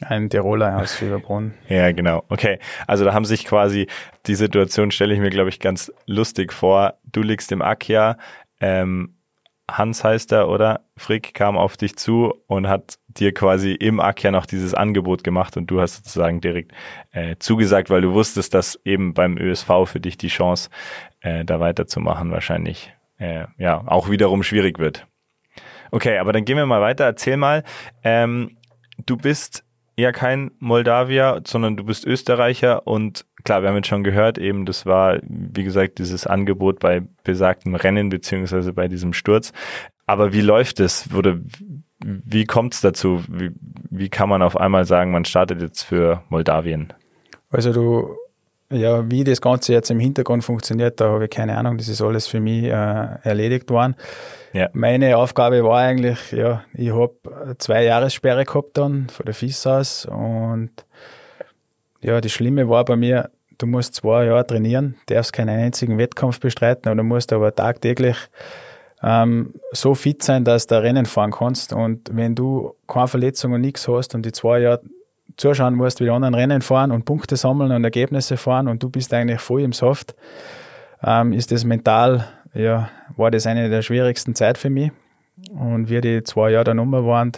ein 0.00 0.28
Tiroler 0.28 0.78
aus 0.80 0.94
Fieberbrunn. 0.96 1.54
ja, 1.68 1.92
genau. 1.92 2.24
Okay. 2.28 2.58
Also 2.86 3.04
da 3.04 3.14
haben 3.14 3.24
sich 3.24 3.44
quasi, 3.44 3.86
die 4.26 4.34
Situation 4.34 4.90
stelle 4.90 5.14
ich 5.14 5.20
mir, 5.20 5.30
glaube 5.30 5.50
ich, 5.50 5.60
ganz 5.60 5.92
lustig 6.06 6.52
vor. 6.52 6.94
Du 7.04 7.22
liegst 7.22 7.52
im 7.52 7.62
Akia, 7.62 8.18
ähm, 8.60 9.14
Hans 9.70 10.02
heißt 10.02 10.32
er, 10.32 10.48
oder? 10.48 10.80
Frick 10.96 11.34
kam 11.34 11.58
auf 11.58 11.76
dich 11.76 11.96
zu 11.96 12.34
und 12.46 12.68
hat 12.68 12.98
dir 13.08 13.34
quasi 13.34 13.72
im 13.72 14.00
Ack 14.00 14.22
ja 14.22 14.30
noch 14.30 14.46
dieses 14.46 14.72
Angebot 14.74 15.22
gemacht 15.22 15.56
und 15.56 15.66
du 15.66 15.80
hast 15.80 15.96
sozusagen 15.96 16.40
direkt 16.40 16.72
äh, 17.12 17.36
zugesagt, 17.38 17.90
weil 17.90 18.00
du 18.00 18.14
wusstest, 18.14 18.54
dass 18.54 18.80
eben 18.84 19.12
beim 19.12 19.36
ÖSV 19.36 19.70
für 19.84 20.00
dich 20.00 20.16
die 20.16 20.28
Chance, 20.28 20.70
äh, 21.20 21.44
da 21.44 21.60
weiterzumachen, 21.60 22.30
wahrscheinlich 22.30 22.92
äh, 23.18 23.44
ja 23.58 23.82
auch 23.86 24.08
wiederum 24.08 24.42
schwierig 24.42 24.78
wird. 24.78 25.06
Okay, 25.90 26.18
aber 26.18 26.32
dann 26.32 26.44
gehen 26.44 26.56
wir 26.56 26.66
mal 26.66 26.80
weiter. 26.80 27.04
Erzähl 27.04 27.36
mal, 27.36 27.64
ähm, 28.04 28.56
du 29.04 29.16
bist 29.16 29.64
ja 29.96 30.12
kein 30.12 30.52
Moldawier, 30.60 31.42
sondern 31.46 31.76
du 31.76 31.84
bist 31.84 32.06
Österreicher 32.06 32.86
und 32.86 33.26
klar, 33.44 33.62
wir 33.62 33.68
haben 33.68 33.76
jetzt 33.76 33.88
schon 33.88 34.04
gehört, 34.04 34.38
eben 34.38 34.66
das 34.66 34.86
war, 34.86 35.18
wie 35.22 35.64
gesagt, 35.64 35.98
dieses 35.98 36.26
Angebot 36.26 36.80
bei 36.80 37.02
besagtem 37.24 37.74
Rennen 37.74 38.08
beziehungsweise 38.08 38.72
bei 38.72 38.88
diesem 38.88 39.12
Sturz. 39.12 39.52
Aber 40.06 40.32
wie 40.32 40.40
läuft 40.40 40.80
es? 40.80 41.08
Oder 41.14 41.38
wie 42.04 42.44
kommt 42.44 42.74
es 42.74 42.80
dazu? 42.80 43.22
Wie, 43.28 43.50
wie 43.90 44.08
kann 44.08 44.28
man 44.28 44.42
auf 44.42 44.56
einmal 44.56 44.84
sagen, 44.84 45.10
man 45.10 45.24
startet 45.24 45.60
jetzt 45.60 45.82
für 45.82 46.22
Moldawien? 46.28 46.92
Also 47.50 47.72
du, 47.72 48.16
ja, 48.70 49.10
wie 49.10 49.24
das 49.24 49.40
Ganze 49.40 49.72
jetzt 49.72 49.90
im 49.90 49.98
Hintergrund 49.98 50.44
funktioniert, 50.44 51.00
da 51.00 51.10
habe 51.10 51.24
ich 51.24 51.30
keine 51.30 51.56
Ahnung. 51.56 51.78
Das 51.78 51.88
ist 51.88 52.02
alles 52.02 52.26
für 52.26 52.40
mich 52.40 52.64
äh, 52.64 53.18
erledigt 53.22 53.70
worden. 53.70 53.96
Ja. 54.52 54.68
Meine 54.72 55.16
Aufgabe 55.16 55.62
war 55.64 55.78
eigentlich, 55.78 56.32
ja, 56.32 56.64
ich 56.72 56.92
habe 56.92 57.56
zwei 57.58 57.84
Jahressperre 57.84 58.44
gehabt 58.44 58.76
dann 58.78 59.08
von 59.08 59.26
der 59.26 59.34
FIS 59.34 59.66
aus 59.66 60.06
und 60.06 60.70
ja, 62.00 62.20
das 62.20 62.32
Schlimme 62.32 62.68
war 62.68 62.84
bei 62.84 62.96
mir, 62.96 63.30
du 63.58 63.66
musst 63.66 63.94
zwei 63.94 64.26
Jahre 64.26 64.46
trainieren, 64.46 64.96
darfst 65.06 65.32
keinen 65.32 65.58
einzigen 65.58 65.98
Wettkampf 65.98 66.40
bestreiten, 66.40 66.88
aber 66.88 66.96
du 66.96 67.02
musst 67.02 67.32
aber 67.32 67.54
tagtäglich 67.54 68.16
ähm, 69.02 69.54
so 69.72 69.94
fit 69.94 70.22
sein, 70.22 70.44
dass 70.44 70.66
du 70.66 70.80
Rennen 70.80 71.06
fahren 71.06 71.32
kannst. 71.32 71.72
Und 71.72 72.10
wenn 72.12 72.34
du 72.34 72.74
keine 72.86 73.08
Verletzung 73.08 73.52
und 73.52 73.60
nichts 73.60 73.88
hast 73.88 74.14
und 74.14 74.24
die 74.24 74.32
zwei 74.32 74.60
Jahre 74.60 74.82
zuschauen 75.36 75.74
musst, 75.74 76.00
wie 76.00 76.04
die 76.04 76.10
anderen 76.10 76.34
Rennen 76.34 76.62
fahren 76.62 76.90
und 76.90 77.04
Punkte 77.04 77.36
sammeln 77.36 77.70
und 77.70 77.84
Ergebnisse 77.84 78.36
fahren 78.36 78.68
und 78.68 78.82
du 78.82 78.90
bist 78.90 79.12
eigentlich 79.14 79.40
voll 79.40 79.62
im 79.62 79.72
Soft, 79.72 80.14
ähm, 81.02 81.32
ist 81.32 81.52
das 81.52 81.64
mental 81.64 82.26
ja, 82.54 82.90
war 83.16 83.30
das 83.30 83.46
eine 83.46 83.68
der 83.68 83.82
schwierigsten 83.82 84.34
Zeit 84.34 84.58
für 84.58 84.70
mich. 84.70 84.90
Und 85.50 85.88
wie 85.88 86.00
die 86.00 86.22
zwei 86.24 86.50
Jahre 86.50 86.64
dann 86.64 86.78
um 86.78 86.92
waren 86.92 87.32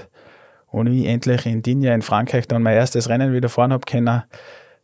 und 0.70 0.86
ich 0.86 1.06
endlich 1.06 1.46
in 1.46 1.62
Digne 1.62 1.92
in 1.94 2.02
Frankreich 2.02 2.46
dann 2.48 2.62
mein 2.62 2.76
erstes 2.76 3.08
Rennen 3.08 3.32
wieder 3.32 3.48
fahren 3.48 3.72
habe 3.72 3.84
können, 3.86 4.22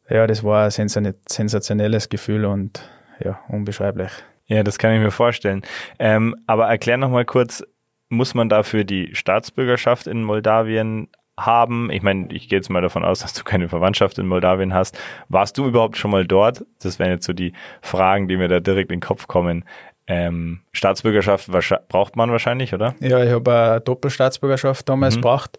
ja, 0.09 0.27
das 0.27 0.45
war 0.45 0.65
ein 0.65 0.71
sensationelles 0.71 2.09
Gefühl 2.09 2.45
und 2.45 2.89
ja, 3.23 3.41
unbeschreiblich. 3.49 4.13
Ja, 4.47 4.63
das 4.63 4.79
kann 4.79 4.95
ich 4.95 5.01
mir 5.01 5.11
vorstellen. 5.11 5.63
Ähm, 5.99 6.37
aber 6.47 6.69
erklär 6.69 6.97
noch 6.97 7.11
mal 7.11 7.25
kurz, 7.25 7.65
muss 8.09 8.35
man 8.35 8.49
dafür 8.49 8.85
die 8.85 9.15
Staatsbürgerschaft 9.15 10.07
in 10.07 10.23
Moldawien 10.23 11.09
haben? 11.39 11.91
Ich 11.91 12.03
meine, 12.03 12.33
ich 12.33 12.49
gehe 12.49 12.59
jetzt 12.59 12.71
mal 12.71 12.83
davon 12.83 13.05
aus, 13.05 13.19
dass 13.23 13.33
du 13.33 13.43
keine 13.43 13.69
Verwandtschaft 13.69 14.19
in 14.19 14.27
Moldawien 14.27 14.73
hast. 14.73 14.99
Warst 15.29 15.59
du 15.59 15.67
überhaupt 15.67 15.97
schon 15.97 16.13
mal 16.13 16.27
dort? 16.27 16.65
Das 16.81 16.99
wären 16.99 17.11
jetzt 17.11 17.27
so 17.27 17.33
die 17.33 17.53
Fragen, 17.83 18.29
die 18.29 18.37
mir 18.37 18.49
da 18.49 18.61
direkt 18.61 18.93
in 18.93 19.01
den 19.01 19.07
Kopf 19.07 19.27
kommen. 19.27 19.65
Ähm, 20.09 20.61
Staatsbürgerschaft 20.73 21.51
braucht 21.89 22.17
man 22.17 22.31
wahrscheinlich, 22.31 22.73
oder? 22.73 22.95
Ja, 23.01 23.23
ich 23.25 23.33
habe 23.33 23.53
eine 23.53 23.81
Doppelstaatsbürgerschaft 23.81 24.89
damals 24.89 25.17
mhm. 25.17 25.21
gebraucht 25.21 25.59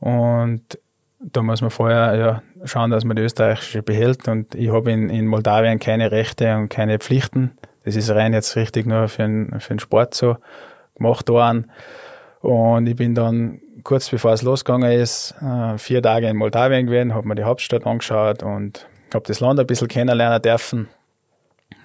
und 0.00 0.78
da 1.18 1.42
muss 1.42 1.60
man 1.60 1.70
vorher 1.70 2.14
ja, 2.16 2.42
schauen, 2.64 2.90
dass 2.90 3.04
man 3.04 3.16
die 3.16 3.22
österreichische 3.22 3.82
behält 3.82 4.28
und 4.28 4.54
ich 4.54 4.72
habe 4.72 4.90
in, 4.90 5.08
in 5.08 5.26
Moldawien 5.26 5.78
keine 5.78 6.10
Rechte 6.10 6.56
und 6.56 6.68
keine 6.68 6.98
Pflichten. 6.98 7.52
Das 7.84 7.96
ist 7.96 8.10
rein 8.10 8.32
jetzt 8.32 8.56
richtig 8.56 8.86
nur 8.86 9.08
für 9.08 9.22
den, 9.22 9.60
für 9.60 9.74
den 9.74 9.78
Sport 9.80 10.14
so 10.14 10.36
gemacht 10.96 11.28
worden. 11.28 11.70
Und 12.40 12.88
ich 12.88 12.96
bin 12.96 13.14
dann 13.14 13.60
kurz 13.84 14.10
bevor 14.10 14.32
es 14.32 14.42
losgegangen 14.42 14.92
ist, 14.92 15.34
äh, 15.40 15.78
vier 15.78 16.02
Tage 16.02 16.28
in 16.28 16.36
Moldawien 16.36 16.86
gewesen, 16.86 17.14
habe 17.14 17.26
mir 17.26 17.34
die 17.34 17.44
Hauptstadt 17.44 17.86
angeschaut 17.86 18.42
und 18.42 18.86
habe 19.14 19.24
das 19.26 19.40
Land 19.40 19.60
ein 19.60 19.66
bisschen 19.66 19.88
kennenlernen 19.88 20.42
dürfen. 20.42 20.88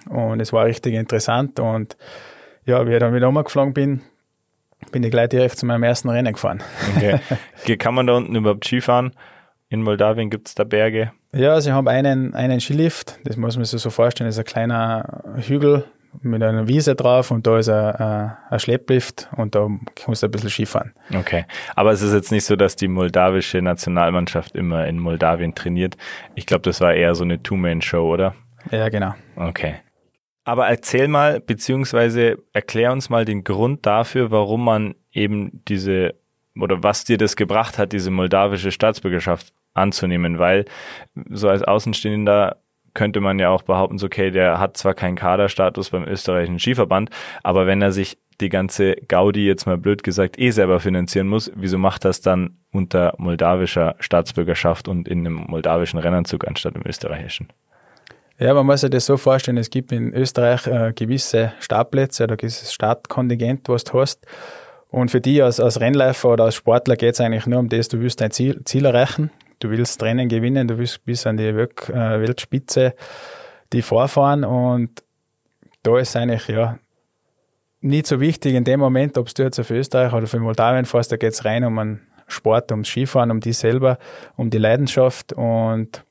Und 0.08 0.40
es 0.40 0.52
war 0.52 0.64
richtig 0.64 0.94
interessant. 0.94 1.60
Und 1.60 1.96
ja, 2.64 2.86
wie 2.86 2.92
ich 2.92 3.00
dann 3.00 3.14
wieder 3.14 3.28
umgeflogen 3.28 3.74
bin, 3.74 4.02
bin 4.92 5.02
ich 5.02 5.10
gleich 5.10 5.28
direkt 5.28 5.58
zu 5.58 5.66
meinem 5.66 5.82
ersten 5.82 6.08
Rennen 6.08 6.32
gefahren. 6.32 6.62
Okay. 6.96 7.18
Kann 7.78 7.94
man 7.94 8.06
da 8.06 8.14
unten 8.14 8.34
überhaupt 8.34 8.64
Skifahren? 8.64 9.12
In 9.70 9.82
Moldawien 9.82 10.30
gibt 10.30 10.48
es 10.48 10.54
da 10.54 10.64
Berge? 10.64 11.12
Ja, 11.32 11.60
sie 11.60 11.72
haben 11.72 11.88
einen, 11.88 12.34
einen 12.34 12.58
Skilift, 12.60 13.18
das 13.24 13.36
muss 13.36 13.56
man 13.56 13.66
sich 13.66 13.80
so 13.80 13.90
vorstellen, 13.90 14.28
das 14.28 14.36
ist 14.36 14.40
ein 14.40 14.46
kleiner 14.46 15.22
Hügel 15.36 15.84
mit 16.22 16.42
einer 16.42 16.68
Wiese 16.68 16.94
drauf 16.94 17.30
und 17.30 17.46
da 17.46 17.58
ist 17.58 17.68
ein, 17.68 18.32
ein 18.48 18.60
Schlepplift 18.60 19.28
und 19.36 19.54
da 19.54 19.68
musst 20.06 20.22
du 20.22 20.26
ein 20.26 20.30
bisschen 20.30 20.48
Skifahren. 20.48 20.94
Okay, 21.14 21.44
aber 21.76 21.92
es 21.92 22.00
ist 22.00 22.14
jetzt 22.14 22.32
nicht 22.32 22.44
so, 22.44 22.56
dass 22.56 22.76
die 22.76 22.88
moldawische 22.88 23.60
Nationalmannschaft 23.60 24.56
immer 24.56 24.86
in 24.86 24.98
Moldawien 24.98 25.54
trainiert. 25.54 25.98
Ich 26.34 26.46
glaube, 26.46 26.62
das 26.62 26.80
war 26.80 26.94
eher 26.94 27.14
so 27.14 27.24
eine 27.24 27.42
Two-Man-Show, 27.42 28.10
oder? 28.10 28.34
Ja, 28.70 28.88
genau. 28.88 29.14
Okay. 29.36 29.74
Aber 30.48 30.66
erzähl 30.66 31.08
mal, 31.08 31.40
beziehungsweise 31.40 32.38
erklär 32.54 32.90
uns 32.92 33.10
mal 33.10 33.26
den 33.26 33.44
Grund 33.44 33.84
dafür, 33.84 34.30
warum 34.30 34.64
man 34.64 34.94
eben 35.12 35.62
diese 35.68 36.14
oder 36.58 36.82
was 36.82 37.04
dir 37.04 37.18
das 37.18 37.36
gebracht 37.36 37.76
hat, 37.76 37.92
diese 37.92 38.10
moldawische 38.10 38.72
Staatsbürgerschaft 38.72 39.52
anzunehmen, 39.74 40.38
weil 40.38 40.64
so 41.28 41.50
als 41.50 41.62
Außenstehender 41.62 42.62
könnte 42.94 43.20
man 43.20 43.38
ja 43.38 43.50
auch 43.50 43.60
behaupten, 43.60 43.98
so, 43.98 44.06
okay, 44.06 44.30
der 44.30 44.58
hat 44.58 44.78
zwar 44.78 44.94
keinen 44.94 45.16
Kaderstatus 45.16 45.90
beim 45.90 46.04
österreichischen 46.04 46.58
Skiverband, 46.58 47.10
aber 47.42 47.66
wenn 47.66 47.82
er 47.82 47.92
sich 47.92 48.16
die 48.40 48.48
ganze 48.48 48.94
Gaudi 49.06 49.44
jetzt 49.44 49.66
mal 49.66 49.76
blöd 49.76 50.02
gesagt 50.02 50.38
eh 50.38 50.48
selber 50.48 50.80
finanzieren 50.80 51.28
muss, 51.28 51.52
wieso 51.56 51.76
macht 51.76 52.06
das 52.06 52.22
dann 52.22 52.56
unter 52.72 53.12
moldawischer 53.18 53.96
Staatsbürgerschaft 53.98 54.88
und 54.88 55.08
in 55.08 55.26
einem 55.26 55.44
moldawischen 55.46 55.98
Rennanzug 55.98 56.48
anstatt 56.48 56.74
im 56.74 56.86
österreichischen? 56.86 57.48
Ja, 58.40 58.54
man 58.54 58.66
muss 58.66 58.82
sich 58.82 58.90
das 58.90 59.04
so 59.04 59.16
vorstellen, 59.16 59.56
es 59.56 59.68
gibt 59.68 59.90
in 59.90 60.14
Österreich 60.14 60.66
äh, 60.68 60.92
gewisse 60.92 61.54
Startplätze 61.58 62.22
oder 62.22 62.36
gewisses 62.36 62.72
Startkontingent, 62.72 63.68
was 63.68 63.82
du 63.82 64.00
hast. 64.00 64.24
Und 64.90 65.10
für 65.10 65.20
die 65.20 65.42
als, 65.42 65.58
als 65.58 65.80
Rennläufer 65.80 66.30
oder 66.30 66.44
als 66.44 66.54
Sportler 66.54 66.94
geht 66.94 67.14
es 67.14 67.20
eigentlich 67.20 67.46
nur 67.46 67.58
um 67.58 67.68
das, 67.68 67.88
du 67.88 68.00
willst 68.00 68.20
dein 68.20 68.30
Ziel, 68.30 68.62
Ziel 68.64 68.84
erreichen, 68.84 69.32
du 69.58 69.70
willst 69.70 70.00
Rennen 70.04 70.28
gewinnen, 70.28 70.68
du 70.68 70.78
willst 70.78 71.04
bis 71.04 71.26
an 71.26 71.36
die 71.36 71.46
äh, 71.46 71.66
Weltspitze 71.88 72.94
die 73.72 73.82
vorfahren 73.82 74.44
und 74.44 75.02
da 75.82 75.98
ist 75.98 76.16
eigentlich 76.16 76.46
ja 76.48 76.78
nicht 77.80 78.06
so 78.06 78.20
wichtig 78.20 78.54
in 78.54 78.64
dem 78.64 78.80
Moment, 78.80 79.18
ob 79.18 79.34
du 79.34 79.42
jetzt 79.42 79.60
für 79.60 79.76
Österreich 79.76 80.12
oder 80.12 80.28
für 80.28 80.38
Moldawien 80.38 80.84
fährst, 80.84 81.10
da 81.10 81.16
geht 81.16 81.32
es 81.32 81.44
rein 81.44 81.64
um 81.64 81.78
einen 81.78 82.00
Sport, 82.28 82.70
ums 82.70 82.88
Skifahren, 82.88 83.30
um 83.30 83.40
die 83.40 83.52
selber, 83.52 83.98
um 84.36 84.48
die 84.48 84.58
Leidenschaft 84.58 85.32
und 85.32 86.04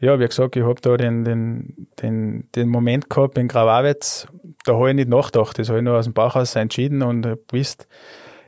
ja, 0.00 0.18
wie 0.18 0.26
gesagt, 0.26 0.56
ich 0.56 0.62
habe 0.62 0.80
da 0.80 0.96
den, 0.96 1.24
den, 1.24 1.88
den, 2.00 2.48
den 2.54 2.68
Moment 2.68 3.10
gehabt 3.10 3.36
in 3.36 3.48
Gravavets, 3.48 4.26
da 4.64 4.74
habe 4.74 4.90
ich 4.90 4.96
nicht 4.96 5.08
nachgedacht, 5.08 5.58
das 5.58 5.68
habe 5.68 5.78
ich 5.78 5.84
nur 5.84 5.98
aus 5.98 6.06
dem 6.06 6.14
Bauchhaus 6.14 6.56
entschieden 6.56 7.02
und 7.02 7.26
habe 7.26 7.40
gewusst, 7.48 7.86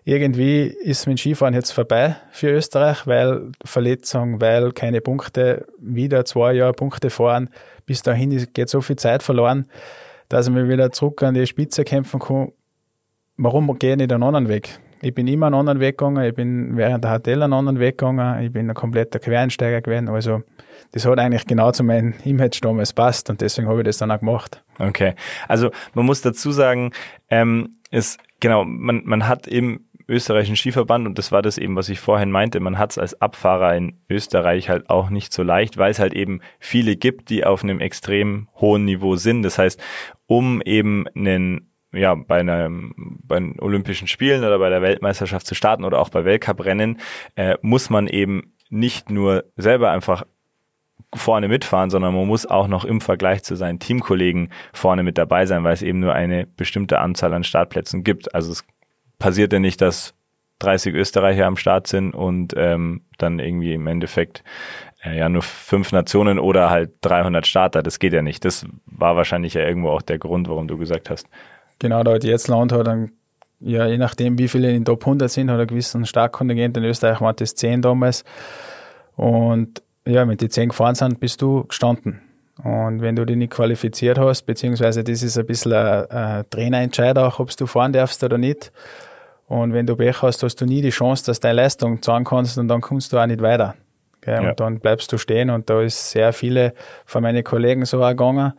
irgendwie 0.05 0.63
ist 0.63 1.07
mein 1.07 1.17
Skifahren 1.17 1.55
jetzt 1.55 1.73
vorbei 1.73 2.17
für 2.33 2.51
Österreich, 2.51 3.07
weil 3.07 3.53
Verletzung, 3.65 4.41
weil 4.41 4.73
keine 4.73 5.01
Punkte, 5.01 5.67
wieder 5.79 6.25
zwei 6.25 6.55
Jahre 6.55 6.73
Punkte 6.73 7.11
fahren, 7.11 7.51
bis 7.87 8.03
dahin 8.03 8.31
geht 8.53 8.69
so 8.69 8.81
viel 8.81 8.97
Zeit 8.97 9.23
verloren, 9.23 9.67
dass 10.29 10.49
ich 10.49 10.55
mich 10.55 10.69
wieder 10.69 10.91
zurück 10.91 11.23
an 11.23 11.35
die 11.35 11.47
Spitze 11.47 11.85
kämpfen 11.85 12.19
kann. 12.19 12.53
Warum 13.37 13.79
gehe 13.79 13.93
ich 13.93 13.99
nicht 13.99 14.13
einen 14.13 14.23
anderen 14.23 14.49
Weg? 14.49 14.81
Ich 15.05 15.13
bin 15.13 15.27
immer 15.27 15.47
einen 15.47 15.57
anderen 15.57 15.81
Weg 15.81 15.99
gegangen, 15.99 16.25
ich 16.25 16.33
bin 16.33 16.77
während 16.77 17.03
der 17.03 17.19
HTL 17.19 17.43
einen 17.43 17.53
anderen 17.53 17.81
Weg 17.81 17.99
gegangen, 17.99 18.41
ich 18.45 18.53
bin 18.53 18.71
ein 18.71 18.75
kompletter 18.75 19.19
Quereinsteiger 19.19 19.81
gewesen, 19.81 20.09
also 20.09 20.43
das 20.93 21.05
hat 21.05 21.19
eigentlich 21.19 21.45
genau 21.45 21.73
zu 21.73 21.83
meinem 21.83 22.15
Image 22.25 22.61
damals 22.63 22.93
passt 22.93 23.29
und 23.29 23.41
deswegen 23.41 23.67
habe 23.67 23.81
ich 23.81 23.85
das 23.85 23.99
dann 23.99 24.13
auch 24.13 24.21
gemacht. 24.21 24.63
Okay, 24.79 25.15
also 25.49 25.71
man 25.95 26.07
muss 26.07 26.23
dazu 26.23 26.53
sagen, 26.53 26.93
ähm, 27.31 27.79
ist 27.91 28.21
genau, 28.39 28.65
man, 28.65 29.03
man 29.05 29.27
hat 29.27 29.49
im 29.49 29.81
österreichischen 30.07 30.57
Skiverband 30.57 31.07
und 31.09 31.19
das 31.19 31.33
war 31.33 31.43
das 31.43 31.59
eben, 31.59 31.75
was 31.75 31.89
ich 31.89 31.99
vorhin 31.99 32.31
meinte, 32.31 32.61
man 32.61 32.79
hat 32.79 32.93
es 32.93 32.99
als 32.99 33.21
Abfahrer 33.21 33.75
in 33.77 33.99
Österreich 34.09 34.69
halt 34.69 34.89
auch 34.89 35.11
nicht 35.11 35.33
so 35.33 35.43
leicht, 35.43 35.79
weil 35.79 35.91
es 35.91 35.99
halt 35.99 36.15
eben 36.15 36.41
viele 36.61 36.95
gibt, 36.95 37.29
die 37.29 37.45
auf 37.45 37.65
einem 37.65 37.81
extrem 37.81 38.49
hohen 38.61 38.85
Niveau 38.85 39.17
sind. 39.17 39.43
Das 39.43 39.59
heißt, 39.59 39.83
um 40.27 40.63
eben 40.63 41.07
einen 41.17 41.72
ja, 41.93 42.15
bei 42.15 42.41
einem, 42.41 43.21
bei 43.25 43.39
den 43.39 43.61
Olympischen 43.61 44.09
Spielen 44.09 44.45
oder 44.45 44.59
bei 44.59 44.71
der 44.71 44.83
Weltmeisterschaft 44.83 45.47
zu 45.47 45.55
starten 45.55 45.85
oder 45.85 46.01
auch 46.01 46.09
bei 46.09 46.25
Weltcuprennen, 46.25 46.99
äh, 47.37 47.57
muss 47.63 47.91
man 47.91 48.07
eben 48.07 48.55
nicht 48.71 49.11
nur 49.11 49.45
selber 49.57 49.91
einfach 49.91 50.25
vorne 51.15 51.49
mitfahren, 51.49 51.91
sondern 51.91 52.15
man 52.15 52.27
muss 52.27 52.47
auch 52.47 52.69
noch 52.69 52.85
im 52.85 53.01
Vergleich 53.01 53.43
zu 53.43 53.55
seinen 53.55 53.79
Teamkollegen 53.79 54.49
vorne 54.73 55.03
mit 55.03 55.19
dabei 55.19 55.45
sein, 55.47 55.63
weil 55.65 55.75
es 55.75 55.83
eben 55.83 56.01
nur 56.01 56.15
eine 56.15 56.47
bestimmte 56.47 57.01
Anzahl 57.01 57.35
an 57.35 57.45
Startplätzen 57.45 58.03
gibt. 58.03 58.35
Also 58.35 58.53
es 58.53 58.65
passiert 59.19 59.53
ja 59.53 59.59
nicht, 59.59 59.81
dass 59.81 60.15
30 60.61 60.95
Österreicher 60.95 61.47
am 61.47 61.57
Start 61.57 61.87
sind 61.87 62.15
und 62.15 62.55
ähm, 62.57 63.03
dann 63.19 63.41
irgendwie 63.41 63.75
im 63.75 63.87
Endeffekt 63.87 64.43
äh, 65.05 65.19
ja 65.19 65.29
nur 65.29 65.43
fünf 65.43 65.93
Nationen 65.93 66.39
oder 66.39 66.71
halt 66.71 66.93
300 67.03 67.47
Starter. 67.47 67.83
Das 67.83 67.99
geht 67.99 68.13
ja 68.13 68.23
nicht. 68.23 68.45
Das 68.45 68.67
war 68.87 69.17
wahrscheinlich 69.17 69.55
ja 69.55 69.63
irgendwo 69.63 69.91
auch 69.91 70.03
der 70.03 70.19
Grund, 70.19 70.49
warum 70.49 70.69
du 70.69 70.79
gesagt 70.79 71.11
hast. 71.11 71.29
Genau, 71.83 72.05
da 72.05 72.15
jetzt 72.15 72.47
Land 72.47 72.71
hat 72.71 72.87
einen 72.87 73.11
ja, 73.59 73.87
je 73.87 73.99
nachdem, 73.99 74.39
wie 74.39 74.47
viele 74.49 74.69
in 74.69 74.75
den 74.75 74.85
Top 74.85 75.03
100 75.03 75.31
sind, 75.31 75.51
hat 75.51 75.59
ein 75.59 75.67
gewissen 75.67 76.07
Startkontingent. 76.07 76.77
In 76.77 76.85
Österreich 76.85 77.21
waren 77.21 77.35
das 77.37 77.57
10 77.57 77.83
damals. 77.83 78.25
Und 79.17 79.83
ja, 80.07 80.27
wenn 80.27 80.37
die 80.37 80.49
10 80.49 80.71
gefahren 80.71 80.95
sind, 80.95 81.21
bist 81.21 81.43
du 81.43 81.65
gestanden. 81.65 82.21
Und 82.63 83.03
wenn 83.03 83.17
du 83.17 83.25
dich 83.25 83.37
nicht 83.37 83.53
qualifiziert 83.53 84.19
hast, 84.19 84.43
beziehungsweise 84.43 85.03
das 85.03 85.23
ist 85.23 85.39
ein 85.39 85.47
bisschen 85.47 85.73
ein, 85.73 86.11
ein 86.11 86.45
Trainerentscheid 86.51 87.17
auch, 87.19 87.39
ob 87.39 87.57
du 87.57 87.67
fahren 87.67 87.93
darfst 87.93 88.23
oder 88.23 88.39
nicht. 88.39 88.73
Und 89.47 89.73
wenn 89.73 89.87
du 89.87 89.97
Pech 89.97 90.23
hast, 90.23 90.43
hast 90.43 90.61
du 90.61 90.67
nie 90.67 90.83
die 90.83 90.91
Chance, 90.91 91.27
dass 91.27 91.41
du 91.41 91.49
deine 91.49 91.63
Leistung 91.63 92.01
zahlen 92.03 92.25
kannst 92.25 92.59
und 92.59 92.69
dann 92.69 92.81
kommst 92.81 93.13
du 93.13 93.19
auch 93.19 93.27
nicht 93.27 93.43
weiter. 93.43 93.75
Ja. 94.27 94.51
Und 94.51 94.61
dann 94.61 94.81
bleibst 94.81 95.13
du 95.13 95.19
stehen 95.19 95.51
und 95.51 95.69
da 95.69 95.83
ist 95.83 96.11
sehr 96.11 96.33
viele 96.33 96.75
von 97.07 97.23
meinen 97.23 97.43
Kollegen 97.43 97.85
so 97.85 98.03
auch 98.03 98.11
gegangen. 98.11 98.53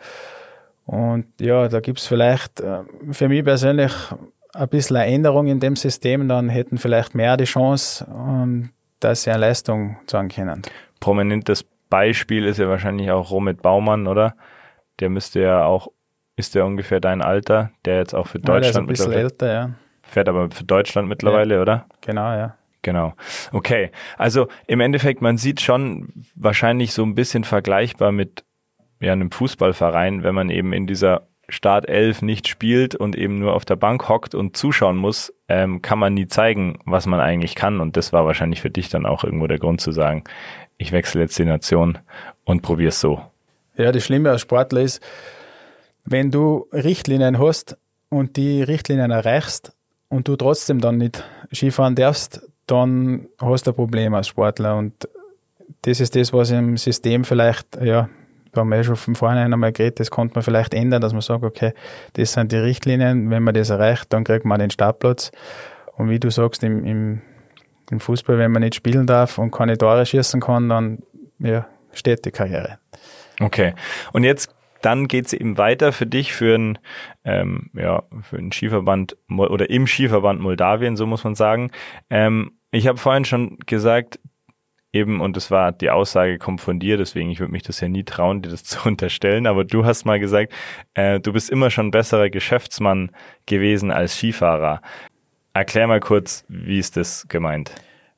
Und 0.85 1.25
ja, 1.39 1.67
da 1.67 1.79
gibt's 1.79 2.07
vielleicht 2.07 2.59
äh, 2.59 2.79
für 3.11 3.29
mich 3.29 3.43
persönlich 3.43 3.93
ein 4.53 4.69
bisschen 4.69 4.97
eine 4.97 5.11
Änderung 5.11 5.47
in 5.47 5.59
dem 5.59 5.75
System, 5.75 6.27
dann 6.27 6.49
hätten 6.49 6.77
vielleicht 6.77 7.15
mehr 7.15 7.37
die 7.37 7.45
Chance, 7.45 8.05
ähm, 8.09 8.69
dass 8.99 9.23
sie 9.23 9.31
eine 9.31 9.39
Leistung 9.39 9.97
zahlen 10.07 10.29
können. 10.29 10.61
Prominentes 10.99 11.65
Beispiel 11.89 12.45
ist 12.45 12.59
ja 12.59 12.67
wahrscheinlich 12.67 13.11
auch 13.11 13.31
Romit 13.31 13.61
Baumann, 13.61 14.07
oder? 14.07 14.35
Der 14.99 15.09
müsste 15.09 15.41
ja 15.41 15.65
auch, 15.65 15.87
ist 16.35 16.55
der 16.55 16.65
ungefähr 16.65 16.99
dein 16.99 17.21
Alter, 17.21 17.71
der 17.85 17.97
jetzt 17.97 18.13
auch 18.13 18.27
für 18.27 18.39
Deutschland 18.39 18.55
ja, 18.55 18.59
der 18.61 18.69
ist 18.69 18.77
ein 18.77 18.87
bisschen 18.87 19.11
älter, 19.11 19.53
ja. 19.53 19.69
Fährt 20.03 20.29
aber 20.29 20.51
für 20.51 20.63
Deutschland 20.63 21.07
mittlerweile, 21.07 21.55
ja, 21.55 21.61
oder? 21.61 21.85
Genau, 22.01 22.31
ja. 22.33 22.55
Genau. 22.83 23.13
Okay. 23.51 23.91
Also 24.17 24.47
im 24.67 24.81
Endeffekt, 24.81 25.21
man 25.21 25.37
sieht 25.37 25.61
schon 25.61 26.09
wahrscheinlich 26.35 26.93
so 26.93 27.03
ein 27.03 27.15
bisschen 27.15 27.45
vergleichbar 27.45 28.11
mit 28.11 28.43
ja, 29.03 29.11
einem 29.11 29.31
Fußballverein, 29.31 30.23
wenn 30.23 30.33
man 30.33 30.49
eben 30.49 30.73
in 30.73 30.87
dieser 30.87 31.27
Startelf 31.49 32.21
nicht 32.21 32.47
spielt 32.47 32.95
und 32.95 33.17
eben 33.17 33.37
nur 33.37 33.53
auf 33.53 33.65
der 33.65 33.75
Bank 33.75 34.07
hockt 34.07 34.33
und 34.33 34.55
zuschauen 34.55 34.95
muss, 34.95 35.33
ähm, 35.49 35.81
kann 35.81 35.99
man 35.99 36.13
nie 36.13 36.27
zeigen, 36.27 36.79
was 36.85 37.05
man 37.05 37.19
eigentlich 37.19 37.55
kann. 37.55 37.81
Und 37.81 37.97
das 37.97 38.13
war 38.13 38.25
wahrscheinlich 38.25 38.61
für 38.61 38.69
dich 38.69 38.89
dann 38.89 39.05
auch 39.05 39.23
irgendwo 39.23 39.47
der 39.47 39.59
Grund 39.59 39.81
zu 39.81 39.91
sagen, 39.91 40.23
ich 40.77 40.93
wechsle 40.93 41.21
jetzt 41.21 41.37
die 41.37 41.45
Nation 41.45 41.97
und 42.45 42.61
probier's 42.61 42.99
so. 42.99 43.21
Ja, 43.75 43.91
das 43.91 44.05
Schlimme 44.05 44.31
als 44.31 44.41
Sportler 44.41 44.81
ist, 44.81 45.01
wenn 46.05 46.31
du 46.31 46.67
Richtlinien 46.71 47.39
hast 47.39 47.77
und 48.09 48.37
die 48.37 48.63
Richtlinien 48.63 49.11
erreichst 49.11 49.73
und 50.07 50.27
du 50.27 50.35
trotzdem 50.37 50.79
dann 50.79 50.97
nicht 50.97 51.23
Skifahren 51.53 51.95
darfst, 51.95 52.41
dann 52.67 53.27
hast 53.39 53.67
du 53.67 53.71
ein 53.71 53.75
Problem 53.75 54.13
als 54.13 54.27
Sportler. 54.27 54.77
Und 54.77 55.09
das 55.81 55.99
ist 55.99 56.15
das, 56.15 56.31
was 56.31 56.51
im 56.51 56.77
System 56.77 57.25
vielleicht, 57.25 57.81
ja, 57.81 58.09
haben 58.61 58.69
wir 58.69 58.77
ja 58.77 58.83
schon 58.83 58.95
von 58.95 59.15
vornherein 59.15 59.53
einmal 59.53 59.71
geredet, 59.71 59.99
das 59.99 60.11
konnte 60.11 60.35
man 60.35 60.43
vielleicht 60.43 60.73
ändern, 60.73 61.01
dass 61.01 61.13
man 61.13 61.21
sagt, 61.21 61.43
okay, 61.43 61.73
das 62.13 62.33
sind 62.33 62.51
die 62.51 62.57
Richtlinien, 62.57 63.29
wenn 63.29 63.43
man 63.43 63.53
das 63.53 63.69
erreicht, 63.69 64.11
dann 64.13 64.23
kriegt 64.23 64.45
man 64.45 64.59
den 64.59 64.69
Startplatz. 64.69 65.31
Und 65.95 66.09
wie 66.09 66.19
du 66.19 66.29
sagst, 66.31 66.63
im, 66.63 66.85
im, 66.85 67.21
im 67.91 67.99
Fußball, 67.99 68.37
wenn 68.37 68.51
man 68.51 68.61
nicht 68.61 68.75
spielen 68.75 69.05
darf 69.05 69.37
und 69.37 69.51
keine 69.51 69.77
Tore 69.77 70.05
schießen 70.05 70.41
kann, 70.41 70.69
dann 70.69 70.99
ja, 71.39 71.67
steht 71.91 72.25
die 72.25 72.31
Karriere. 72.31 72.79
Okay. 73.39 73.73
Und 74.11 74.23
jetzt 74.23 74.53
dann 74.83 75.07
geht 75.07 75.27
es 75.27 75.33
eben 75.33 75.57
weiter 75.57 75.91
für 75.91 76.05
dich 76.05 76.33
für 76.33 76.55
einen, 76.55 76.79
ähm, 77.23 77.69
ja, 77.73 78.03
für 78.21 78.37
einen 78.37 78.51
Skiverband 78.51 79.15
oder 79.29 79.69
im 79.69 79.87
Skiverband 79.87 80.41
Moldawien, 80.41 80.97
so 80.97 81.05
muss 81.07 81.23
man 81.23 81.35
sagen. 81.35 81.71
Ähm, 82.09 82.51
ich 82.71 82.87
habe 82.87 82.97
vorhin 82.97 83.23
schon 83.25 83.57
gesagt, 83.65 84.19
eben, 84.93 85.19
und 85.19 85.35
das 85.35 85.51
war, 85.51 85.71
die 85.71 85.89
Aussage 85.89 86.37
kommt 86.37 86.61
von 86.61 86.79
dir, 86.79 86.97
deswegen 86.97 87.29
ich 87.29 87.39
würde 87.39 87.51
mich 87.51 87.63
das 87.63 87.81
ja 87.81 87.89
nie 87.89 88.03
trauen, 88.03 88.41
dir 88.41 88.49
das 88.49 88.63
zu 88.63 88.87
unterstellen, 88.87 89.47
aber 89.47 89.65
du 89.65 89.85
hast 89.85 90.05
mal 90.05 90.19
gesagt, 90.19 90.53
äh, 90.93 91.19
du 91.19 91.33
bist 91.33 91.49
immer 91.49 91.69
schon 91.71 91.91
besserer 91.91 92.29
Geschäftsmann 92.29 93.11
gewesen 93.45 93.91
als 93.91 94.15
Skifahrer. 94.17 94.81
Erklär 95.53 95.87
mal 95.87 95.99
kurz, 95.99 96.45
wie 96.47 96.79
ist 96.79 96.95
das 96.95 97.27
gemeint? 97.27 97.71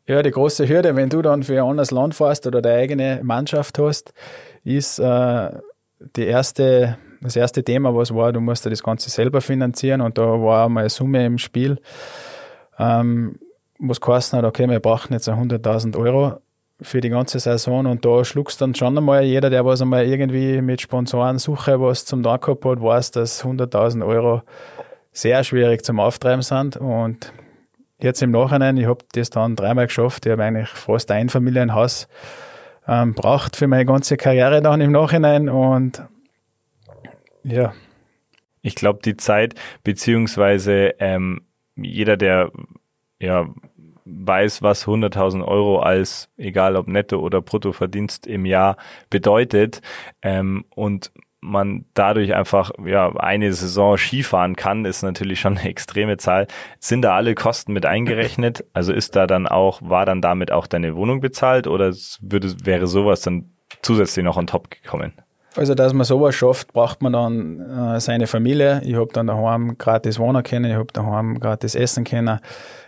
Ja, 0.07 0.21
die 0.21 0.31
große 0.31 0.69
Hürde, 0.69 0.95
wenn 0.95 1.09
du 1.09 1.21
dann 1.21 1.41
für 1.41 1.53
ein 1.53 1.67
anderes 1.67 1.89
Land 1.89 2.13
fährst 2.13 2.45
oder 2.45 2.61
deine 2.61 2.77
eigene 2.77 3.21
Mannschaft 3.23 3.79
hast, 3.79 4.13
ist 4.63 4.99
äh, 4.99 5.49
die 6.15 6.25
erste, 6.25 6.97
das 7.21 7.35
erste 7.35 7.63
Thema, 7.63 7.95
was 7.95 8.13
war, 8.13 8.31
du 8.31 8.39
musst 8.39 8.65
das 8.65 8.83
Ganze 8.83 9.09
selber 9.09 9.41
finanzieren 9.41 10.01
und 10.01 10.17
da 10.17 10.23
war 10.23 10.69
mal 10.69 10.81
eine 10.81 10.89
Summe 10.89 11.25
im 11.25 11.39
Spiel, 11.39 11.79
ähm, 12.77 13.39
was 13.79 13.99
geheißen 13.99 14.37
hat, 14.37 14.45
okay, 14.45 14.69
wir 14.69 14.79
brauchen 14.79 15.13
jetzt 15.13 15.27
100.000 15.27 15.97
Euro 15.97 16.39
für 16.81 16.99
die 16.99 17.09
ganze 17.09 17.39
Saison 17.39 17.85
und 17.85 18.03
da 18.05 18.25
schluckst 18.25 18.61
dann 18.61 18.75
schon 18.75 18.97
einmal 18.97 19.23
jeder, 19.23 19.49
der 19.49 19.65
was 19.65 19.81
einmal 19.81 20.05
irgendwie 20.05 20.61
mit 20.61 20.81
Sponsoren 20.81 21.39
suche, 21.39 21.79
was 21.79 22.05
zum 22.05 22.21
Tag 22.21 22.41
gehabt 22.41 22.65
hat, 22.65 22.81
weiß, 22.81 23.11
dass 23.11 23.43
100.000 23.45 24.05
Euro 24.05 24.41
sehr 25.11 25.43
schwierig 25.43 25.85
zum 25.85 25.99
Auftreiben 25.99 26.41
sind. 26.41 26.75
Und 26.75 27.31
jetzt 27.99 28.21
im 28.21 28.31
Nachhinein, 28.31 28.75
ich 28.75 28.87
habe 28.87 29.05
das 29.13 29.29
dann 29.29 29.55
dreimal 29.55 29.87
geschafft, 29.87 30.25
ich 30.25 30.31
habe 30.33 30.43
eigentlich 30.43 30.67
fast 30.67 31.09
ein 31.11 31.29
Familienhaus 31.29 32.09
ähm, 32.87 33.13
braucht 33.13 33.55
für 33.55 33.67
meine 33.67 33.85
ganze 33.85 34.17
Karriere 34.17 34.61
dann 34.61 34.81
im 34.81 34.91
Nachhinein. 34.91 35.47
Und 35.47 36.03
ja. 37.43 37.73
Ich 38.61 38.75
glaube, 38.75 38.99
die 39.03 39.15
Zeit, 39.15 39.55
beziehungsweise 39.83 40.95
ähm, 40.99 41.45
jeder, 41.75 42.17
der 42.17 42.51
ja 43.19 43.47
weiß, 44.05 44.61
was 44.61 44.87
100.000 44.87 45.43
Euro 45.43 45.79
als, 45.79 46.29
egal 46.37 46.75
ob 46.75 46.87
Netto- 46.87 47.19
oder 47.19 47.41
Bruttoverdienst 47.41 48.27
im 48.27 48.45
Jahr 48.45 48.77
bedeutet 49.09 49.81
ähm, 50.21 50.65
und 50.69 51.11
man 51.41 51.85
dadurch 51.93 52.33
einfach 52.33 52.71
ja 52.83 53.15
eine 53.15 53.53
Saison 53.53 53.97
Skifahren 53.97 54.55
kann, 54.55 54.85
ist 54.85 55.03
natürlich 55.03 55.39
schon 55.39 55.57
eine 55.57 55.69
extreme 55.69 56.17
Zahl. 56.17 56.47
Sind 56.79 57.03
da 57.03 57.15
alle 57.15 57.35
Kosten 57.35 57.73
mit 57.73 57.85
eingerechnet? 57.85 58.65
Also 58.73 58.93
ist 58.93 59.15
da 59.15 59.27
dann 59.27 59.47
auch, 59.47 59.81
war 59.81 60.05
dann 60.05 60.21
damit 60.21 60.51
auch 60.51 60.67
deine 60.67 60.95
Wohnung 60.95 61.21
bezahlt 61.21 61.67
oder 61.67 61.93
würde, 62.21 62.55
wäre 62.65 62.87
sowas 62.87 63.21
dann 63.21 63.51
zusätzlich 63.81 64.25
noch 64.25 64.37
on 64.37 64.47
top 64.47 64.71
gekommen? 64.71 65.13
Also, 65.57 65.73
dass 65.73 65.93
man 65.93 66.03
sowas 66.03 66.35
schafft, 66.35 66.73
braucht 66.73 67.01
man 67.01 67.13
dann 67.13 67.59
äh, 67.59 67.99
seine 68.01 68.27
Familie. 68.27 68.81
Ich 68.83 68.95
habe 68.95 69.13
dann 69.13 69.27
daheim 69.27 69.77
gratis 69.77 70.19
wohnen 70.19 70.43
können, 70.43 70.69
ich 70.69 70.77
habe 70.77 70.91
daheim 70.91 71.39
gratis 71.39 71.75
essen 71.75 72.03
können, 72.03 72.39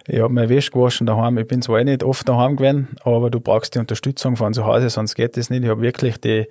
ich 0.05 0.19
habe 0.19 0.33
meine 0.33 0.49
Wäsche 0.49 0.71
gewaschen 0.71 1.07
daheim. 1.07 1.37
Ich 1.37 1.47
bin 1.47 1.61
zwar 1.61 1.83
nicht 1.83 2.03
oft 2.03 2.27
daheim 2.27 2.57
gewesen, 2.57 2.89
aber 3.03 3.29
du 3.29 3.39
brauchst 3.39 3.75
die 3.75 3.79
Unterstützung 3.79 4.35
von 4.35 4.53
zu 4.53 4.65
Hause, 4.65 4.89
sonst 4.89 5.15
geht 5.15 5.37
das 5.37 5.49
nicht. 5.49 5.63
Ich 5.63 5.69
habe 5.69 5.81
wirklich 5.81 6.17
die 6.19 6.47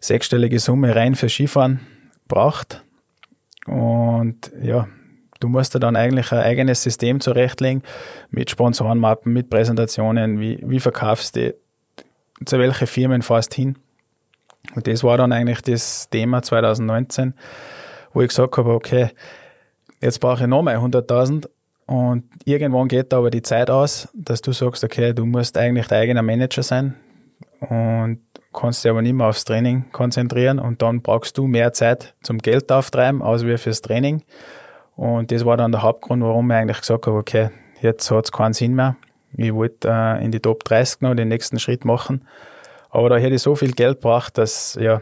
sechsstellige 0.00 0.58
Summe 0.58 0.94
rein 0.94 1.14
für 1.14 1.30
Skifahren 1.30 1.80
braucht. 2.28 2.82
Und 3.66 4.52
ja, 4.62 4.88
du 5.40 5.48
musst 5.48 5.74
da 5.74 5.78
dann 5.78 5.96
eigentlich 5.96 6.32
ein 6.32 6.40
eigenes 6.40 6.82
System 6.82 7.20
zurechtlegen 7.20 7.82
mit 8.30 8.50
Sponsorenmappen, 8.50 9.32
mit 9.32 9.48
Präsentationen, 9.48 10.38
wie, 10.38 10.62
wie 10.62 10.80
verkaufst 10.80 11.36
du, 11.36 11.54
zu 12.44 12.58
welchen 12.58 12.86
Firmen 12.86 13.22
fährst 13.22 13.54
hin. 13.54 13.78
Und 14.74 14.86
das 14.86 15.04
war 15.04 15.16
dann 15.16 15.32
eigentlich 15.32 15.62
das 15.62 16.08
Thema 16.10 16.42
2019, 16.42 17.34
wo 18.12 18.22
ich 18.22 18.28
gesagt 18.28 18.56
habe, 18.56 18.72
okay, 18.72 19.10
jetzt 20.00 20.20
brauche 20.20 20.42
ich 20.42 20.48
nochmal 20.48 20.76
100.000 20.76 21.46
und 21.86 22.24
irgendwann 22.44 22.88
geht 22.88 23.12
da 23.12 23.18
aber 23.18 23.30
die 23.30 23.42
Zeit 23.42 23.70
aus, 23.70 24.08
dass 24.12 24.42
du 24.42 24.52
sagst, 24.52 24.82
okay, 24.82 25.14
du 25.14 25.24
musst 25.24 25.56
eigentlich 25.56 25.86
dein 25.86 26.02
eigener 26.02 26.22
Manager 26.22 26.62
sein 26.62 26.96
und 27.60 28.20
kannst 28.52 28.84
dich 28.84 28.90
aber 28.90 29.02
nicht 29.02 29.12
mehr 29.12 29.28
aufs 29.28 29.44
Training 29.44 29.84
konzentrieren 29.92 30.58
und 30.58 30.82
dann 30.82 31.02
brauchst 31.02 31.38
du 31.38 31.46
mehr 31.46 31.72
Zeit 31.72 32.14
zum 32.22 32.38
Geld 32.38 32.72
auftreiben, 32.72 33.22
als 33.22 33.46
wie 33.46 33.56
fürs 33.56 33.82
Training. 33.82 34.22
Und 34.96 35.30
das 35.30 35.44
war 35.44 35.56
dann 35.56 35.72
der 35.72 35.82
Hauptgrund, 35.82 36.22
warum 36.22 36.50
ich 36.50 36.56
eigentlich 36.56 36.80
gesagt 36.80 37.06
habe, 37.06 37.18
okay, 37.18 37.50
jetzt 37.82 38.10
hat 38.10 38.24
es 38.24 38.32
keinen 38.32 38.54
Sinn 38.54 38.74
mehr. 38.74 38.96
Ich 39.36 39.52
wollte 39.52 39.88
äh, 39.88 40.24
in 40.24 40.32
die 40.32 40.40
Top 40.40 40.64
30 40.64 41.02
noch 41.02 41.14
den 41.14 41.28
nächsten 41.28 41.58
Schritt 41.58 41.84
machen. 41.84 42.26
Aber 42.90 43.08
da 43.08 43.16
hätte 43.16 43.34
ich 43.34 43.42
so 43.42 43.54
viel 43.54 43.72
Geld 43.72 44.00
gebracht, 44.00 44.38
dass, 44.38 44.78
ja, 44.80 45.00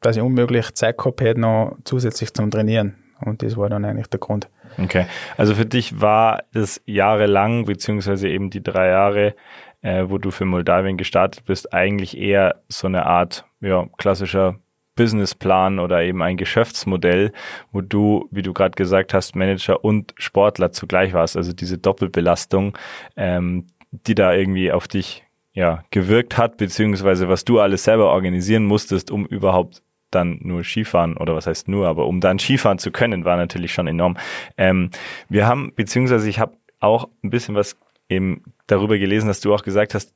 dass 0.00 0.16
ich 0.16 0.22
unmöglich 0.22 0.74
Zeit 0.74 0.98
gehabt 0.98 1.20
hätte, 1.20 1.40
noch 1.40 1.76
zusätzlich 1.84 2.32
zum 2.32 2.50
Trainieren. 2.50 2.96
Und 3.24 3.42
das 3.42 3.56
war 3.56 3.68
dann 3.68 3.84
eigentlich 3.84 4.08
der 4.08 4.20
Grund. 4.20 4.48
Okay. 4.82 5.06
Also 5.36 5.54
für 5.54 5.66
dich 5.66 6.00
war 6.00 6.42
es 6.52 6.80
jahrelang, 6.84 7.64
beziehungsweise 7.64 8.28
eben 8.28 8.50
die 8.50 8.62
drei 8.62 8.88
Jahre, 8.88 9.34
äh, 9.82 10.04
wo 10.08 10.18
du 10.18 10.30
für 10.30 10.44
Moldawien 10.44 10.96
gestartet 10.96 11.44
bist, 11.44 11.72
eigentlich 11.72 12.18
eher 12.18 12.62
so 12.68 12.86
eine 12.86 13.06
Art 13.06 13.44
ja, 13.60 13.86
klassischer 13.96 14.56
Businessplan 14.96 15.78
oder 15.78 16.02
eben 16.02 16.22
ein 16.22 16.36
Geschäftsmodell, 16.36 17.32
wo 17.72 17.80
du, 17.80 18.28
wie 18.30 18.42
du 18.42 18.52
gerade 18.52 18.76
gesagt 18.76 19.12
hast, 19.12 19.34
Manager 19.34 19.84
und 19.84 20.14
Sportler 20.16 20.72
zugleich 20.72 21.12
warst. 21.12 21.36
Also 21.36 21.52
diese 21.52 21.78
Doppelbelastung, 21.78 22.76
ähm, 23.16 23.66
die 23.90 24.14
da 24.14 24.32
irgendwie 24.32 24.72
auf 24.72 24.88
dich 24.88 25.23
ja 25.54 25.84
gewirkt 25.90 26.36
hat, 26.36 26.56
beziehungsweise 26.56 27.28
was 27.28 27.44
du 27.44 27.60
alles 27.60 27.84
selber 27.84 28.10
organisieren 28.10 28.66
musstest, 28.66 29.10
um 29.10 29.24
überhaupt 29.26 29.82
dann 30.10 30.38
nur 30.42 30.62
Skifahren 30.62 31.16
oder 31.16 31.34
was 31.34 31.46
heißt 31.46 31.68
nur, 31.68 31.88
aber 31.88 32.06
um 32.06 32.20
dann 32.20 32.38
Skifahren 32.38 32.78
zu 32.78 32.90
können, 32.90 33.24
war 33.24 33.36
natürlich 33.36 33.72
schon 33.72 33.86
enorm. 33.86 34.16
Ähm, 34.56 34.90
wir 35.28 35.46
haben, 35.46 35.72
beziehungsweise 35.74 36.28
ich 36.28 36.38
habe 36.38 36.56
auch 36.80 37.08
ein 37.22 37.30
bisschen 37.30 37.54
was 37.54 37.76
eben 38.08 38.42
darüber 38.66 38.98
gelesen, 38.98 39.28
dass 39.28 39.40
du 39.40 39.54
auch 39.54 39.62
gesagt 39.62 39.94
hast, 39.94 40.14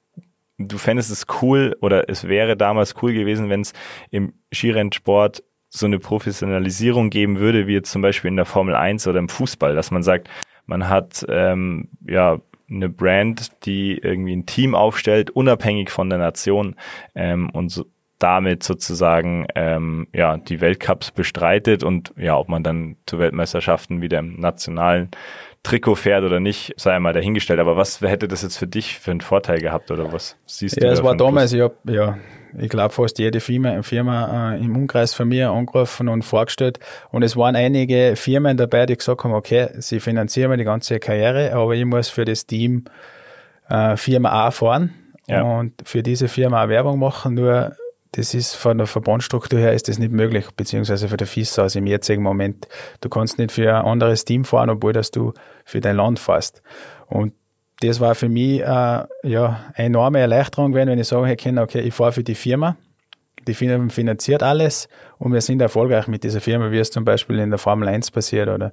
du 0.59 0.76
fändest 0.76 1.11
es 1.11 1.26
cool 1.41 1.76
oder 1.80 2.09
es 2.09 2.26
wäre 2.28 2.57
damals 2.57 2.95
cool 3.03 3.12
gewesen, 3.12 3.49
wenn 3.49 3.62
es 3.62 3.72
im 4.11 4.34
Skirennsport 4.53 5.43
so 5.70 5.86
eine 5.86 5.99
Professionalisierung 5.99 7.11
geben 7.11 7.39
würde, 7.39 7.66
wie 7.66 7.74
jetzt 7.74 7.93
zum 7.93 8.03
Beispiel 8.03 8.28
in 8.28 8.36
der 8.36 8.45
Formel 8.45 8.74
1 8.74 9.07
oder 9.07 9.18
im 9.18 9.28
Fußball, 9.28 9.74
dass 9.74 9.91
man 9.91 10.03
sagt, 10.03 10.28
man 10.66 10.89
hat 10.89 11.24
ähm, 11.28 11.89
ja 12.07 12.41
eine 12.71 12.89
Brand, 12.89 13.64
die 13.64 13.99
irgendwie 13.99 14.35
ein 14.37 14.47
Team 14.47 14.75
aufstellt, 14.75 15.31
unabhängig 15.31 15.91
von 15.91 16.11
der 16.11 16.19
Nation 16.19 16.77
ähm, 17.14 17.51
und 17.51 17.71
so, 17.71 17.85
damit 18.19 18.62
sozusagen 18.62 19.47
ähm, 19.55 20.09
ja 20.12 20.37
die 20.37 20.61
Weltcups 20.61 21.12
bestreitet 21.12 21.85
und 21.85 22.12
ja, 22.16 22.37
ob 22.37 22.49
man 22.49 22.62
dann 22.62 22.97
zu 23.07 23.19
Weltmeisterschaften 23.19 24.01
wieder 24.03 24.19
im 24.19 24.41
nationalen 24.41 25.11
Trikot 25.62 25.97
fährt 25.97 26.25
oder 26.25 26.41
nicht, 26.41 26.75
sei 26.77 26.95
einmal 26.95 27.12
dahingestellt. 27.12 27.61
Aber 27.61 27.77
was 27.77 28.01
hätte 28.01 28.29
das 28.29 28.43
jetzt 28.43 28.57
für 28.57 28.66
dich 28.66 28.99
für 28.99 29.11
einen 29.11 29.21
Vorteil 29.21 29.61
gehabt 29.61 29.91
oder 29.91 30.12
was 30.12 30.37
siehst 30.47 30.77
ja, 30.77 30.81
du? 30.81 30.87
Ja, 30.87 30.93
es 30.93 31.03
war 31.03 31.16
damals, 31.16 31.53
ich 31.53 31.61
hab, 31.61 31.77
ja, 31.89 32.19
ich 32.57 32.69
glaube 32.69 32.95
fast 32.95 33.19
jede 33.19 33.41
Firma, 33.41 33.83
Firma 33.83 34.55
äh, 34.55 34.59
im 34.59 34.77
Umkreis 34.77 35.15
von 35.15 35.29
mir 35.29 35.51
angerufen 35.51 36.09
und 36.09 36.23
vorgestellt. 36.23 36.79
Und 37.11 37.23
es 37.23 37.37
waren 37.37 37.57
einige 37.57 38.15
Firmen 38.17 38.57
dabei, 38.57 38.87
die 38.87 38.97
gesagt 38.97 39.25
haben, 39.25 39.33
okay, 39.33 39.69
sie 39.79 40.01
finanzieren 40.01 40.51
mir 40.51 40.57
die 40.57 40.65
ganze 40.65 40.99
Karriere, 40.99 41.53
aber 41.53 41.75
ich 41.75 41.85
muss 41.85 42.09
für 42.09 42.25
das 42.25 42.47
Team 42.47 42.85
äh, 43.69 43.97
Firma 43.97 44.47
A 44.47 44.51
fahren 44.51 44.95
ja. 45.27 45.43
und 45.43 45.75
für 45.85 46.03
diese 46.03 46.29
Firma 46.29 46.65
auch 46.65 46.69
Werbung 46.69 46.99
machen. 46.99 47.35
Nur 47.35 47.77
das 48.13 48.35
ist 48.35 48.55
von 48.55 48.79
der 48.79 48.87
Verbandstruktur 48.87 49.59
her 49.59 49.75
ist 49.75 49.89
das 49.89 49.99
nicht 49.99 50.13
möglich, 50.13 50.47
beziehungsweise 50.57 51.09
für 51.09 51.17
der 51.17 51.27
FIS 51.27 51.59
aus 51.59 51.75
im 51.75 51.87
jetzigen 51.87 52.23
Moment. 52.23 52.67
Du 53.01 53.09
kannst 53.09 53.39
nicht 53.39 53.53
für 53.53 53.75
ein 53.75 53.85
anderes 53.85 54.25
Team 54.25 54.45
fahren, 54.45 54.71
obwohl 54.71 54.93
dass 54.93 55.11
du 55.11 55.35
für 55.65 55.81
dein 55.81 55.97
Land 55.97 56.19
fährst. 56.19 56.63
Und 57.07 57.35
das 57.81 58.01
war 58.01 58.14
für 58.14 58.29
mich 58.29 58.61
äh, 58.61 58.64
ja 58.64 59.07
eine 59.74 59.87
enorme 59.87 60.18
Erleichterung 60.20 60.72
gewesen, 60.72 60.89
wenn 60.89 60.99
ich 60.99 61.09
sagen 61.09 61.26
hätte, 61.26 61.61
okay, 61.61 61.81
ich 61.81 61.95
fahre 61.95 62.12
für 62.12 62.24
die 62.24 62.35
Firma, 62.35 62.76
die 63.47 63.55
Firma 63.55 63.89
finanziert 63.89 64.43
alles 64.43 64.89
und 65.18 65.33
wir 65.33 65.41
sind 65.41 65.62
erfolgreich 65.62 66.07
mit 66.09 66.24
dieser 66.24 66.41
Firma, 66.41 66.70
wie 66.70 66.79
es 66.79 66.91
zum 66.91 67.05
Beispiel 67.05 67.39
in 67.39 67.51
der 67.51 67.59
Formel 67.59 67.89
1 67.89 68.11
passiert 68.11 68.49
oder 68.49 68.72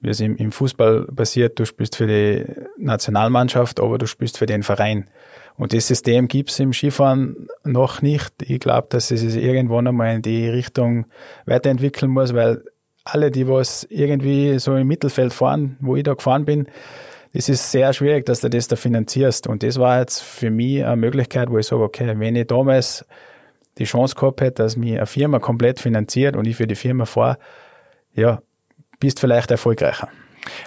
wie 0.00 0.10
es 0.10 0.20
im, 0.20 0.36
im 0.36 0.52
Fußball 0.52 1.06
passiert, 1.06 1.58
du 1.58 1.64
spielst 1.64 1.96
für 1.96 2.06
die 2.06 2.44
Nationalmannschaft, 2.76 3.80
aber 3.80 3.96
du 3.98 4.06
spielst 4.06 4.38
für 4.38 4.46
den 4.46 4.62
Verein. 4.62 5.08
Und 5.56 5.72
das 5.72 5.86
System 5.86 6.28
gibt 6.28 6.50
es 6.50 6.60
im 6.60 6.72
Skifahren 6.72 7.48
noch 7.62 8.02
nicht. 8.02 8.34
Ich 8.42 8.60
glaube, 8.60 8.88
dass 8.90 9.10
es 9.10 9.20
sich 9.20 9.42
irgendwann 9.42 9.86
einmal 9.86 10.16
in 10.16 10.22
die 10.22 10.48
Richtung 10.48 11.06
weiterentwickeln 11.46 12.10
muss, 12.10 12.34
weil 12.34 12.62
alle, 13.04 13.30
die 13.30 13.48
was 13.48 13.86
irgendwie 13.88 14.58
so 14.58 14.74
im 14.76 14.88
Mittelfeld 14.88 15.32
fahren, 15.32 15.76
wo 15.80 15.94
ich 15.96 16.02
da 16.02 16.14
gefahren 16.14 16.44
bin, 16.44 16.66
es 17.36 17.48
ist 17.48 17.72
sehr 17.72 17.92
schwierig, 17.92 18.24
dass 18.26 18.40
du 18.40 18.48
das 18.48 18.68
da 18.68 18.76
finanzierst. 18.76 19.48
Und 19.48 19.64
das 19.64 19.78
war 19.78 19.98
jetzt 19.98 20.22
für 20.22 20.50
mich 20.50 20.84
eine 20.84 20.96
Möglichkeit, 20.96 21.50
wo 21.50 21.58
ich 21.58 21.66
sage, 21.66 21.82
okay, 21.82 22.14
wenn 22.16 22.36
ich 22.36 22.46
damals 22.46 23.04
die 23.76 23.84
Chance 23.84 24.14
gehabt 24.14 24.40
hätte, 24.40 24.62
dass 24.62 24.76
mir 24.76 24.98
eine 24.98 25.06
Firma 25.06 25.40
komplett 25.40 25.80
finanziert 25.80 26.36
und 26.36 26.46
ich 26.46 26.56
für 26.56 26.68
die 26.68 26.76
Firma 26.76 27.06
fahre, 27.06 27.38
ja, 28.14 28.40
bist 29.00 29.18
vielleicht 29.18 29.50
erfolgreicher. 29.50 30.08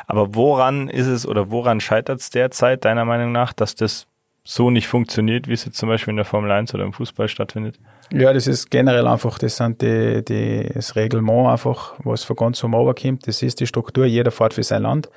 Aber 0.07 0.36
woran 0.36 0.89
ist 0.89 1.07
es 1.07 1.26
oder 1.26 1.49
woran 1.51 1.80
scheitert 1.80 2.20
es 2.20 2.32
derzeit 2.32 2.84
deiner 2.84 3.05
Meinung 3.05 3.32
nach, 3.32 3.53
dass 3.53 3.76
das 3.76 4.05
so 4.43 4.70
nicht 4.70 4.88
funktioniert, 4.88 5.47
wie 5.47 5.53
es 5.53 5.63
jetzt 5.63 5.78
zum 5.78 5.88
Beispiel 5.88 6.11
in 6.11 6.18
der 6.18 6.26
Formel 6.26 6.51
1 6.51 6.74
oder 6.74 6.84
im 6.84 6.91
Fußball 6.91 7.30
stattfindet? 7.30 7.80
Ja, 8.11 8.34
das 8.34 8.47
ist 8.47 8.70
generell 8.70 9.07
einfach, 9.07 9.39
das 9.39 9.55
sind 9.55 9.82
die, 9.82 10.24
die, 10.26 10.70
das 10.74 10.97
Reglement 10.97 11.47
einfach, 11.47 11.95
was 12.03 12.26
von 12.26 12.36
ganz 12.36 12.61
oben 12.63 12.93
kommt. 12.95 13.28
Das 13.28 13.41
ist 13.41 13.61
die 13.61 13.68
Struktur, 13.68 14.05
jeder 14.05 14.32
fährt 14.32 14.53
für 14.53 14.63
sein 14.63 14.82
Land. 14.82 15.09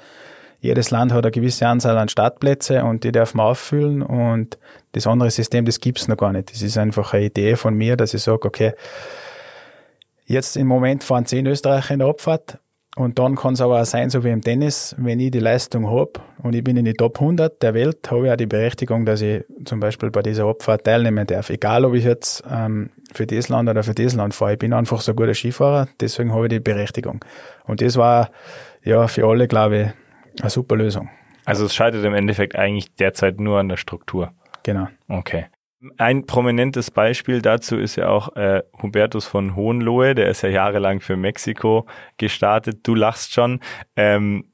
Jedes 0.60 0.90
Land 0.90 1.12
hat 1.12 1.24
eine 1.24 1.30
gewisse 1.30 1.66
Anzahl 1.66 1.96
an 1.96 2.08
Startplätze 2.08 2.84
und 2.84 3.02
die 3.04 3.12
darf 3.12 3.34
man 3.34 3.46
auffüllen 3.46 4.02
und 4.02 4.58
das 4.92 5.06
andere 5.06 5.30
System, 5.30 5.64
das 5.64 5.80
gibt's 5.80 6.06
noch 6.06 6.18
gar 6.18 6.32
nicht. 6.32 6.52
Das 6.52 6.60
ist 6.60 6.76
einfach 6.76 7.14
eine 7.14 7.26
Idee 7.26 7.56
von 7.56 7.74
mir, 7.74 7.96
dass 7.96 8.12
ich 8.12 8.22
sage, 8.22 8.46
okay, 8.46 8.72
jetzt 10.26 10.56
im 10.56 10.66
Moment 10.66 11.02
fahren 11.02 11.24
zehn 11.24 11.46
Österreicher 11.46 11.94
in 11.94 12.00
der 12.00 12.08
Abfahrt 12.08 12.58
und 12.96 13.18
dann 13.18 13.36
kann 13.36 13.54
es 13.54 13.60
aber 13.60 13.80
auch 13.80 13.86
sein, 13.86 14.10
so 14.10 14.24
wie 14.24 14.30
im 14.30 14.42
Tennis, 14.42 14.94
wenn 14.98 15.20
ich 15.20 15.30
die 15.30 15.38
Leistung 15.38 15.88
habe 15.88 16.12
und 16.42 16.54
ich 16.54 16.62
bin 16.62 16.76
in 16.76 16.84
die 16.84 16.92
Top 16.92 17.20
100 17.20 17.62
der 17.62 17.72
Welt, 17.72 18.10
habe 18.10 18.26
ich 18.26 18.32
auch 18.32 18.36
die 18.36 18.46
Berechtigung, 18.46 19.06
dass 19.06 19.22
ich 19.22 19.44
zum 19.64 19.80
Beispiel 19.80 20.10
bei 20.10 20.22
dieser 20.22 20.44
Abfahrt 20.44 20.84
teilnehmen 20.84 21.26
darf. 21.26 21.48
Egal, 21.48 21.84
ob 21.84 21.94
ich 21.94 22.04
jetzt 22.04 22.42
ähm, 22.50 22.90
für 23.12 23.26
das 23.26 23.48
Land 23.48 23.70
oder 23.70 23.82
für 23.84 23.94
das 23.94 24.14
Land 24.14 24.34
fahre. 24.34 24.54
Ich 24.54 24.58
bin 24.58 24.72
einfach 24.72 25.00
so 25.00 25.12
ein 25.12 25.16
guter 25.16 25.34
Skifahrer, 25.34 25.88
deswegen 26.00 26.34
habe 26.34 26.46
ich 26.46 26.50
die 26.50 26.60
Berechtigung. 26.60 27.24
Und 27.64 27.80
das 27.80 27.96
war 27.96 28.30
ja 28.82 29.06
für 29.06 29.26
alle, 29.26 29.48
glaube 29.48 29.78
ich, 29.78 29.86
eine 30.40 30.50
super 30.50 30.76
Lösung. 30.76 31.10
Also 31.44 31.64
es 31.64 31.74
scheitert 31.74 32.04
im 32.04 32.14
Endeffekt 32.14 32.56
eigentlich 32.56 32.94
derzeit 32.94 33.40
nur 33.40 33.58
an 33.58 33.68
der 33.68 33.76
Struktur. 33.76 34.32
Genau. 34.62 34.88
Okay. 35.08 35.46
Ein 35.96 36.26
prominentes 36.26 36.90
Beispiel 36.90 37.40
dazu 37.40 37.78
ist 37.78 37.96
ja 37.96 38.08
auch 38.08 38.36
äh, 38.36 38.62
Hubertus 38.82 39.26
von 39.26 39.56
Hohenlohe, 39.56 40.14
der 40.14 40.28
ist 40.28 40.42
ja 40.42 40.50
jahrelang 40.50 41.00
für 41.00 41.16
Mexiko 41.16 41.86
gestartet. 42.18 42.80
Du 42.86 42.94
lachst 42.94 43.32
schon. 43.32 43.60
Ähm, 43.96 44.44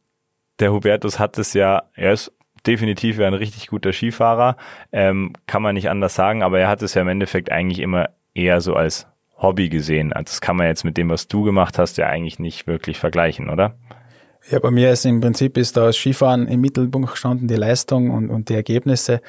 der 0.60 0.72
Hubertus 0.72 1.18
hat 1.18 1.36
es 1.36 1.52
ja, 1.52 1.82
er 1.94 2.12
ist 2.12 2.32
definitiv 2.66 3.20
ein 3.20 3.34
richtig 3.34 3.66
guter 3.68 3.92
Skifahrer, 3.92 4.56
ähm, 4.92 5.32
kann 5.46 5.62
man 5.62 5.74
nicht 5.74 5.90
anders 5.90 6.14
sagen, 6.14 6.42
aber 6.42 6.60
er 6.60 6.68
hat 6.68 6.82
es 6.82 6.94
ja 6.94 7.02
im 7.02 7.08
Endeffekt 7.08 7.52
eigentlich 7.52 7.80
immer 7.80 8.10
eher 8.34 8.60
so 8.60 8.74
als 8.74 9.06
Hobby 9.36 9.68
gesehen. 9.68 10.12
Also 10.12 10.24
das 10.24 10.40
kann 10.40 10.56
man 10.56 10.66
jetzt 10.66 10.84
mit 10.84 10.96
dem, 10.96 11.08
was 11.10 11.28
du 11.28 11.42
gemacht 11.42 11.78
hast, 11.78 11.98
ja 11.98 12.06
eigentlich 12.06 12.38
nicht 12.38 12.66
wirklich 12.66 12.98
vergleichen, 12.98 13.50
oder? 13.50 13.76
Ja, 14.48 14.60
bei 14.60 14.70
mir 14.70 14.92
ist 14.92 15.04
im 15.04 15.20
Prinzip 15.20 15.58
ist 15.58 15.76
da 15.76 15.86
das 15.86 15.96
Skifahren 15.96 16.46
im 16.46 16.60
Mittelpunkt 16.60 17.10
gestanden, 17.10 17.48
die 17.48 17.56
Leistung 17.56 18.10
und, 18.10 18.30
und 18.30 18.48
die 18.48 18.54
Ergebnisse. 18.54 19.20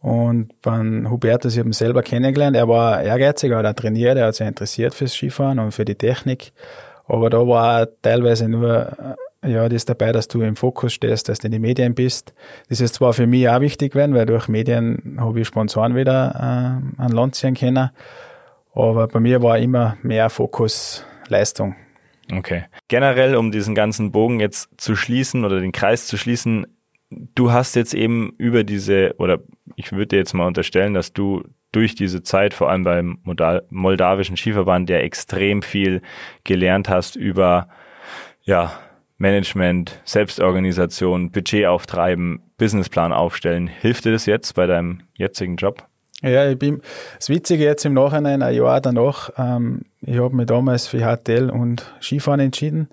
Und 0.00 0.60
beim 0.62 1.10
Hubertus, 1.10 1.54
ich 1.54 1.58
habe 1.58 1.70
ihn 1.70 1.72
selber 1.72 2.02
kennengelernt. 2.02 2.56
Er 2.56 2.68
war 2.68 3.02
ehrgeizig, 3.02 3.50
er 3.50 3.74
trainiert, 3.74 4.16
er 4.16 4.26
hat 4.26 4.36
sich 4.36 4.46
interessiert 4.46 4.94
fürs 4.94 5.12
Skifahren 5.12 5.58
und 5.58 5.72
für 5.72 5.84
die 5.84 5.96
Technik. 5.96 6.52
Aber 7.06 7.30
da 7.30 7.38
war 7.38 7.88
teilweise 8.02 8.48
nur, 8.48 9.16
äh, 9.42 9.50
ja, 9.50 9.68
das 9.68 9.86
dabei, 9.86 10.12
dass 10.12 10.28
du 10.28 10.40
im 10.42 10.54
Fokus 10.54 10.92
stehst, 10.92 11.28
dass 11.28 11.40
du 11.40 11.46
in 11.48 11.52
die 11.52 11.58
Medien 11.58 11.94
bist. 11.94 12.32
Das 12.68 12.80
ist 12.80 12.94
zwar 12.94 13.12
für 13.12 13.26
mich 13.26 13.48
auch 13.48 13.60
wichtig 13.60 13.92
gewesen, 13.92 14.14
weil 14.14 14.26
durch 14.26 14.46
Medien 14.46 15.16
habe 15.18 15.40
ich 15.40 15.48
Sponsoren 15.48 15.96
wieder 15.96 16.80
äh, 16.98 17.02
an 17.02 17.12
Land 17.12 17.34
ziehen 17.34 17.54
können. 17.54 17.90
Aber 18.72 19.08
bei 19.08 19.18
mir 19.18 19.42
war 19.42 19.58
immer 19.58 19.96
mehr 20.02 20.30
Fokus 20.30 21.04
Leistung. 21.28 21.74
Okay. 22.32 22.64
Generell, 22.88 23.36
um 23.36 23.50
diesen 23.50 23.74
ganzen 23.74 24.12
Bogen 24.12 24.40
jetzt 24.40 24.70
zu 24.80 24.96
schließen 24.96 25.44
oder 25.44 25.60
den 25.60 25.72
Kreis 25.72 26.06
zu 26.06 26.16
schließen, 26.16 26.66
du 27.10 27.52
hast 27.52 27.76
jetzt 27.76 27.94
eben 27.94 28.34
über 28.38 28.64
diese, 28.64 29.14
oder 29.18 29.40
ich 29.76 29.92
würde 29.92 30.08
dir 30.08 30.18
jetzt 30.18 30.34
mal 30.34 30.46
unterstellen, 30.46 30.94
dass 30.94 31.12
du 31.12 31.42
durch 31.72 31.94
diese 31.94 32.22
Zeit, 32.22 32.54
vor 32.54 32.70
allem 32.70 32.84
beim 32.84 33.18
moldawischen 33.70 34.36
Skiverband, 34.36 34.88
ja 34.90 34.98
extrem 34.98 35.62
viel 35.62 36.02
gelernt 36.44 36.88
hast 36.88 37.16
über, 37.16 37.68
ja, 38.42 38.72
Management, 39.16 40.00
Selbstorganisation, 40.04 41.30
Budget 41.30 41.66
auftreiben, 41.66 42.42
Businessplan 42.58 43.12
aufstellen. 43.12 43.68
Hilft 43.68 44.04
dir 44.04 44.12
das 44.12 44.26
jetzt 44.26 44.54
bei 44.54 44.66
deinem 44.66 45.02
jetzigen 45.14 45.56
Job? 45.56 45.86
Ja, 46.24 46.48
ich 46.48 46.58
bin, 46.58 46.80
das 47.18 47.28
Witzige 47.28 47.64
jetzt 47.64 47.84
im 47.84 47.92
Nachhinein, 47.92 48.40
ein 48.40 48.54
Jahr 48.54 48.80
danach, 48.80 49.30
ähm, 49.36 49.82
ich 50.00 50.18
habe 50.18 50.34
mich 50.34 50.46
damals 50.46 50.86
für 50.86 51.00
HTL 51.00 51.50
und 51.50 51.84
Skifahren 52.00 52.40
entschieden. 52.40 52.88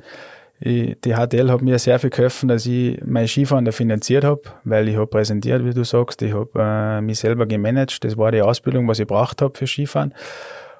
Ich, 0.60 1.00
die 1.00 1.14
HTL 1.14 1.50
hat 1.50 1.62
mir 1.62 1.80
sehr 1.80 1.98
viel 1.98 2.10
geholfen, 2.10 2.50
dass 2.50 2.66
ich 2.66 3.00
mein 3.06 3.30
Skifahren 3.30 3.64
da 3.64 3.72
finanziert 3.72 4.26
habe, 4.26 4.42
weil 4.66 4.90
ich 4.90 4.98
habe 4.98 5.08
präsentiert, 5.08 5.64
wie 5.64 5.74
du 5.74 5.86
sagst, 5.86 6.22
ich 6.22 6.34
habe 6.34 6.50
äh, 6.56 7.02
mich 7.02 7.20
selber 7.20 7.46
gemanagt, 7.46 8.04
das 8.04 8.18
war 8.18 8.34
die 8.34 8.42
Ausbildung, 8.42 8.88
was 8.90 9.00
ich 9.00 9.08
braucht 9.08 9.42
habe 9.42 9.58
für 9.58 9.66
Skifahren. 9.66 10.14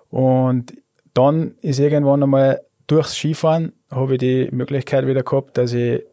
Und 0.10 0.74
dann 1.14 1.56
ist 1.62 1.80
irgendwann 1.80 2.22
einmal 2.22 2.62
durchs 2.86 3.16
Skifahren 3.16 3.72
habe 3.90 4.14
ich 4.16 4.20
die 4.20 4.50
Möglichkeit 4.52 5.08
wieder 5.08 5.24
gehabt, 5.24 5.58
dass 5.58 5.72
ich 5.72 6.04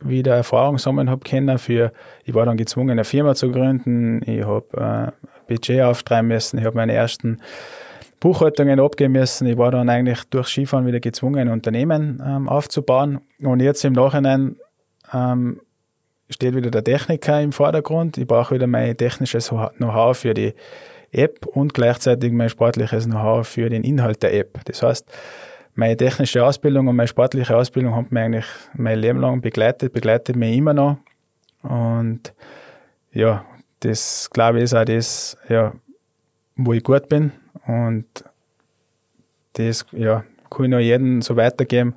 wieder 0.00 0.36
Erfahrung 0.36 0.78
sammeln 0.78 1.10
habe 1.10 1.28
können 1.28 1.58
für, 1.58 1.92
ich 2.24 2.34
war 2.34 2.46
dann 2.46 2.56
gezwungen, 2.56 2.90
eine 2.90 3.04
Firma 3.04 3.34
zu 3.34 3.50
gründen, 3.50 4.22
ich 4.24 4.44
habe 4.44 5.12
äh, 5.20 5.28
Budget 5.48 5.82
auftreiben 5.82 6.28
müssen, 6.28 6.58
ich 6.58 6.64
habe 6.64 6.76
meine 6.76 6.92
ersten 6.92 7.40
Buchhaltungen 8.20 8.80
abgeben 8.80 9.12
müssen. 9.12 9.46
Ich 9.46 9.56
war 9.56 9.70
dann 9.70 9.88
eigentlich 9.88 10.24
durch 10.24 10.48
Skifahren 10.48 10.86
wieder 10.86 11.00
gezwungen, 11.00 11.48
ein 11.48 11.52
Unternehmen 11.52 12.22
ähm, 12.24 12.48
aufzubauen. 12.48 13.20
Und 13.40 13.60
jetzt 13.60 13.84
im 13.84 13.92
Nachhinein 13.92 14.56
ähm, 15.12 15.60
steht 16.28 16.54
wieder 16.54 16.70
der 16.70 16.84
Techniker 16.84 17.40
im 17.40 17.52
Vordergrund. 17.52 18.18
Ich 18.18 18.26
brauche 18.26 18.56
wieder 18.56 18.66
mein 18.66 18.96
technisches 18.96 19.48
Know-how 19.48 20.16
für 20.16 20.34
die 20.34 20.54
App 21.12 21.46
und 21.46 21.74
gleichzeitig 21.74 22.32
mein 22.32 22.48
sportliches 22.48 23.04
Know-how 23.04 23.46
für 23.46 23.70
den 23.70 23.84
Inhalt 23.84 24.22
der 24.22 24.34
App. 24.34 24.60
Das 24.64 24.82
heißt, 24.82 25.06
meine 25.74 25.96
technische 25.96 26.44
Ausbildung 26.44 26.88
und 26.88 26.96
meine 26.96 27.08
sportliche 27.08 27.56
Ausbildung 27.56 27.94
haben 27.94 28.08
mich 28.10 28.22
eigentlich 28.22 28.46
mein 28.74 28.98
Leben 28.98 29.20
lang 29.20 29.40
begleitet, 29.40 29.92
begleitet 29.92 30.34
mich 30.34 30.56
immer 30.56 30.74
noch. 30.74 30.98
Und 31.62 32.34
ja, 33.12 33.44
das 33.80 34.30
glaube 34.30 34.58
ich 34.58 34.64
ist 34.64 34.74
auch 34.74 34.84
das, 34.84 35.36
ja, 35.48 35.72
wo 36.56 36.72
ich 36.72 36.82
gut 36.82 37.08
bin 37.08 37.32
und 37.66 38.06
das 39.54 39.86
ja, 39.92 40.24
kann 40.50 40.64
ich 40.64 40.70
noch 40.70 40.78
jedem 40.78 41.22
so 41.22 41.36
weitergeben. 41.36 41.94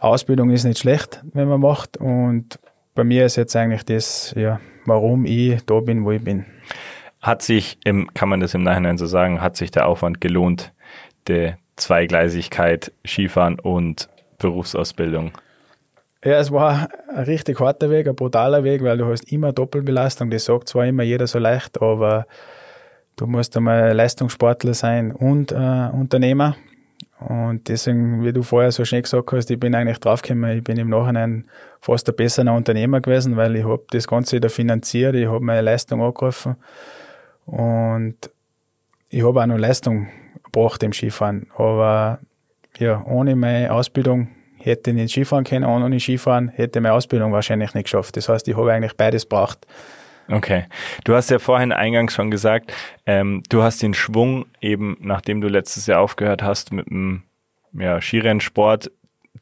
Ausbildung 0.00 0.50
ist 0.50 0.64
nicht 0.64 0.78
schlecht, 0.78 1.22
wenn 1.32 1.48
man 1.48 1.60
macht. 1.60 1.96
Und 1.96 2.58
bei 2.94 3.04
mir 3.04 3.26
ist 3.26 3.36
jetzt 3.36 3.54
eigentlich 3.56 3.84
das, 3.84 4.34
ja, 4.36 4.60
warum 4.84 5.24
ich 5.24 5.64
da 5.64 5.80
bin, 5.80 6.04
wo 6.04 6.12
ich 6.12 6.22
bin. 6.22 6.44
Hat 7.20 7.42
sich, 7.42 7.78
im, 7.84 8.12
kann 8.14 8.28
man 8.28 8.40
das 8.40 8.54
im 8.54 8.62
Nachhinein 8.62 8.98
so 8.98 9.06
sagen, 9.06 9.40
hat 9.40 9.56
sich 9.56 9.70
der 9.70 9.86
Aufwand 9.86 10.20
gelohnt, 10.20 10.72
der 11.26 11.58
Zweigleisigkeit, 11.76 12.92
Skifahren 13.06 13.58
und 13.58 14.08
Berufsausbildung? 14.38 15.32
Ja, 16.24 16.32
es 16.40 16.50
war 16.50 16.88
ein 17.14 17.24
richtig 17.24 17.60
harter 17.60 17.90
Weg, 17.90 18.08
ein 18.08 18.16
brutaler 18.16 18.64
Weg, 18.64 18.82
weil 18.82 18.98
du 18.98 19.06
hast 19.06 19.30
immer 19.30 19.52
Doppelbelastung. 19.52 20.30
Das 20.30 20.46
sagt 20.46 20.68
zwar 20.68 20.84
immer 20.86 21.04
jeder 21.04 21.28
so 21.28 21.38
leicht, 21.38 21.80
aber 21.80 22.26
du 23.14 23.28
musst 23.28 23.56
einmal 23.56 23.92
Leistungssportler 23.92 24.74
sein 24.74 25.12
und 25.12 25.52
äh, 25.52 25.88
Unternehmer. 25.92 26.56
Und 27.20 27.68
deswegen, 27.68 28.24
wie 28.24 28.32
du 28.32 28.42
vorher 28.42 28.72
so 28.72 28.84
schnell 28.84 29.02
gesagt 29.02 29.30
hast, 29.30 29.50
ich 29.50 29.60
bin 29.60 29.76
eigentlich 29.76 29.98
draufgekommen, 29.98 30.58
ich 30.58 30.64
bin 30.64 30.76
im 30.76 30.90
Nachhinein 30.90 31.48
fast 31.80 32.08
ein 32.08 32.16
besserer 32.16 32.52
Unternehmer 32.52 33.00
gewesen, 33.00 33.36
weil 33.36 33.54
ich 33.54 33.64
habe 33.64 33.84
das 33.90 34.08
Ganze 34.08 34.36
wieder 34.36 34.50
finanziert, 34.50 35.14
ich 35.14 35.26
habe 35.26 35.44
meine 35.44 35.62
Leistung 35.62 36.02
angegriffen 36.02 36.56
und 37.46 38.16
ich 39.08 39.24
habe 39.24 39.40
auch 39.40 39.46
noch 39.46 39.58
Leistung 39.58 40.08
gebracht 40.44 40.82
im 40.82 40.92
Skifahren. 40.92 41.46
Aber 41.56 42.18
ja, 42.78 43.04
ohne 43.04 43.36
meine 43.36 43.72
Ausbildung 43.72 44.28
hätte 44.60 44.90
ich 44.90 44.96
nicht 44.96 45.12
Skifahren 45.12 45.44
können, 45.44 45.64
ohne 45.64 46.00
Skifahren 46.00 46.48
hätte 46.48 46.80
meine 46.80 46.94
Ausbildung 46.94 47.32
wahrscheinlich 47.32 47.74
nicht 47.74 47.84
geschafft. 47.84 48.16
Das 48.16 48.28
heißt, 48.28 48.48
ich 48.48 48.56
habe 48.56 48.72
eigentlich 48.72 48.96
beides 48.96 49.26
braucht. 49.26 49.66
Okay. 50.30 50.66
Du 51.04 51.14
hast 51.14 51.30
ja 51.30 51.38
vorhin 51.38 51.72
eingangs 51.72 52.12
schon 52.12 52.30
gesagt, 52.30 52.72
ähm, 53.06 53.42
du 53.48 53.62
hast 53.62 53.82
den 53.82 53.94
Schwung 53.94 54.46
eben, 54.60 54.96
nachdem 55.00 55.40
du 55.40 55.48
letztes 55.48 55.86
Jahr 55.86 56.00
aufgehört 56.00 56.42
hast 56.42 56.72
mit 56.72 56.86
dem 56.86 57.22
ja, 57.72 58.00
Skirennsport, 58.00 58.90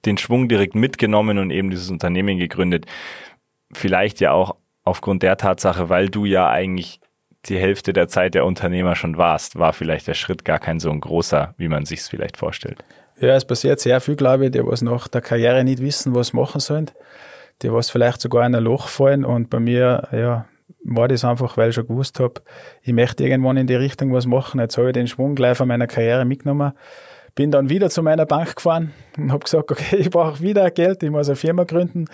den 0.05 0.19
Schwung 0.19 0.49
direkt 0.49 0.75
mitgenommen 0.75 1.39
und 1.39 1.51
eben 1.51 1.71
dieses 1.71 1.91
Unternehmen 1.91 2.39
gegründet. 2.39 2.87
Vielleicht 3.73 4.21
ja 4.21 4.33
auch 4.33 4.57
aufgrund 4.85 5.23
der 5.23 5.37
Tatsache, 5.37 5.89
weil 5.89 6.09
du 6.09 6.25
ja 6.25 6.49
eigentlich 6.49 7.01
die 7.47 7.59
Hälfte 7.59 7.93
der 7.93 8.09
Zeit 8.09 8.35
der 8.35 8.45
Unternehmer 8.45 8.95
schon 8.95 9.17
warst, 9.17 9.59
war 9.59 9.73
vielleicht 9.73 10.07
der 10.07 10.15
Schritt 10.15 10.45
gar 10.45 10.59
kein 10.59 10.81
so 10.81 10.91
ein 10.91 11.01
großer, 11.01 11.55
wie 11.59 11.69
man 11.69 11.85
sich 11.85 12.01
es 12.01 12.09
vielleicht 12.09 12.37
vorstellt. 12.37 12.85
Ja, 13.19 13.35
es 13.35 13.45
passiert 13.45 13.81
sehr 13.81 14.01
viel, 14.01 14.17
glaube 14.17 14.47
ich, 14.47 14.51
die 14.53 14.67
was 14.67 14.83
nach 14.83 15.09
der 15.09 15.23
Karriere 15.23 15.65
nicht 15.65 15.81
wissen, 15.81 16.15
was 16.15 16.33
machen 16.33 16.61
sollen, 16.61 16.91
die 17.63 17.73
was 17.73 17.91
vielleicht 17.91 18.21
sogar 18.21 18.47
in 18.47 18.55
ein 18.55 18.63
Loch 18.63 18.89
fallen 18.89 19.25
und 19.25 19.49
bei 19.49 19.59
mir, 19.59 20.09
ja, 20.13 20.47
war 20.85 21.09
das 21.09 21.25
einfach, 21.25 21.57
weil 21.57 21.71
ich 21.71 21.75
schon 21.75 21.87
gewusst 21.87 22.21
habe, 22.21 22.43
ich 22.83 22.93
möchte 22.93 23.25
irgendwann 23.25 23.57
in 23.57 23.67
die 23.67 23.75
Richtung 23.75 24.13
was 24.13 24.27
machen. 24.27 24.61
Jetzt 24.61 24.79
habe 24.79 24.89
ich 24.89 24.93
den 24.93 25.07
Schwung 25.07 25.35
gleich 25.35 25.57
von 25.57 25.67
meiner 25.67 25.87
Karriere 25.87 26.25
mitgenommen. 26.25 26.73
Bin 27.35 27.51
dann 27.51 27.69
wieder 27.69 27.91
zu 27.91 28.03
meiner 28.03 28.25
Bank 28.25 28.57
gefahren 28.57 28.93
und 29.17 29.33
habe 29.33 29.45
gesagt, 29.45 29.71
okay, 29.71 29.97
ich 29.99 30.11
brauche 30.11 30.41
wieder 30.41 30.71
Geld, 30.71 31.03
ich 31.03 31.11
muss 31.11 31.29
eine 31.29 31.37
Firma 31.37 31.65
gründen. 31.65 32.07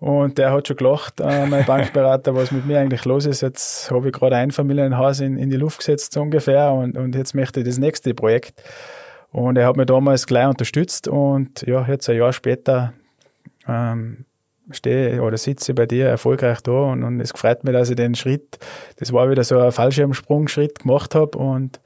Und 0.00 0.38
der 0.38 0.52
hat 0.52 0.68
schon 0.68 0.76
gelacht, 0.76 1.20
äh, 1.20 1.46
mein 1.46 1.64
Bankberater, 1.64 2.34
was 2.34 2.52
mit 2.52 2.66
mir 2.66 2.78
eigentlich 2.78 3.04
los 3.04 3.26
ist. 3.26 3.40
Jetzt 3.40 3.90
habe 3.90 4.08
ich 4.08 4.12
gerade 4.12 4.36
ein 4.36 4.52
Familienhaus 4.52 5.18
in, 5.18 5.36
in 5.36 5.50
die 5.50 5.56
Luft 5.56 5.78
gesetzt, 5.78 6.12
so 6.12 6.22
ungefähr, 6.22 6.72
und, 6.72 6.96
und 6.96 7.16
jetzt 7.16 7.34
möchte 7.34 7.60
ich 7.60 7.66
das 7.66 7.78
nächste 7.78 8.14
Projekt. 8.14 8.62
Und 9.32 9.56
er 9.56 9.66
hat 9.66 9.76
mich 9.76 9.86
damals 9.86 10.26
gleich 10.26 10.48
unterstützt 10.48 11.06
und 11.06 11.62
ja, 11.66 11.86
jetzt 11.86 12.08
ein 12.08 12.16
Jahr 12.16 12.32
später 12.32 12.94
ähm, 13.66 14.24
stehe 14.70 15.22
oder 15.22 15.36
sitze 15.36 15.74
bei 15.74 15.86
dir 15.86 16.06
erfolgreich 16.06 16.60
da 16.62 16.72
und, 16.72 17.02
und 17.02 17.20
es 17.20 17.32
freut 17.32 17.64
mich, 17.64 17.72
dass 17.72 17.90
ich 17.90 17.96
den 17.96 18.14
Schritt, 18.14 18.58
das 18.96 19.12
war 19.12 19.30
wieder 19.30 19.44
so 19.44 19.58
ein 19.58 19.72
Fallschirmsprungschritt 19.72 20.80
gemacht 20.80 21.14
habe 21.14 21.36
und 21.38 21.80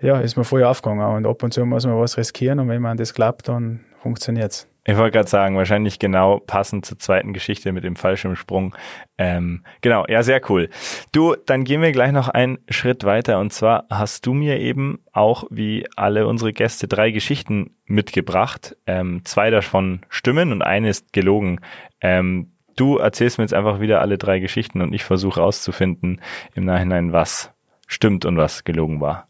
ja, 0.00 0.20
ist 0.20 0.36
mir 0.36 0.44
voll 0.44 0.64
aufgegangen 0.64 1.04
und 1.16 1.26
ab 1.26 1.42
und 1.42 1.52
zu 1.52 1.64
muss 1.66 1.86
man 1.86 1.98
was 1.98 2.16
riskieren 2.16 2.58
und 2.60 2.68
wenn 2.68 2.82
man 2.82 2.96
das 2.96 3.12
klappt, 3.12 3.48
dann 3.48 3.84
funktioniert's. 4.02 4.69
Ich 4.84 4.96
wollte 4.96 5.12
gerade 5.12 5.28
sagen, 5.28 5.56
wahrscheinlich 5.56 5.98
genau 5.98 6.38
passend 6.38 6.86
zur 6.86 6.98
zweiten 6.98 7.34
Geschichte 7.34 7.72
mit 7.72 7.84
dem 7.84 7.96
Fallschirmsprung. 7.96 8.74
Ähm, 9.18 9.64
genau, 9.82 10.06
ja, 10.08 10.22
sehr 10.22 10.40
cool. 10.50 10.70
Du, 11.12 11.36
dann 11.46 11.64
gehen 11.64 11.82
wir 11.82 11.92
gleich 11.92 12.12
noch 12.12 12.28
einen 12.28 12.58
Schritt 12.68 13.04
weiter. 13.04 13.38
Und 13.40 13.52
zwar 13.52 13.84
hast 13.90 14.24
du 14.24 14.32
mir 14.32 14.58
eben 14.58 15.00
auch, 15.12 15.44
wie 15.50 15.86
alle 15.96 16.26
unsere 16.26 16.52
Gäste, 16.52 16.88
drei 16.88 17.10
Geschichten 17.10 17.76
mitgebracht. 17.84 18.76
Ähm, 18.86 19.20
zwei 19.24 19.50
davon 19.50 20.00
stimmen 20.08 20.50
und 20.50 20.62
eine 20.62 20.88
ist 20.88 21.12
gelogen. 21.12 21.60
Ähm, 22.00 22.52
du 22.76 22.96
erzählst 22.96 23.36
mir 23.36 23.44
jetzt 23.44 23.54
einfach 23.54 23.80
wieder 23.80 24.00
alle 24.00 24.16
drei 24.16 24.38
Geschichten 24.38 24.80
und 24.80 24.94
ich 24.94 25.04
versuche 25.04 25.40
herauszufinden 25.40 26.22
im 26.54 26.64
Nachhinein, 26.64 27.12
was 27.12 27.52
stimmt 27.86 28.24
und 28.24 28.38
was 28.38 28.64
gelogen 28.64 29.00
war. 29.02 29.26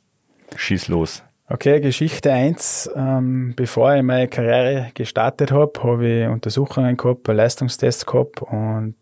Schieß 0.54 0.88
los. 0.88 1.24
Okay, 1.52 1.80
Geschichte 1.80 2.32
eins. 2.32 2.88
Ähm, 2.94 3.54
bevor 3.56 3.96
ich 3.96 4.04
meine 4.04 4.28
Karriere 4.28 4.92
gestartet 4.94 5.50
habe, 5.50 5.72
habe 5.82 6.06
ich 6.06 6.28
Untersuchungen 6.28 6.96
gehabt, 6.96 7.26
Leistungstests 7.26 8.06
gehabt 8.06 8.40
und 8.40 8.94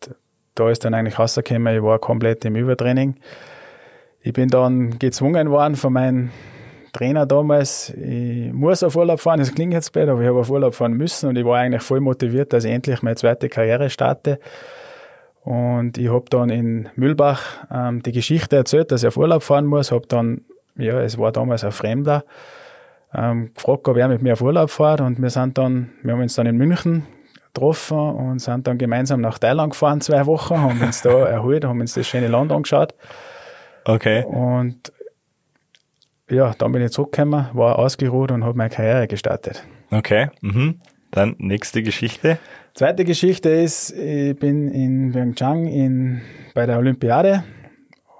da 0.54 0.70
ist 0.70 0.82
dann 0.82 0.94
eigentlich 0.94 1.18
rausgekommen, 1.18 1.76
ich 1.76 1.82
war 1.82 1.98
komplett 1.98 2.46
im 2.46 2.56
Übertraining. 2.56 3.16
Ich 4.22 4.32
bin 4.32 4.48
dann 4.48 4.98
gezwungen 4.98 5.50
worden 5.50 5.76
von 5.76 5.92
meinem 5.92 6.30
Trainer 6.94 7.26
damals, 7.26 7.90
ich 7.90 8.50
muss 8.50 8.82
auf 8.82 8.96
Urlaub 8.96 9.20
fahren, 9.20 9.40
das 9.40 9.54
klingt 9.54 9.74
jetzt 9.74 9.92
blöd, 9.92 10.08
aber 10.08 10.22
ich 10.22 10.28
habe 10.28 10.38
auf 10.40 10.48
Urlaub 10.48 10.74
fahren 10.74 10.94
müssen 10.94 11.28
und 11.28 11.36
ich 11.36 11.44
war 11.44 11.58
eigentlich 11.58 11.82
voll 11.82 12.00
motiviert, 12.00 12.54
dass 12.54 12.64
ich 12.64 12.72
endlich 12.72 13.02
meine 13.02 13.16
zweite 13.16 13.50
Karriere 13.50 13.90
starte. 13.90 14.40
Und 15.42 15.98
ich 15.98 16.10
habe 16.10 16.24
dann 16.30 16.48
in 16.48 16.88
Mühlbach 16.96 17.66
ähm, 17.70 18.02
die 18.02 18.12
Geschichte 18.12 18.56
erzählt, 18.56 18.90
dass 18.90 19.02
ich 19.02 19.08
auf 19.08 19.18
Urlaub 19.18 19.42
fahren 19.42 19.66
muss, 19.66 19.92
habe 19.92 20.06
dann 20.08 20.46
ja, 20.78 21.00
es 21.00 21.18
war 21.18 21.32
damals 21.32 21.64
ein 21.64 21.72
Fremder, 21.72 22.24
ähm, 23.14 23.52
gefragt, 23.54 23.88
ob 23.88 23.96
er 23.96 24.08
mit 24.08 24.22
mir 24.22 24.34
auf 24.34 24.42
Urlaub 24.42 24.70
fährt 24.70 25.00
und 25.00 25.20
wir 25.20 25.30
sind 25.30 25.58
dann, 25.58 25.90
wir 26.02 26.12
haben 26.12 26.22
uns 26.22 26.34
dann 26.34 26.46
in 26.46 26.56
München 26.56 27.06
getroffen 27.52 27.98
und 27.98 28.38
sind 28.38 28.66
dann 28.66 28.78
gemeinsam 28.78 29.20
nach 29.20 29.38
Thailand 29.38 29.72
gefahren, 29.72 30.00
zwei 30.00 30.26
Wochen, 30.26 30.58
haben 30.60 30.80
uns 30.80 31.02
da 31.02 31.10
erholt, 31.26 31.64
haben 31.64 31.80
uns 31.80 31.94
das 31.94 32.06
schöne 32.06 32.28
Land 32.28 32.52
angeschaut. 32.52 32.94
Okay. 33.84 34.24
Und 34.24 34.92
ja, 36.30 36.54
dann 36.58 36.72
bin 36.72 36.82
ich 36.82 36.92
zurückgekommen, 36.92 37.48
war 37.54 37.78
ausgeruht 37.78 38.30
und 38.30 38.44
habe 38.44 38.56
meine 38.56 38.70
Karriere 38.70 39.08
gestartet. 39.08 39.64
Okay. 39.90 40.28
Mhm. 40.42 40.80
Dann 41.10 41.36
nächste 41.38 41.82
Geschichte. 41.82 42.38
Zweite 42.74 43.04
Geschichte 43.04 43.48
ist, 43.48 43.90
ich 43.90 44.38
bin 44.38 44.68
in 44.68 45.12
Pyeongchang 45.12 45.66
in, 45.66 46.20
bei 46.54 46.66
der 46.66 46.78
Olympiade, 46.78 47.44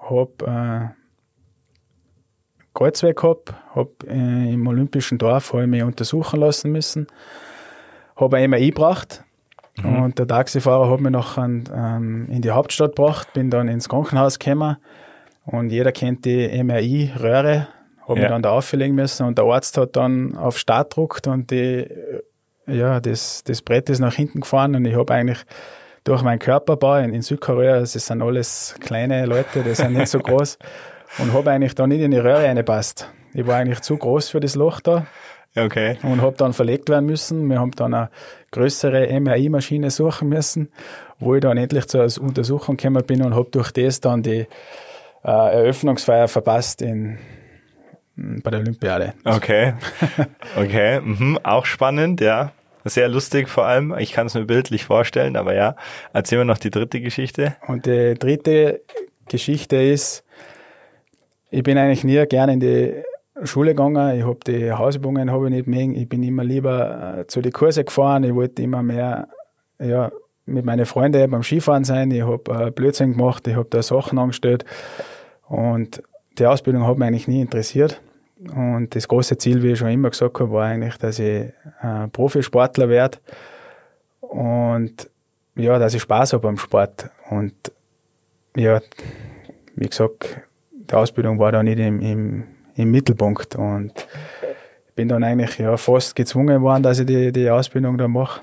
habe 0.01 0.91
äh, 0.95 0.98
Kreuzweg 2.79 3.17
gehabt, 3.17 3.53
habe 3.75 3.91
äh, 4.07 4.53
im 4.53 4.65
Olympischen 4.65 5.17
Dorf 5.17 5.53
ich 5.53 5.67
mich 5.67 5.83
untersuchen 5.83 6.39
lassen 6.39 6.71
müssen, 6.71 7.07
habe 8.15 8.37
ein 8.37 8.49
MRI 8.49 8.69
gebracht 8.69 9.21
mhm. 9.83 10.03
und 10.03 10.19
der 10.19 10.27
Taxifahrer 10.27 10.89
hat 10.89 11.01
mich 11.01 11.11
nachher 11.11 11.43
ähm, 11.43 12.27
in 12.29 12.41
die 12.41 12.51
Hauptstadt 12.51 12.95
gebracht, 12.95 13.33
bin 13.33 13.49
dann 13.49 13.67
ins 13.67 13.89
Krankenhaus 13.89 14.39
gekommen. 14.39 14.77
Und 15.43 15.71
jeder 15.71 15.91
kennt 15.91 16.23
die 16.23 16.63
MRI-Röhre, 16.63 17.67
habe 18.07 18.15
ja. 18.15 18.21
mich 18.21 18.29
dann 18.29 18.43
da 18.43 18.51
auflegen 18.51 18.95
müssen. 18.95 19.25
Und 19.25 19.37
der 19.37 19.45
Arzt 19.45 19.77
hat 19.77 19.97
dann 19.97 20.37
auf 20.37 20.57
Start 20.57 20.91
gedruckt 20.91 21.27
und 21.27 21.51
die, 21.51 21.85
ja, 22.65 23.01
das, 23.01 23.43
das 23.43 23.61
Brett 23.61 23.89
ist 23.89 23.99
nach 23.99 24.13
hinten 24.13 24.41
gefahren. 24.41 24.75
Und 24.75 24.85
ich 24.85 24.95
habe 24.95 25.13
eigentlich 25.13 25.43
durch 26.05 26.21
meinen 26.21 26.39
Körperbau 26.39 26.97
in, 26.97 27.13
in 27.13 27.23
Südkorea, 27.23 27.79
das 27.79 27.93
sind 27.93 28.21
alles 28.21 28.75
kleine 28.79 29.25
Leute, 29.25 29.63
die 29.63 29.75
sind 29.75 29.93
nicht 29.93 30.07
so 30.07 30.19
groß, 30.19 30.57
und 31.17 31.33
habe 31.33 31.51
eigentlich 31.51 31.75
da 31.75 31.87
nicht 31.87 32.01
in 32.01 32.11
die 32.11 32.17
Röhre 32.17 32.43
reingepasst. 32.43 33.09
Ich 33.33 33.45
war 33.45 33.57
eigentlich 33.57 33.81
zu 33.81 33.97
groß 33.97 34.29
für 34.29 34.39
das 34.39 34.55
Loch 34.55 34.79
da. 34.79 35.05
Okay. 35.55 35.97
Und 36.03 36.21
habe 36.21 36.37
dann 36.37 36.53
verlegt 36.53 36.89
werden 36.89 37.05
müssen. 37.05 37.47
Wir 37.49 37.59
haben 37.59 37.71
dann 37.71 37.93
eine 37.93 38.09
größere 38.51 39.19
MRI-Maschine 39.19 39.89
suchen 39.89 40.29
müssen, 40.29 40.71
wo 41.17 41.35
ich 41.35 41.41
dann 41.41 41.57
endlich 41.57 41.87
zur 41.87 42.07
Untersuchung 42.21 42.77
gekommen 42.77 43.03
bin 43.05 43.23
und 43.23 43.35
habe 43.35 43.49
durch 43.51 43.71
das 43.71 43.99
dann 43.99 44.21
die 44.21 44.41
äh, 44.41 44.47
Eröffnungsfeier 45.23 46.27
verpasst 46.27 46.81
in, 46.81 47.17
bei 48.15 48.51
der 48.51 48.59
Olympiade. 48.59 49.13
Okay. 49.25 49.73
Okay. 50.55 51.01
Mhm. 51.01 51.39
Auch 51.43 51.65
spannend, 51.65 52.21
ja. 52.21 52.51
Sehr 52.85 53.09
lustig 53.09 53.49
vor 53.49 53.65
allem. 53.65 53.95
Ich 53.97 54.13
kann 54.13 54.27
es 54.27 54.35
mir 54.35 54.45
bildlich 54.45 54.85
vorstellen, 54.85 55.35
aber 55.35 55.53
ja. 55.53 55.75
Erzählen 56.13 56.41
wir 56.41 56.45
noch 56.45 56.57
die 56.57 56.71
dritte 56.71 57.01
Geschichte. 57.01 57.55
Und 57.67 57.85
die 57.85 58.13
dritte 58.13 58.81
Geschichte 59.27 59.75
ist, 59.75 60.23
ich 61.49 61.63
bin 61.63 61.77
eigentlich 61.77 62.03
nie 62.03 62.25
gerne 62.27 62.53
in 62.53 62.59
die 62.59 63.03
Schule 63.43 63.71
gegangen. 63.71 64.17
Ich 64.17 64.25
habe 64.25 64.39
die 64.45 64.71
Hausübungen 64.71 65.31
habe 65.31 65.45
ich 65.45 65.51
nicht 65.51 65.67
mögen. 65.67 65.95
Ich 65.95 66.07
bin 66.07 66.23
immer 66.23 66.43
lieber 66.43 67.19
äh, 67.19 67.27
zu 67.27 67.41
den 67.41 67.51
Kurse 67.51 67.83
gefahren. 67.83 68.23
Ich 68.23 68.35
wollte 68.35 68.61
immer 68.61 68.83
mehr 68.83 69.27
ja, 69.79 70.11
mit 70.45 70.65
meinen 70.65 70.85
Freunden 70.85 71.29
beim 71.29 71.43
Skifahren 71.43 71.83
sein. 71.83 72.11
Ich 72.11 72.23
habe 72.23 72.67
äh, 72.67 72.71
Blödsinn 72.71 73.13
gemacht. 73.13 73.47
Ich 73.47 73.55
habe 73.55 73.67
da 73.69 73.81
Sachen 73.81 74.19
angestellt. 74.19 74.65
Und 75.47 76.03
die 76.37 76.45
Ausbildung 76.45 76.85
hat 76.85 76.97
mich 76.97 77.07
eigentlich 77.07 77.27
nie 77.27 77.41
interessiert. 77.41 78.01
Und 78.55 78.95
das 78.95 79.07
große 79.07 79.37
Ziel, 79.37 79.63
wie 79.63 79.71
ich 79.71 79.79
schon 79.79 79.89
immer 79.89 80.09
gesagt 80.09 80.39
habe, 80.39 80.51
war 80.51 80.65
eigentlich, 80.65 80.97
dass 80.97 81.19
ich 81.19 81.51
äh, 81.81 82.07
Profisportler 82.11 82.89
werde. 82.89 83.17
Und 84.21 85.09
ja, 85.55 85.79
dass 85.79 85.93
ich 85.93 86.01
Spaß 86.01 86.33
habe 86.33 86.47
am 86.47 86.57
Sport. 86.57 87.09
Und 87.29 87.53
ja, 88.55 88.81
wie 89.75 89.87
gesagt, 89.87 90.41
die 90.89 90.95
Ausbildung 90.95 91.39
war 91.39 91.51
da 91.51 91.63
nicht 91.63 91.79
im, 91.79 92.01
im, 92.01 92.43
im 92.75 92.91
Mittelpunkt 92.91 93.55
und 93.55 94.07
bin 94.95 95.07
dann 95.07 95.23
eigentlich 95.23 95.57
ja 95.57 95.77
fast 95.77 96.15
gezwungen 96.15 96.61
worden, 96.61 96.83
dass 96.83 96.99
ich 96.99 97.05
die, 97.05 97.31
die 97.31 97.49
Ausbildung 97.49 97.97
da 97.97 98.07
mache. 98.07 98.41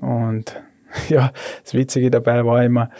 Und 0.00 0.60
ja, 1.08 1.32
das 1.62 1.74
Witzige 1.74 2.10
dabei 2.10 2.44
war 2.44 2.62
immer, 2.62 2.90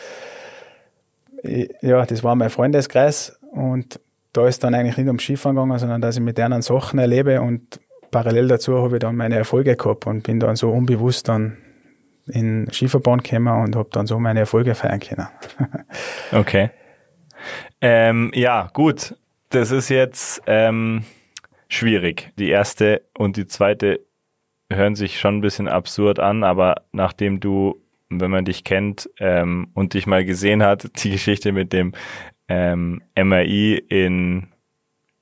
ja, 1.80 2.04
das 2.04 2.24
war 2.24 2.34
mein 2.34 2.50
Freundeskreis 2.50 3.38
und 3.52 4.00
da 4.32 4.48
ist 4.48 4.64
dann 4.64 4.74
eigentlich 4.74 4.96
nicht 4.96 5.08
um 5.08 5.18
Skifahren 5.18 5.56
gegangen, 5.56 5.78
sondern 5.78 6.00
dass 6.00 6.16
ich 6.16 6.22
mit 6.22 6.38
denen 6.38 6.62
Sachen 6.62 6.98
erlebe 6.98 7.40
und 7.40 7.80
parallel 8.10 8.48
dazu 8.48 8.82
habe 8.82 8.96
ich 8.96 9.00
dann 9.00 9.16
meine 9.16 9.36
Erfolge 9.36 9.76
gehabt 9.76 10.06
und 10.06 10.22
bin 10.24 10.40
dann 10.40 10.56
so 10.56 10.70
unbewusst 10.70 11.28
dann 11.28 11.58
in 12.26 12.68
Skiverband 12.72 13.24
gekommen 13.24 13.62
und 13.62 13.76
habe 13.76 13.88
dann 13.92 14.06
so 14.06 14.18
meine 14.18 14.40
Erfolge 14.40 14.74
feiern 14.74 15.00
können. 15.00 15.28
okay. 16.32 16.70
Ähm, 17.80 18.30
ja, 18.34 18.70
gut. 18.72 19.14
Das 19.50 19.70
ist 19.70 19.88
jetzt 19.88 20.42
ähm, 20.46 21.04
schwierig. 21.68 22.32
Die 22.38 22.48
erste 22.48 23.02
und 23.16 23.36
die 23.36 23.46
zweite 23.46 24.00
hören 24.70 24.96
sich 24.96 25.20
schon 25.20 25.38
ein 25.38 25.40
bisschen 25.40 25.68
absurd 25.68 26.18
an, 26.18 26.42
aber 26.42 26.82
nachdem 26.92 27.40
du, 27.40 27.80
wenn 28.08 28.30
man 28.30 28.44
dich 28.44 28.64
kennt 28.64 29.08
ähm, 29.18 29.68
und 29.74 29.94
dich 29.94 30.06
mal 30.06 30.24
gesehen 30.24 30.62
hat, 30.62 30.90
die 31.04 31.10
Geschichte 31.10 31.52
mit 31.52 31.72
dem 31.72 31.92
ähm, 32.48 33.02
MRI 33.16 33.76
in, 33.88 34.48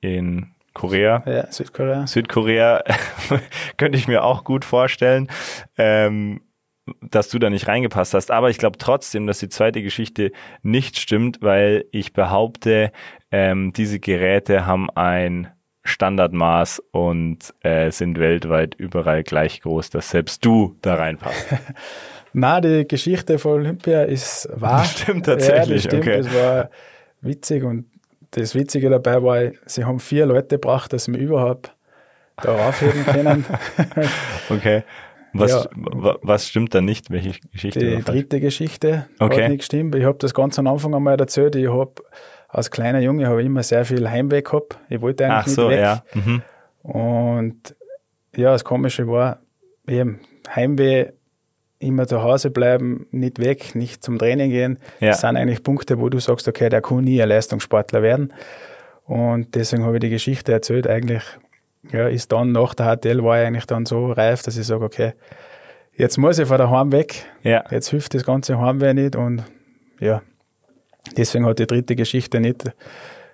in 0.01 0.55
Korea. 0.73 1.23
Ja, 1.25 1.51
Südkorea. 1.51 2.05
Südkorea 2.05 2.83
könnte 3.77 3.97
ich 3.97 4.07
mir 4.07 4.23
auch 4.23 4.43
gut 4.43 4.65
vorstellen, 4.65 5.29
ähm, 5.77 6.41
dass 7.01 7.29
du 7.29 7.39
da 7.39 7.49
nicht 7.49 7.67
reingepasst 7.67 8.13
hast. 8.13 8.31
Aber 8.31 8.49
ich 8.49 8.57
glaube 8.57 8.77
trotzdem, 8.77 9.27
dass 9.27 9.39
die 9.39 9.49
zweite 9.49 9.81
Geschichte 9.81 10.31
nicht 10.61 10.99
stimmt, 10.99 11.39
weil 11.41 11.85
ich 11.91 12.13
behaupte, 12.13 12.91
ähm, 13.31 13.73
diese 13.73 13.99
Geräte 13.99 14.65
haben 14.65 14.89
ein 14.91 15.49
Standardmaß 15.83 16.81
und 16.91 17.53
äh, 17.61 17.91
sind 17.91 18.19
weltweit 18.19 18.75
überall 18.75 19.23
gleich 19.23 19.61
groß, 19.61 19.91
dass 19.91 20.09
selbst 20.09 20.43
du 20.43 20.75
da 20.81 20.95
reinpasst. 20.95 21.45
Na, 22.33 22.59
die 22.59 22.87
Geschichte 22.87 23.39
von 23.39 23.53
Olympia 23.53 24.03
ist 24.03 24.49
wahr. 24.51 24.79
Das 24.79 24.99
stimmt 24.99 25.25
tatsächlich. 25.25 25.67
Ja, 25.67 25.73
das 25.73 25.83
stimmt. 25.83 26.03
Okay. 26.03 26.17
Das 26.17 26.33
war 26.33 26.69
witzig 27.21 27.63
und 27.63 27.85
das 28.31 28.55
Witzige 28.55 28.89
dabei 28.89 29.23
war, 29.23 29.51
sie 29.65 29.85
haben 29.85 29.99
vier 29.99 30.25
Leute 30.25 30.57
gebracht, 30.57 30.91
dass 30.91 31.05
sie 31.05 31.11
mich 31.11 31.21
überhaupt 31.21 31.73
da 32.41 32.67
aufheben 32.67 33.05
können. 33.05 33.45
okay. 34.49 34.83
Was, 35.37 35.51
Ja. 35.51 36.15
was 36.21 36.47
stimmt 36.47 36.73
da 36.73 36.81
nicht? 36.81 37.09
Welche 37.11 37.33
Geschichte? 37.51 37.79
Die 37.79 38.01
dritte 38.03 38.39
Geschichte 38.39 39.07
Okay. 39.19 39.43
hat 39.43 39.49
nicht 39.49 39.59
gestimmt. 39.59 39.93
Ich 39.95 40.03
habe 40.05 40.17
das 40.17 40.33
ganz 40.33 40.57
am 40.59 40.67
Anfang 40.67 40.93
einmal 40.95 41.19
erzählt. 41.19 41.55
Ich 41.55 41.67
habe 41.69 41.91
als 42.47 42.71
kleiner 42.71 42.99
Junge 42.99 43.27
habe 43.27 43.41
ich 43.41 43.47
immer 43.47 43.63
sehr 43.63 43.83
viel 43.83 44.09
Heimweh 44.09 44.41
gehabt. 44.41 44.77
Ich 44.89 45.01
wollte 45.01 45.25
eigentlich 45.25 45.37
Ach 45.39 45.47
so, 45.47 45.67
nicht 45.67 45.77
weg. 45.77 45.79
ja. 45.81 46.03
Mhm. 46.13 46.41
Und 46.83 47.75
ja, 48.35 48.51
das 48.51 48.63
Komische 48.63 49.07
war 49.07 49.41
eben 49.87 50.19
Heimweh, 50.55 51.07
immer 51.79 52.07
zu 52.07 52.23
Hause 52.23 52.49
bleiben, 52.51 53.05
nicht 53.11 53.39
weg, 53.39 53.75
nicht 53.75 54.03
zum 54.03 54.17
Training 54.17 54.49
gehen. 54.49 54.79
Ja. 55.01 55.09
Das 55.09 55.21
sind 55.21 55.35
eigentlich 55.35 55.63
Punkte, 55.63 55.99
wo 55.99 56.07
du 56.09 56.19
sagst, 56.19 56.47
okay, 56.47 56.69
der 56.69 56.81
kann 56.81 57.03
nie 57.03 57.21
ein 57.21 57.27
Leistungssportler 57.29 58.01
werden. 58.01 58.31
Und 59.03 59.53
deswegen 59.55 59.83
habe 59.83 59.97
ich 59.97 59.99
die 60.01 60.09
Geschichte 60.09 60.51
erzählt. 60.53 60.87
Eigentlich 60.87 61.23
ja, 61.91 62.07
ist 62.07 62.31
dann 62.31 62.51
nach 62.51 62.73
der 62.73 62.95
HTL 62.97 63.23
war 63.23 63.39
ich 63.41 63.47
eigentlich 63.47 63.65
dann 63.65 63.85
so 63.85 64.11
reif, 64.11 64.41
dass 64.43 64.57
ich 64.57 64.65
sage, 64.65 64.83
okay, 64.83 65.13
jetzt 65.93 66.17
muss 66.17 66.39
ich 66.39 66.47
von 66.47 66.57
daheim 66.57 66.91
weg. 66.91 67.25
Ja. 67.43 67.63
Jetzt 67.71 67.89
hilft 67.89 68.13
das 68.13 68.25
ganze 68.25 68.59
Heimweh 68.59 68.93
nicht 68.93 69.15
und 69.15 69.43
ja, 69.99 70.21
deswegen 71.17 71.45
hat 71.45 71.59
die 71.59 71.67
dritte 71.67 71.95
Geschichte 71.95 72.39
nicht 72.39 72.63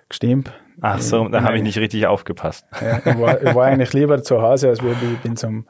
gestimmt. 0.08 0.52
Ach 0.80 1.00
so, 1.00 1.28
da 1.28 1.42
habe 1.44 1.56
ich 1.56 1.62
nicht 1.62 1.78
richtig 1.78 2.06
aufgepasst. 2.06 2.66
Ja, 2.80 2.98
ich, 2.98 3.18
war, 3.18 3.42
ich 3.42 3.54
war 3.54 3.66
eigentlich 3.66 3.92
lieber 3.92 4.22
zu 4.22 4.40
Hause, 4.42 4.68
als 4.68 4.82
wir- 4.82 4.92
ich 4.92 5.18
bin 5.20 5.36
zum 5.36 5.66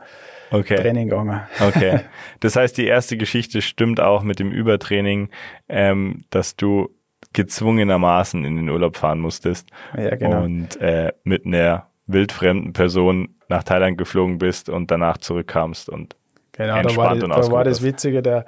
Okay. 0.50 0.76
Training 0.76 1.08
gegangen. 1.08 1.40
Okay. 1.66 2.00
Das 2.40 2.56
heißt, 2.56 2.76
die 2.76 2.86
erste 2.86 3.16
Geschichte 3.16 3.62
stimmt 3.62 4.00
auch 4.00 4.22
mit 4.22 4.38
dem 4.38 4.50
Übertraining, 4.52 5.30
ähm, 5.68 6.24
dass 6.30 6.56
du 6.56 6.90
gezwungenermaßen 7.32 8.44
in 8.44 8.56
den 8.56 8.68
Urlaub 8.68 8.96
fahren 8.96 9.18
musstest 9.20 9.68
Ja, 9.96 10.14
genau. 10.16 10.42
und 10.42 10.80
äh, 10.80 11.12
mit 11.24 11.46
einer 11.46 11.86
wildfremden 12.06 12.72
Person 12.72 13.36
nach 13.48 13.62
Thailand 13.62 13.98
geflogen 13.98 14.38
bist 14.38 14.68
und 14.68 14.90
danach 14.90 15.18
zurückkamst 15.18 15.88
und 15.88 16.16
Genau, 16.52 16.68
da 16.68 16.74
war, 16.74 16.82
entspannt 16.82 17.20
die, 17.22 17.24
und 17.24 17.30
da 17.30 17.50
war 17.50 17.64
das. 17.64 17.82
Witzige, 17.82 18.20
der, 18.20 18.44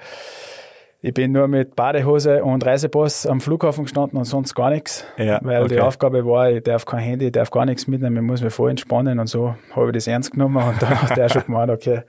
ich 1.01 1.15
bin 1.15 1.33
nur 1.33 1.49
mit 1.49 1.75
Badehose 1.75 2.45
und 2.45 2.65
Reisepass 2.65 3.27
am 3.27 3.41
Flughafen 3.41 3.85
gestanden 3.85 4.19
und 4.19 4.25
sonst 4.27 4.55
gar 4.55 4.69
nichts, 4.71 5.07
Ja, 5.17 5.39
weil 5.43 5.69
die 5.69 5.77
okay. 5.77 5.81
Aufgabe 5.85 6.25
war, 6.27 6.51
ich 6.51 6.63
darf 6.63 6.85
kein 6.85 7.01
Handy, 7.01 7.27
ich 7.27 7.33
darf 7.33 7.51
gar 7.51 7.65
nichts 7.65 7.87
mitnehmen, 7.87 8.17
ich 8.17 8.23
muss 8.23 8.43
mich 8.43 8.53
voll 8.53 8.71
entspannen 8.71 9.19
und 9.19 9.27
so 9.27 9.55
habe 9.75 9.87
ich 9.87 9.93
das 9.95 10.07
ernst 10.07 10.33
genommen 10.33 10.63
und 10.63 10.83
dann 10.83 11.01
hat 11.01 11.17
der 11.17 11.31
schon 11.31 11.45
gemeint, 11.47 11.71
okay, 11.71 12.03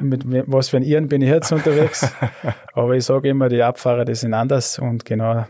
mit 0.00 0.24
was 0.50 0.70
für 0.70 0.78
ein 0.78 0.82
Irren 0.82 1.08
bin 1.08 1.20
ich 1.20 1.28
jetzt 1.28 1.52
unterwegs, 1.52 2.10
aber 2.72 2.94
ich 2.94 3.04
sage 3.04 3.28
immer, 3.28 3.50
die 3.50 3.62
Abfahrer, 3.62 4.06
die 4.06 4.14
sind 4.14 4.32
anders 4.32 4.78
und 4.78 5.04
genau 5.04 5.44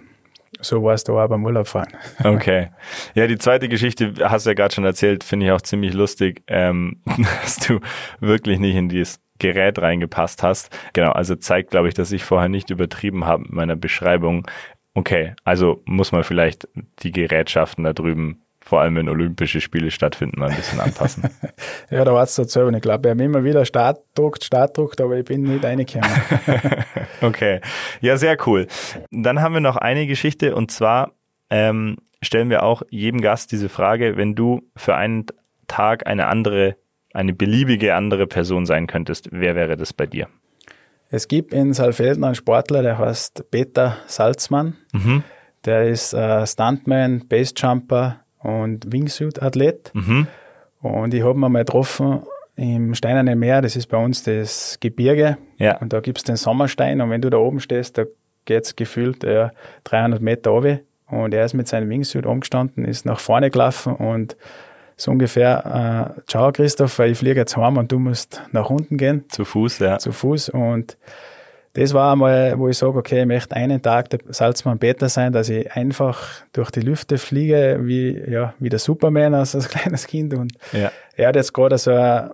so 0.67 0.83
war 0.83 0.95
es 0.95 1.05
da 1.05 1.13
auch 1.13 1.29
beim 1.29 1.45
Urlaubfahren. 1.45 1.93
Okay. 2.25 2.71
Ja, 3.15 3.27
die 3.27 3.39
zweite 3.39 3.69
Geschichte 3.69 4.15
hast 4.23 4.47
du 4.47 4.51
ja 4.51 4.55
gerade 4.55 4.75
schon 4.75 4.85
erzählt, 4.85 5.25
finde 5.25 5.47
ich 5.47 5.53
auch 5.53 5.61
ziemlich 5.61 5.95
lustig, 5.95 6.43
ähm, 6.49 7.03
dass 7.43 7.57
du 7.57 7.81
wirklich 8.21 8.59
nicht 8.59 8.75
in 8.75 8.89
dieses 8.89 9.21
Gerät 9.39 9.79
reingepasst 9.79 10.43
hast. 10.43 10.77
Genau, 10.93 11.13
also 11.13 11.37
zeigt, 11.37 11.71
glaube 11.71 11.89
ich, 11.89 11.95
dass 11.95 12.13
ich 12.13 12.25
vorher 12.25 12.49
nicht 12.49 12.71
übertrieben 12.71 13.27
habe 13.27 13.43
mit 13.43 13.53
meiner 13.53 13.77
Beschreibung. 13.77 14.47
Okay, 14.95 15.35
also 15.45 15.83
muss 15.85 16.13
man 16.13 16.25
vielleicht 16.25 16.69
die 17.01 17.13
Gerätschaften 17.13 17.85
da 17.85 17.93
drüben, 17.93 18.46
vor 18.67 18.81
allem 18.81 18.97
wenn 18.97 19.09
Olympische 19.09 19.61
Spiele 19.61 19.93
stattfinden, 19.93 20.41
mal 20.41 20.51
ein 20.51 20.57
bisschen 20.57 20.81
anpassen. 20.81 21.31
Ja, 21.91 22.05
da 22.05 22.13
war 22.13 22.25
es 22.25 22.35
dazu 22.35 22.61
und 22.63 22.75
ich 22.75 22.83
glaube, 22.83 23.05
wir 23.05 23.11
haben 23.13 23.21
immer 23.21 23.45
wieder 23.45 23.65
Start 23.65 24.01
druckt, 24.17 24.43
Start 24.43 24.77
druckt, 24.77 25.01
aber 25.01 25.17
ich 25.17 25.25
bin 25.25 25.43
nicht 25.45 25.65
reingekommen. 25.65 26.11
Okay, 27.23 27.61
ja, 28.01 28.17
sehr 28.19 28.37
cool. 28.47 28.67
Dann 29.11 29.41
haben 29.41 29.55
wir 29.55 29.61
noch 29.61 29.77
eine 29.77 30.07
Geschichte 30.07 30.55
und 30.55 30.71
zwar 30.71 31.13
ähm, 31.49 31.97
stellen 32.21 32.51
wir 32.51 32.63
auch 32.63 32.83
jedem 32.91 33.21
Gast 33.21 33.53
diese 33.53 33.69
Frage, 33.69 34.17
wenn 34.17 34.35
du 34.35 34.63
für 34.77 34.97
einen 34.97 35.27
Tag 35.67 36.07
eine 36.07 36.27
andere, 36.27 36.77
eine 37.15 37.33
beliebige 37.33 37.95
andere 37.95 38.27
Person 38.27 38.67
sein 38.67 38.87
könntest, 38.87 39.29
wer 39.31 39.55
wäre 39.55 39.77
das 39.77 39.93
bei 39.93 40.07
dir? 40.07 40.29
Es 41.09 41.29
gibt 41.29 41.55
in 41.55 41.73
Saalfelden 41.73 42.25
einen 42.25 42.35
Sportler, 42.35 42.83
der 42.83 42.99
heißt 42.99 43.51
Peter 43.51 43.97
Salzmann. 44.09 44.77
Mhm. 44.93 45.23
Der 45.65 45.85
ist 45.89 46.13
äh, 46.13 46.47
Stuntman, 46.47 47.27
Basejumper 47.29 48.26
und 48.47 48.93
Wingsuit-Athlet. 48.93 49.91
Mhm. 49.95 50.27
Und 50.83 51.15
ich 51.15 51.23
habe 51.23 51.39
ihn 51.39 51.53
mal 51.53 51.65
getroffen 51.65 52.23
im 52.55 52.95
Steinernen 52.95 53.39
Meer, 53.39 53.61
das 53.61 53.77
ist 53.77 53.87
bei 53.87 53.99
uns 53.99 54.23
das 54.23 54.79
Gebirge. 54.81 55.37
Ja. 55.59 55.77
Und 55.79 55.93
da 55.93 56.01
gibt's 56.01 56.25
den 56.25 56.37
Sommerstein 56.37 57.01
und 57.01 57.11
wenn 57.11 57.21
du 57.21 57.29
da 57.29 57.37
oben 57.37 57.61
stehst, 57.61 57.99
da 57.99 58.05
geht's 58.47 58.77
gefühlt 58.77 59.25
äh, 59.25 59.51
300 59.85 60.23
Meter 60.23 60.51
runter. 60.51 60.81
Und 61.09 61.35
er 61.35 61.45
ist 61.45 61.55
mit 61.55 61.69
seinem 61.69 61.89
Wingsuit 61.89 62.27
umgestanden, 62.27 62.85
ist 62.85 63.07
nach 63.07 63.21
vorne 63.21 63.51
gelaufen 63.51 63.95
und 63.95 64.37
so 64.97 65.11
ungefähr, 65.11 66.15
äh, 66.17 66.21
ciao 66.27 66.51
Christoph, 66.53 66.99
ich 67.01 67.19
fliege 67.19 67.39
jetzt 67.39 67.57
heim 67.57 67.77
und 67.77 67.93
du 67.93 67.99
musst 67.99 68.43
nach 68.51 68.71
unten 68.71 68.97
gehen 68.97 69.25
Zu 69.29 69.45
Fuß, 69.45 69.79
ja. 69.81 69.99
zu 69.99 70.11
Fuß 70.11 70.49
und 70.49 70.97
das 71.77 71.93
war 71.93 72.13
einmal, 72.13 72.59
wo 72.59 72.69
ich 72.69 72.79
sage, 72.79 72.97
okay, 72.99 73.21
ich 73.21 73.27
möchte 73.27 73.55
einen 73.55 73.83
Tag 73.83 74.09
der 74.11 74.21
Salzmann 74.31 74.79
Peter 74.79 75.09
sein, 75.09 75.33
dass 75.33 75.49
ich 75.51 75.71
einfach 75.73 76.27
durch 76.53 76.71
die 76.71 76.81
Lüfte 76.81 77.19
fliege, 77.19 77.81
wie, 77.83 78.19
ja, 78.31 78.55
wie 78.59 78.69
der 78.71 78.79
Superman 78.79 79.35
als, 79.35 79.55
als 79.55 79.69
kleines 79.75 80.07
Kind. 80.07 80.33
Und 80.35 80.53
Ja. 80.73 80.91
er 81.17 81.29
hat 81.29 81.37
jetzt 81.37 81.53
gerade 81.53 81.77
so 81.77 81.91
ein, 81.93 82.31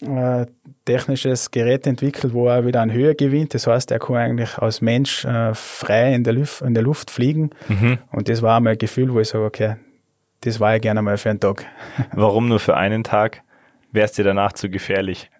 äh, 0.00 0.46
technisches 0.84 1.50
Gerät 1.50 1.86
entwickelt, 1.88 2.32
wo 2.32 2.46
er 2.48 2.64
wieder 2.64 2.80
an 2.80 2.92
Höhe 2.92 3.14
gewinnt. 3.16 3.52
Das 3.52 3.66
heißt, 3.66 3.90
er 3.90 3.98
kann 3.98 4.16
eigentlich 4.16 4.56
als 4.58 4.80
Mensch 4.80 5.24
äh, 5.24 5.52
frei 5.54 6.14
in 6.14 6.22
der, 6.22 6.34
Luft, 6.34 6.62
in 6.62 6.72
der 6.74 6.84
Luft 6.84 7.10
fliegen. 7.10 7.50
Mhm. 7.68 7.98
Und 8.12 8.28
das 8.28 8.40
war 8.42 8.56
einmal 8.56 8.74
ein 8.74 8.78
Gefühl, 8.78 9.12
wo 9.12 9.18
ich 9.20 9.28
sage, 9.28 9.44
okay, 9.44 9.74
das 10.42 10.60
war 10.60 10.76
ich 10.76 10.82
gerne 10.82 11.02
mal 11.02 11.18
für 11.18 11.30
einen 11.30 11.40
Tag. 11.40 11.66
Warum 12.12 12.46
nur 12.48 12.60
für 12.60 12.76
einen 12.76 13.02
Tag? 13.02 13.42
Wär's 13.90 14.12
dir 14.12 14.24
danach 14.24 14.52
zu 14.52 14.70
gefährlich? 14.70 15.30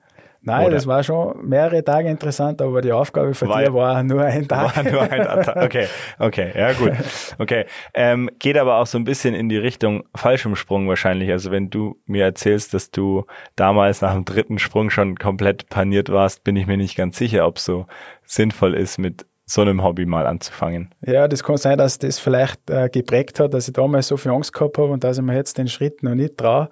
Nein, 0.48 0.66
Oder? 0.66 0.74
das 0.74 0.86
war 0.86 1.02
schon 1.04 1.46
mehrere 1.48 1.84
Tage 1.84 2.08
interessant, 2.08 2.60
aber 2.60 2.80
die 2.80 2.92
Aufgabe 2.92 3.34
für 3.34 3.48
War- 3.48 3.62
dir 3.62 3.72
war 3.74 4.02
nur 4.02 4.22
ein 4.22 4.48
Tag. 4.48 4.76
War 4.76 4.82
nur 4.92 5.02
ein 5.02 5.22
Tag. 5.22 5.56
Okay, 5.56 5.86
okay, 6.18 6.52
ja 6.56 6.72
gut. 6.72 6.92
Okay, 7.38 7.66
ähm, 7.94 8.28
geht 8.38 8.56
aber 8.58 8.76
auch 8.78 8.86
so 8.86 8.98
ein 8.98 9.04
bisschen 9.04 9.34
in 9.34 9.48
die 9.48 9.58
Richtung 9.58 10.04
Fallschirmsprung 10.14 10.88
wahrscheinlich. 10.88 11.30
Also 11.30 11.50
wenn 11.50 11.70
du 11.70 11.96
mir 12.06 12.24
erzählst, 12.24 12.74
dass 12.74 12.90
du 12.90 13.24
damals 13.56 14.00
nach 14.00 14.14
dem 14.14 14.24
dritten 14.24 14.58
Sprung 14.58 14.90
schon 14.90 15.16
komplett 15.16 15.68
paniert 15.68 16.10
warst, 16.10 16.44
bin 16.44 16.56
ich 16.56 16.66
mir 16.66 16.76
nicht 16.76 16.96
ganz 16.96 17.18
sicher, 17.18 17.46
ob 17.46 17.58
so 17.58 17.86
sinnvoll 18.24 18.74
ist, 18.74 18.98
mit 18.98 19.26
so 19.50 19.62
einem 19.62 19.82
Hobby 19.82 20.04
mal 20.04 20.26
anzufangen. 20.26 20.94
Ja, 21.06 21.26
das 21.26 21.42
kann 21.42 21.56
sein, 21.56 21.78
dass 21.78 21.98
das 21.98 22.18
vielleicht 22.18 22.68
äh, 22.68 22.90
geprägt 22.90 23.40
hat, 23.40 23.54
dass 23.54 23.66
ich 23.66 23.72
damals 23.72 24.08
so 24.08 24.18
viel 24.18 24.30
Angst 24.30 24.52
gehabt 24.52 24.76
habe 24.76 24.88
und 24.88 25.02
dass 25.04 25.16
ich 25.16 25.24
mir 25.24 25.34
jetzt 25.36 25.56
den 25.56 25.68
Schritt 25.68 26.02
noch 26.02 26.14
nicht 26.14 26.36
traue. 26.36 26.68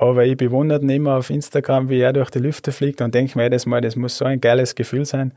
Aber 0.00 0.24
ich 0.24 0.36
bewundere 0.36 0.80
ihn 0.80 0.90
immer 0.90 1.16
auf 1.16 1.30
Instagram, 1.30 1.88
wie 1.88 2.00
er 2.00 2.12
durch 2.12 2.30
die 2.30 2.38
Lüfte 2.38 2.70
fliegt 2.72 3.00
und 3.00 3.14
denke 3.14 3.36
mir 3.36 3.44
jedes 3.44 3.66
Mal, 3.66 3.80
das 3.80 3.96
muss 3.96 4.16
so 4.16 4.24
ein 4.24 4.40
geiles 4.40 4.74
Gefühl 4.74 5.04
sein. 5.04 5.32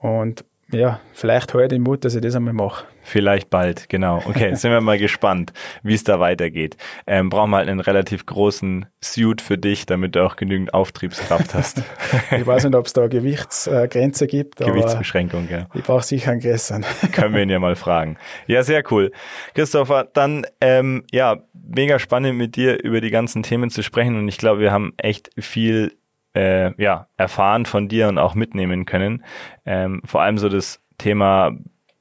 Und 0.00 0.44
ja, 0.70 1.00
vielleicht 1.14 1.54
heute 1.54 1.68
den 1.68 1.82
Mut, 1.82 2.04
dass 2.04 2.14
ich 2.14 2.20
das 2.20 2.34
einmal 2.34 2.52
mache. 2.52 2.84
Vielleicht 3.02 3.48
bald, 3.48 3.88
genau. 3.88 4.22
Okay, 4.26 4.54
sind 4.54 4.70
wir 4.70 4.82
mal 4.82 4.98
gespannt, 4.98 5.54
wie 5.82 5.94
es 5.94 6.04
da 6.04 6.20
weitergeht. 6.20 6.76
Ähm, 7.06 7.30
brauchen 7.30 7.50
wir 7.50 7.56
halt 7.56 7.68
einen 7.68 7.80
relativ 7.80 8.26
großen 8.26 8.84
Suit 9.02 9.40
für 9.40 9.56
dich, 9.56 9.86
damit 9.86 10.14
du 10.14 10.24
auch 10.24 10.36
genügend 10.36 10.74
Auftriebskraft 10.74 11.54
hast. 11.54 11.82
Ich 12.30 12.46
weiß 12.46 12.64
nicht, 12.64 12.74
ob 12.74 12.86
es 12.86 12.92
da 12.92 13.06
Gewichtsgrenze 13.06 14.26
gibt, 14.26 14.56
Gewichtsbeschränkung, 14.56 15.48
ja. 15.50 15.66
ich 15.74 15.82
brauche 15.82 16.04
sicher 16.04 16.32
einen 16.32 16.40
größeren. 16.40 16.84
Können 17.12 17.34
wir 17.34 17.42
ihn 17.42 17.50
ja 17.50 17.58
mal 17.58 17.76
fragen. 17.76 18.18
Ja, 18.46 18.62
sehr 18.62 18.82
cool. 18.90 19.12
Christopher, 19.54 20.04
dann, 20.12 20.46
ähm, 20.60 21.04
ja, 21.10 21.38
mega 21.54 21.98
spannend 21.98 22.36
mit 22.36 22.56
dir 22.56 22.82
über 22.82 23.00
die 23.00 23.10
ganzen 23.10 23.42
Themen 23.42 23.70
zu 23.70 23.82
sprechen 23.82 24.16
und 24.16 24.28
ich 24.28 24.38
glaube, 24.38 24.60
wir 24.60 24.72
haben 24.72 24.92
echt 24.98 25.30
viel 25.38 25.92
äh, 26.38 26.72
ja, 26.80 27.08
erfahren 27.16 27.66
von 27.66 27.88
dir 27.88 28.08
und 28.08 28.18
auch 28.18 28.34
mitnehmen 28.34 28.84
können. 28.84 29.24
Ähm, 29.66 30.00
vor 30.04 30.22
allem 30.22 30.38
so 30.38 30.48
das 30.48 30.80
Thema 30.98 31.52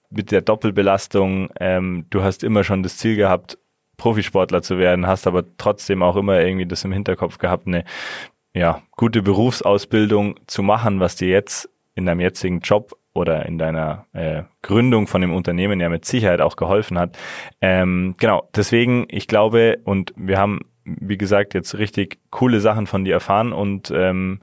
mit 0.10 0.32
der 0.32 0.42
Doppelbelastung. 0.42 1.50
Ähm, 1.60 2.06
du 2.12 2.22
hast 2.22 2.44
immer 2.44 2.64
schon 2.64 2.84
das 2.84 2.98
Ziel 2.98 3.16
gehabt, 3.16 3.58
Profisportler 3.98 4.62
zu 4.62 4.78
werden, 4.78 5.08
hast 5.08 5.26
aber 5.26 5.44
trotzdem 5.58 6.04
auch 6.04 6.16
immer 6.16 6.40
irgendwie 6.40 6.68
das 6.68 6.86
im 6.86 6.92
Hinterkopf 6.92 7.40
gehabt, 7.40 7.66
eine 7.66 7.84
ja, 8.54 8.82
gute 8.92 9.24
Berufsausbildung 9.24 10.40
zu 10.46 10.62
machen, 10.62 11.00
was 11.00 11.16
dir 11.16 11.30
jetzt 11.30 11.70
in 11.96 12.06
deinem 12.06 12.20
jetzigen 12.20 12.60
Job 12.60 12.96
oder 13.14 13.48
in 13.48 13.58
deiner 13.58 14.06
äh, 14.14 14.44
Gründung 14.62 15.08
von 15.08 15.22
dem 15.22 15.34
Unternehmen 15.34 15.80
ja 15.80 15.90
mit 15.90 16.06
Sicherheit 16.06 16.42
auch 16.42 16.56
geholfen 16.56 17.00
hat. 17.00 17.18
Ähm, 17.60 18.14
genau, 18.20 18.48
deswegen, 18.56 19.08
ich 19.10 19.28
glaube, 19.28 19.80
und 19.84 20.14
wir 20.16 20.38
haben, 20.38 20.62
wie 20.88 21.18
gesagt, 21.18 21.54
jetzt 21.54 21.78
richtig 21.78 22.20
coole 22.30 22.60
Sachen 22.60 22.88
von 22.88 23.04
dir 23.04 23.14
erfahren. 23.14 23.54
Und 23.54 23.92
ähm, 23.92 24.40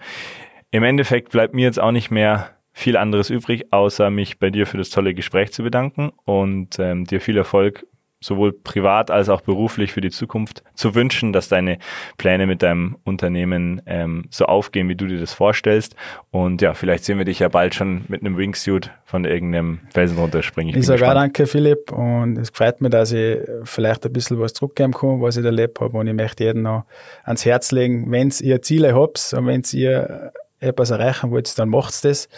im 0.71 0.83
Endeffekt 0.83 1.31
bleibt 1.31 1.55
mir 1.55 1.65
jetzt 1.65 1.81
auch 1.81 1.93
nicht 1.93 2.11
mehr 2.11 2.51
viel 2.73 2.97
anderes 2.97 3.31
übrig, 3.31 3.73
außer 3.73 4.11
mich 4.11 4.39
bei 4.39 4.51
dir 4.51 4.67
für 4.67 4.77
das 4.77 4.91
tolle 4.91 5.15
Gespräch 5.15 5.53
zu 5.53 5.63
bedanken 5.63 6.11
und 6.25 6.79
ähm, 6.79 7.05
dir 7.05 7.21
viel 7.21 7.37
Erfolg 7.37 7.87
sowohl 8.25 8.53
privat 8.53 9.11
als 9.11 9.29
auch 9.29 9.43
beruflich 9.43 9.93
für 9.93 10.01
die 10.01 10.11
Zukunft 10.11 10.63
zu 10.75 10.95
wünschen, 10.95 11.33
dass 11.33 11.49
deine 11.49 11.79
Pläne 12.17 12.47
mit 12.47 12.63
deinem 12.63 12.97
Unternehmen 13.05 13.83
ähm, 13.85 14.25
so 14.31 14.47
aufgehen, 14.47 14.89
wie 14.89 14.95
du 14.95 15.07
dir 15.07 15.21
das 15.21 15.35
vorstellst. 15.35 15.95
Und 16.31 16.63
ja, 16.63 16.73
vielleicht 16.73 17.05
sehen 17.05 17.19
wir 17.19 17.27
dich 17.27 17.41
ja 17.41 17.49
bald 17.49 17.75
schon 17.75 18.05
mit 18.09 18.23
einem 18.23 18.39
Wingsuit 18.39 18.91
von 19.05 19.27
irgendeinem 19.27 19.81
Felsen 19.93 20.17
runterspringen. 20.19 20.71
Ich, 20.71 20.81
ich 20.81 20.87
sage 20.87 21.07
auch 21.07 21.15
danke, 21.15 21.47
Philipp. 21.47 21.93
Und 21.93 22.39
es 22.39 22.49
freut 22.49 22.81
mich, 22.81 22.91
dass 22.91 23.13
ich 23.13 23.39
vielleicht 23.65 24.07
ein 24.07 24.13
bisschen 24.13 24.41
was 24.41 24.55
zurückgeben 24.55 24.93
kann, 24.93 25.21
was 25.21 25.37
ich 25.37 25.45
erlebt 25.45 25.81
habe. 25.81 25.99
Und 25.99 26.07
ich 26.07 26.15
möchte 26.15 26.45
jedem 26.45 26.63
noch 26.63 26.85
ans 27.25 27.45
Herz 27.45 27.73
legen, 27.73 28.11
wenn 28.11 28.33
ihr 28.41 28.63
Ziele 28.63 28.95
habt 28.95 29.35
und 29.37 29.47
wenn 29.47 29.63
ihr 29.73 30.33
etwas 30.61 30.91
erreichen 30.91 31.31
wollt, 31.31 31.59
dann 31.59 31.69
macht's 31.69 32.01
das 32.01 32.29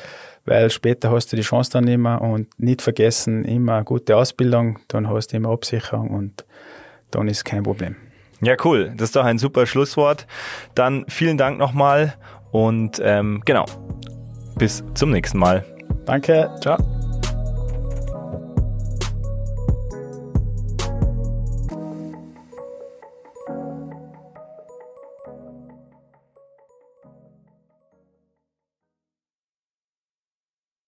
weil 0.46 0.70
später 0.70 1.10
hast 1.10 1.32
du 1.32 1.36
die 1.36 1.42
Chance 1.42 1.70
dann 1.72 1.86
immer 1.86 2.22
und 2.22 2.48
nicht 2.58 2.82
vergessen, 2.82 3.44
immer 3.44 3.76
eine 3.76 3.84
gute 3.84 4.16
Ausbildung, 4.16 4.78
dann 4.88 5.08
hast 5.08 5.28
du 5.32 5.36
immer 5.36 5.50
Absicherung 5.50 6.10
und 6.10 6.44
dann 7.10 7.28
ist 7.28 7.44
kein 7.44 7.62
Problem. 7.62 7.96
Ja, 8.40 8.54
cool. 8.64 8.92
Das 8.96 9.08
ist 9.08 9.16
doch 9.16 9.24
ein 9.24 9.38
super 9.38 9.66
Schlusswort. 9.66 10.26
Dann 10.74 11.04
vielen 11.08 11.38
Dank 11.38 11.58
nochmal 11.58 12.14
und 12.50 13.00
ähm, 13.02 13.42
genau, 13.44 13.64
bis 14.56 14.84
zum 14.94 15.10
nächsten 15.10 15.38
Mal. 15.38 15.64
Danke, 16.04 16.50
ciao. 16.60 17.05